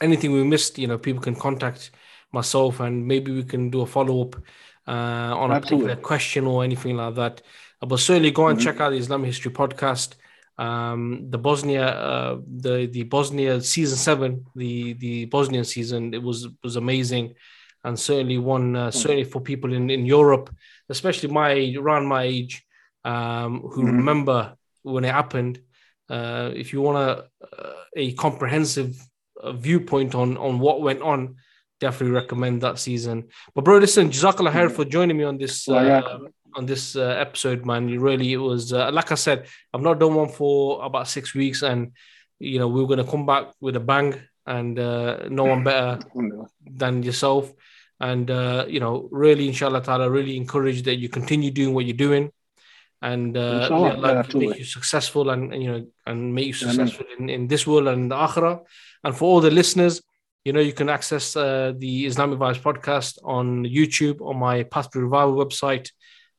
anything 0.00 0.32
we 0.32 0.42
missed, 0.42 0.78
you 0.78 0.86
know, 0.86 0.98
people 0.98 1.22
can 1.22 1.36
contact 1.36 1.90
myself 2.32 2.80
and 2.80 3.06
maybe 3.06 3.32
we 3.32 3.44
can 3.44 3.70
do 3.70 3.82
a 3.82 3.86
follow 3.86 4.22
up 4.22 4.36
uh, 4.86 4.90
on 5.36 5.50
a 5.50 5.60
particular 5.60 5.96
question 5.96 6.46
or 6.46 6.64
anything 6.64 6.96
like 6.96 7.14
that. 7.16 7.42
But 7.80 7.98
certainly 7.98 8.30
go 8.30 8.48
and 8.48 8.58
mm-hmm. 8.58 8.64
check 8.64 8.80
out 8.80 8.90
the 8.90 8.96
Islamic 8.96 9.26
History 9.26 9.52
podcast 9.52 10.14
um, 10.58 11.26
the 11.30 11.38
Bosnia, 11.38 11.86
uh, 11.86 12.40
the 12.46 12.86
the 12.86 13.02
Bosnia 13.04 13.60
season 13.60 13.98
seven, 13.98 14.46
the 14.54 14.94
the 14.94 15.26
Bosnian 15.26 15.64
season, 15.64 16.14
it 16.14 16.22
was 16.22 16.48
was 16.62 16.76
amazing, 16.76 17.34
and 17.84 17.98
certainly 17.98 18.38
one 18.38 18.74
uh, 18.74 18.90
hmm. 18.90 18.96
certainly 18.96 19.24
for 19.24 19.40
people 19.40 19.72
in 19.72 19.90
in 19.90 20.06
Europe, 20.06 20.54
especially 20.88 21.28
my 21.28 21.74
around 21.78 22.06
my 22.06 22.22
age, 22.22 22.64
um, 23.04 23.60
who 23.60 23.82
mm-hmm. 23.82 23.96
remember 23.96 24.56
when 24.82 25.04
it 25.04 25.12
happened. 25.12 25.60
Uh, 26.08 26.52
if 26.54 26.72
you 26.72 26.80
want 26.80 26.98
a 26.98 27.52
a 27.94 28.12
comprehensive 28.12 28.96
uh, 29.42 29.52
viewpoint 29.52 30.14
on 30.14 30.38
on 30.38 30.58
what 30.58 30.80
went 30.80 31.02
on, 31.02 31.36
definitely 31.80 32.14
recommend 32.14 32.62
that 32.62 32.78
season. 32.78 33.28
But 33.54 33.64
bro, 33.64 33.78
listen, 33.78 34.10
Jazakallah 34.10 34.52
khair 34.52 34.70
for 34.70 34.84
joining 34.84 35.16
me 35.16 35.24
on 35.24 35.38
this 35.38 35.68
uh, 35.68 36.18
on 36.54 36.66
this 36.66 36.96
uh, 36.96 37.16
episode, 37.18 37.64
man. 37.66 37.88
You 37.88 38.00
really, 38.00 38.32
it 38.32 38.38
was 38.38 38.72
uh, 38.72 38.90
like 38.92 39.12
I 39.12 39.16
said, 39.16 39.46
I've 39.72 39.82
not 39.82 39.98
done 39.98 40.14
one 40.14 40.28
for 40.28 40.84
about 40.84 41.08
six 41.08 41.34
weeks, 41.34 41.62
and 41.62 41.92
you 42.38 42.58
know 42.58 42.68
we 42.68 42.82
are 42.82 42.86
gonna 42.86 43.04
come 43.04 43.26
back 43.26 43.52
with 43.60 43.76
a 43.76 43.80
bang, 43.80 44.14
and 44.46 44.78
uh, 44.78 45.28
no 45.28 45.44
one 45.44 45.64
better 45.64 45.98
than 46.66 47.02
yourself. 47.02 47.52
And 47.98 48.30
uh, 48.30 48.66
you 48.68 48.80
know, 48.80 49.08
really, 49.10 49.48
inshallah, 49.48 49.82
ta'ala, 49.82 50.10
really 50.10 50.36
encourage 50.36 50.82
that 50.82 50.96
you 50.96 51.08
continue 51.08 51.50
doing 51.50 51.72
what 51.74 51.86
you're 51.86 51.96
doing, 51.96 52.30
and 53.00 53.36
uh, 53.36 53.68
yeah, 53.70 53.94
like 53.94 54.32
yeah, 54.32 54.38
make 54.38 54.58
you 54.58 54.64
successful, 54.64 55.30
and, 55.30 55.52
and, 55.52 55.62
you 55.62 55.72
know, 55.72 55.86
and 56.06 56.34
make 56.34 56.46
you 56.48 56.52
successful 56.52 57.06
in, 57.18 57.30
in 57.30 57.46
this 57.46 57.66
world 57.66 57.88
and 57.88 58.10
the 58.10 58.14
akhirah. 58.14 58.60
And 59.04 59.16
for 59.16 59.24
all 59.24 59.40
the 59.40 59.50
listeners, 59.50 60.02
you 60.46 60.52
know, 60.52 60.60
you 60.60 60.72
can 60.72 60.88
access 60.88 61.34
uh, 61.34 61.72
the 61.76 62.06
Islamic 62.06 62.38
Vibes 62.38 62.60
podcast 62.60 63.18
on 63.24 63.64
YouTube 63.64 64.20
on 64.20 64.36
my 64.36 64.62
Path 64.62 64.92
to 64.92 65.00
Revival 65.00 65.34
website 65.44 65.90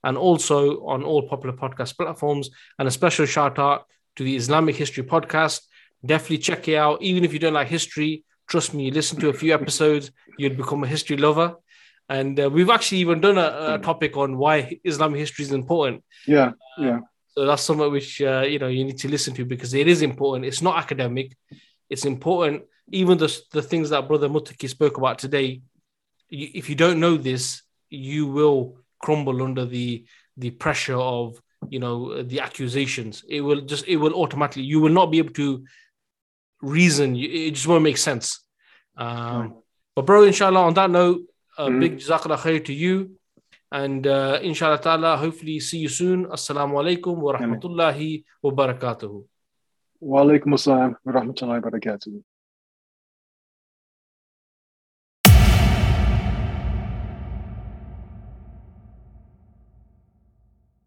and 0.01 0.18
also 0.18 0.86
on 0.86 1.03
all 1.03 1.28
popular 1.28 1.53
podcast 1.53 1.97
platforms. 1.97 2.49
And 2.80 2.88
a 2.88 2.91
special 2.91 3.26
shout 3.26 3.60
out 3.60 3.86
to 4.16 4.24
the 4.24 4.38
Islamic 4.38 4.78
History 4.78 5.03
Podcast. 5.03 5.60
Definitely 6.05 6.38
check 6.38 6.70
it 6.70 6.78
out. 6.78 7.01
Even 7.01 7.26
if 7.26 7.34
you 7.34 7.39
don't 7.39 7.53
like 7.53 7.68
history, 7.68 8.24
trust 8.47 8.74
me, 8.74 8.86
you 8.86 8.91
listen 8.91 9.20
to 9.20 9.28
a 9.28 9.34
few 9.34 9.53
episodes, 9.53 10.10
you'll 10.38 10.55
become 10.55 10.86
a 10.86 10.88
history 10.88 11.18
lover. 11.18 11.55
And 12.08 12.39
uh, 12.39 12.49
we've 12.49 12.70
actually 12.70 12.99
even 12.99 13.20
done 13.20 13.38
a, 13.38 13.74
a, 13.74 13.80
topic 13.80 14.16
on 14.16 14.38
why 14.38 14.80
Islamic 14.86 15.20
history 15.20 15.43
is 15.43 15.51
important. 15.51 16.01
Yeah, 16.26 16.53
yeah. 16.78 17.01
so 17.28 17.45
that's 17.45 17.64
something 17.64 17.91
which 17.91 18.22
uh, 18.22 18.45
you 18.47 18.58
know 18.58 18.70
you 18.70 18.86
need 18.86 18.99
to 18.99 19.10
listen 19.10 19.34
to 19.34 19.43
because 19.43 19.74
it 19.74 19.89
is 19.89 20.01
important. 20.01 20.45
It's 20.45 20.62
not 20.62 20.78
academic. 20.78 21.36
It's 21.90 22.06
important. 22.06 22.64
Even 22.92 23.18
the 23.18 23.30
the 23.52 23.62
things 23.62 23.90
that 23.90 24.08
Brother 24.08 24.30
Mutaki 24.30 24.70
spoke 24.70 24.98
about 24.98 25.20
today. 25.20 25.62
If 26.30 26.70
you 26.70 26.76
don't 26.76 27.00
know 27.00 27.18
this, 27.18 27.62
you 27.90 28.28
will 28.28 28.78
crumble 29.00 29.42
under 29.44 29.66
the 29.66 30.06
the 30.36 30.52
pressure 30.52 30.96
of 30.98 31.42
you 31.70 31.80
know 31.80 32.24
the 32.24 32.40
accusations. 32.40 33.24
It 33.28 33.42
will 33.42 33.62
just 33.62 33.88
it 33.88 33.98
will 33.98 34.14
automatically 34.14 34.64
you 34.64 34.80
will 34.80 34.92
not 34.92 35.12
be 35.12 35.20
able 35.20 35.34
to 35.34 35.64
reason. 36.62 37.16
It 37.16 37.52
just 37.52 37.68
won't 37.68 37.84
make 37.84 37.98
sense. 37.98 38.44
Um, 38.96 39.42
right. 39.42 39.52
But 39.96 40.06
bro, 40.06 40.24
inshallah, 40.24 40.62
on 40.62 40.74
that 40.76 40.90
note, 40.90 41.22
a 41.58 41.68
mm-hmm. 41.68 41.80
big 41.80 41.98
jazakallah 41.98 42.38
khair 42.38 42.64
to 42.66 42.74
you. 42.74 43.18
And 43.72 44.08
uh, 44.08 44.40
inshallah 44.42 44.80
ta'ala, 44.80 45.18
hopefully 45.18 45.60
see 45.60 45.80
you 45.80 45.90
soon. 45.90 46.26
Assalamu 46.28 46.80
alaikum 46.80 47.18
wa 47.18 47.34
rahmatullahi 47.38 48.24
wa 48.42 48.52
barakatuhu. 48.52 49.26
Wa 50.02 50.22
alaikum 50.22 50.54
assalam 50.54 50.95
wa 51.06 51.12
rahmatullahi 51.14 51.62
wa 51.62 51.72
barakatuhu. 51.72 52.24